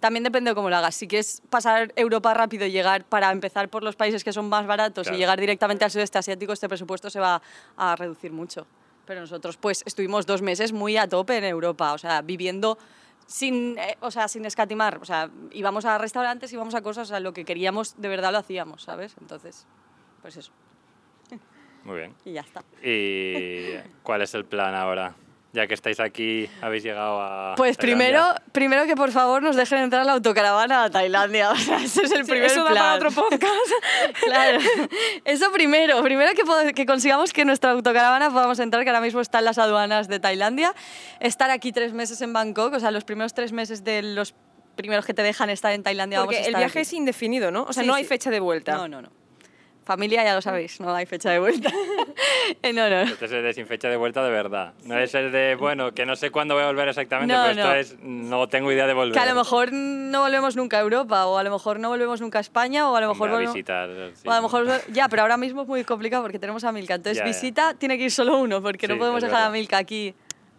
[0.00, 0.94] También depende de cómo lo hagas.
[0.94, 4.64] Si quieres pasar Europa rápido y llegar para empezar por los países que son más
[4.66, 5.16] baratos Claro.
[5.16, 7.42] y llegar directamente al sudeste asiático, este presupuesto se va
[7.76, 8.66] a reducir mucho.
[9.06, 12.78] Pero nosotros pues estuvimos dos meses muy a tope en Europa, o sea, viviendo
[13.26, 14.98] sin, eh, o sea, sin escatimar.
[15.02, 18.30] O sea, íbamos a restaurantes, íbamos a cosas, o sea, lo que queríamos de verdad
[18.30, 19.16] lo hacíamos, ¿sabes?
[19.20, 19.66] Entonces,
[20.28, 20.52] pues eso.
[21.84, 22.14] Muy bien.
[22.26, 22.62] Y ya está.
[22.82, 25.14] ¿Y cuál es el plan ahora?
[25.54, 27.54] Ya que estáis aquí, habéis llegado a.
[27.56, 28.22] Pues primero,
[28.52, 31.50] primero que por favor nos dejen entrar a la autocaravana a Tailandia.
[31.52, 32.82] O sea, ese es el Sí, primer eso da plan.
[32.84, 33.54] para otro podcast.
[34.24, 34.58] Claro.
[35.24, 36.02] Eso primero.
[36.02, 39.56] Primero que, que consigamos que nuestra autocaravana podamos entrar, que ahora mismo está en las
[39.56, 40.74] aduanas de Tailandia.
[41.20, 44.34] Estar aquí tres meses en Bangkok, o sea, los primeros tres meses de los
[44.76, 46.18] primeros que te dejan estar en Tailandia.
[46.20, 46.82] Porque vamos a el estar viaje aquí.
[46.86, 47.62] es indefinido, ¿no?
[47.62, 48.08] O sea, Sí, no hay sí.
[48.10, 48.74] fecha de vuelta.
[48.76, 49.17] No, no, no.
[49.88, 51.70] Familia, ya lo sabéis, no hay fecha de vuelta.
[52.62, 53.02] Eh, no, no.
[53.02, 54.72] Este es el de sin fecha de vuelta de verdad.
[54.84, 57.52] No es el de, bueno, que no sé cuándo voy a volver exactamente, No, pero
[57.52, 57.74] esto no.
[57.74, 59.12] es, no tengo idea de volver.
[59.12, 62.20] Que a lo mejor no volvemos nunca a Europa, o a lo mejor no volvemos
[62.20, 63.88] nunca a España, o a lo mejor Hombre, a volvemos- visitar.
[64.14, 64.26] sí.
[64.26, 66.94] O a lo mejor, ya, pero ahora mismo es muy complicado porque tenemos a Milka.
[66.94, 67.28] Entonces, Ya, ya.
[67.28, 69.52] visita tiene que ir solo uno porque Sí, no podemos dejar a verdad.
[69.52, 70.14] Milka aquí.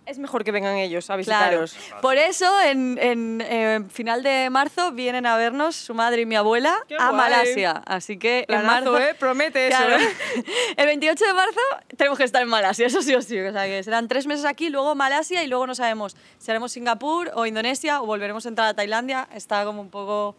[0.10, 1.61] Es mejor que vengan ellos a Claro.
[1.61, 2.02] visitaros.
[2.02, 6.36] Por eso, en, en, eh, final de marzo vienen a vernos su madre y mi
[6.36, 7.15] abuela Qué a guay.
[7.15, 7.72] Malasia.
[7.86, 8.99] Así que en Planazo, marzo.
[8.99, 9.15] ¿eh?
[9.19, 9.84] Promete eso.
[9.88, 10.44] ¿eh?
[10.77, 11.60] El 28 de marzo
[11.95, 13.40] tenemos que estar en Malasia, eso sí o sí.
[13.40, 16.72] O sea, que serán tres meses aquí, luego Malasia y luego no sabemos si haremos
[16.72, 19.27] Singapur o Indonesia o volveremos a entrar a Tailandia.
[19.36, 20.36] Está como un poco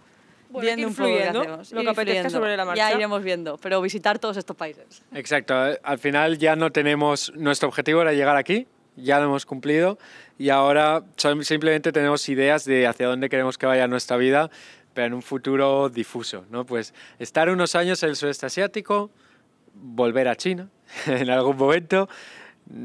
[0.49, 1.09] Bueno, que viendo un poco
[1.41, 1.71] hacemos.
[1.73, 2.91] lo que Ir apetezca sobre la marcha.
[2.91, 5.03] Ya iremos viendo, pero visitar todos estos países.
[5.15, 9.99] Exacto, al final ya no tenemos, nuestro objetivo era llegar aquí, ya lo hemos cumplido
[10.39, 11.03] y ahora
[11.43, 14.51] simplemente tenemos ideas de hacia dónde queremos que vaya nuestra vida,
[14.95, 16.67] pero en un futuro difuso, ¿no?
[16.67, 19.11] Pues estar unos años en el sudeste asiático,
[19.75, 20.69] volver a China
[21.07, 22.09] en algún momento.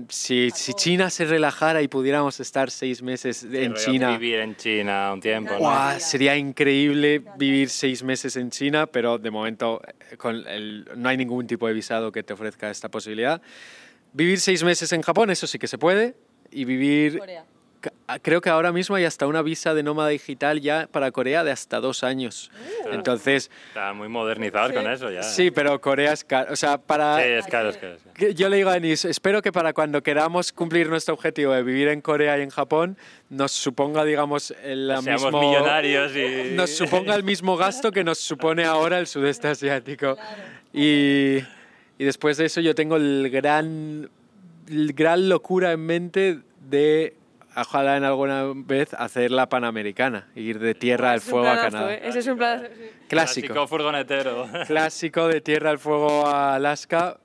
[0.09, 5.13] Si, si China se relajara y pudiéramos estar seis meses en China, Vivir en China
[5.13, 5.53] un tiempo.
[5.59, 5.99] ¿no?
[5.99, 11.17] Sería increíble vivir seis meses en China, pero de momento eh, con el- no hay
[11.17, 13.43] ningún tipo de visado que te ofrezca esta posibilidad.
[14.15, 16.15] Vivir seis meses en Japón, eso sí que se puede.
[16.51, 17.19] Y vivir...
[17.19, 17.43] Corea.
[17.81, 21.43] ca- Creo que ahora mismo hay hasta una visa de nómada digital ya para Corea
[21.43, 22.49] de hasta dos años.
[22.91, 25.21] Entonces, Están muy modernizados con eso ya.
[25.23, 26.53] sí, pero Corea es caro.
[26.53, 27.17] O sea, para...
[27.21, 27.97] Sí, es caro, es caro.
[28.17, 28.33] sí.
[28.35, 31.89] Yo le digo a Denis, espero que para cuando queramos cumplir nuestro objetivo de vivir
[31.89, 32.97] en Corea y en Japón,
[33.29, 35.41] nos suponga, digamos, el Seamos mismo...
[35.41, 36.53] millonarios y...
[36.55, 40.15] nos suponga el mismo gasto que nos supone ahora el sudeste asiático.
[40.73, 41.39] Y,
[41.97, 44.09] y después de eso yo tengo el gran,
[44.69, 46.39] el gran locura en mente
[46.69, 47.15] de,
[47.55, 51.93] ojalá en alguna vez, hacer la Panamericana, ir de Tierra al Fuego a planazo, Canadá.
[51.93, 52.01] ¿eh?
[52.03, 52.89] Ese es un planazo, sí.
[53.07, 53.67] Clásico.
[53.67, 54.47] furgonetero.
[54.67, 57.17] Clásico de Tierra al Fuego a Alaska,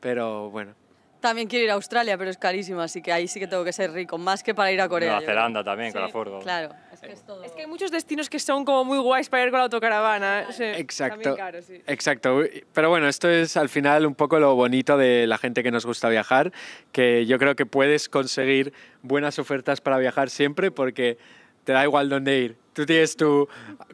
[0.00, 0.74] pero bueno.
[1.20, 3.72] También quiero ir a Australia, pero es carísimo, así que ahí sí que tengo que
[3.72, 5.12] ser rico, más que para ir a Corea.
[5.12, 5.26] Nueva.
[5.26, 6.40] Zelanda también, con la furgo.
[6.40, 6.70] Claro,
[7.06, 7.44] que es todo.
[7.44, 10.52] Es que hay muchos destinos que son como muy guays para ir con la autocaravana.
[10.52, 11.14] Sí, Exacto.
[11.14, 11.82] también caro, sí.
[11.86, 12.42] Exacto.
[12.72, 15.86] Pero bueno, esto es al final un poco lo bonito de la gente que nos
[15.86, 16.52] gusta viajar,
[16.92, 18.72] que yo creo que puedes conseguir
[19.02, 21.18] buenas ofertas para viajar siempre porque
[21.66, 22.56] te da igual dónde ir.
[22.72, 23.48] Tú tienes tu...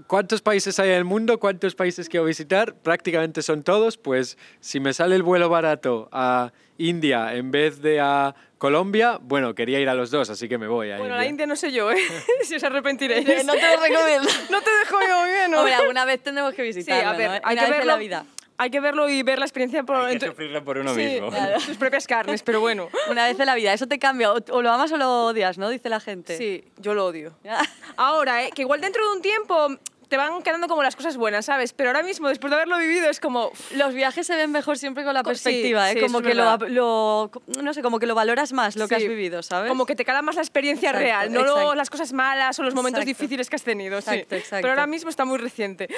[0.07, 1.39] ¿Cuántos países hay en el mundo?
[1.41, 2.75] ¿Cuántos países quiero visitar?
[2.75, 3.97] Prácticamente son todos.
[3.97, 9.55] Pues si me sale el vuelo barato a India en vez de a Colombia, bueno,
[9.55, 11.31] quería ir a los dos, así que me voy a Bueno, la India.
[11.31, 11.97] India no sé yo, ¿eh?
[12.43, 13.25] si os arrepentiréis.
[13.47, 14.29] No te lo recomiendo.
[14.51, 15.59] No te dejo yo bien, ¿no?
[15.61, 17.49] Hombre, alguna vez tendremos que Sí, visitarlo, a ver, ¿no?
[17.49, 17.85] hay que verlo.
[17.87, 18.27] la vida.
[18.59, 21.31] Hay que verlo y ver la experiencia por Hay que sufrirlo por uno sí, mismo.
[21.31, 22.89] claro, tus propias carnes, pero bueno.
[23.11, 23.73] Una vez en la vida.
[23.73, 24.33] Eso te cambia.
[24.33, 25.69] O, o lo amas o lo odias, ¿no?
[25.69, 26.37] Dice la gente.
[26.37, 27.35] Sí, yo lo odio.
[27.97, 28.51] Ahora, ¿eh?
[28.55, 29.69] que igual dentro de un tiempo
[30.13, 31.73] te van quedando como las cosas buenas, ¿sabes?
[31.73, 33.51] Pero ahora mismo, después de haberlo vivido, es como...
[33.75, 35.95] Los viajes se ven mejor siempre con la Co- sí, perspectiva, ¿eh?
[35.95, 37.31] sí, como que lo, lo-
[37.63, 39.05] no sé, como que lo valoras más lo que Sí.
[39.05, 39.71] has vivido, ¿sabes?
[39.71, 42.63] Como que te cala más la experiencia Exacto, real, no lo- las cosas malas o
[42.63, 43.19] los momentos Exacto.
[43.23, 44.03] difíciles que has tenido.
[44.03, 44.11] sí.
[44.11, 44.61] Exacto, exacto.
[44.61, 45.89] Pero ahora mismo está muy reciente.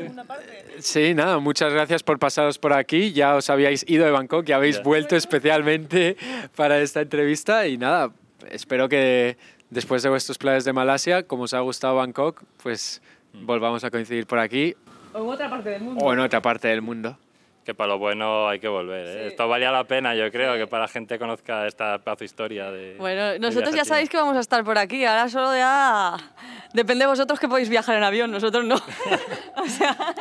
[0.79, 3.11] Sí, nada, muchas gracias por pasaros por aquí.
[3.13, 4.83] Ya os habíais ido de Bangkok y habéis Ya.
[4.83, 6.17] vuelto especialmente
[6.55, 8.11] para esta entrevista y nada,
[8.51, 9.37] espero que
[9.69, 13.01] después de vuestros planes de Malasia, como os ha gustado Bangkok, pues
[13.33, 14.75] volvamos a coincidir por aquí
[15.13, 16.03] O en otra parte del mundo.
[16.05, 17.17] o en otra parte del mundo.
[17.67, 19.05] Que para lo bueno hay que volver.
[19.05, 19.13] ¿eh?
[19.23, 19.27] Sí.
[19.27, 22.71] Esto valía la pena, yo creo, que para la gente conozca esta pedazo historia.
[22.71, 25.03] De, Bueno, nosotros ya sabéis que vamos a estar por aquí.
[25.03, 26.15] Ahora solo ya
[26.71, 28.75] depende de vosotros que podéis viajar en avión, nosotros no.
[29.57, 30.15] o sea,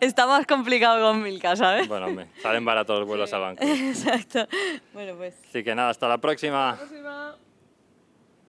[0.00, 1.86] está más complicado con Milka, ¿sabes?
[1.86, 3.68] Bueno, hombre, salen baratos los vuelos a Bangkok.
[3.68, 4.48] Exacto.
[4.94, 5.34] Bueno, pues.
[5.50, 6.76] Así que nada, hasta la próxima.
[6.78, 7.36] Próxima.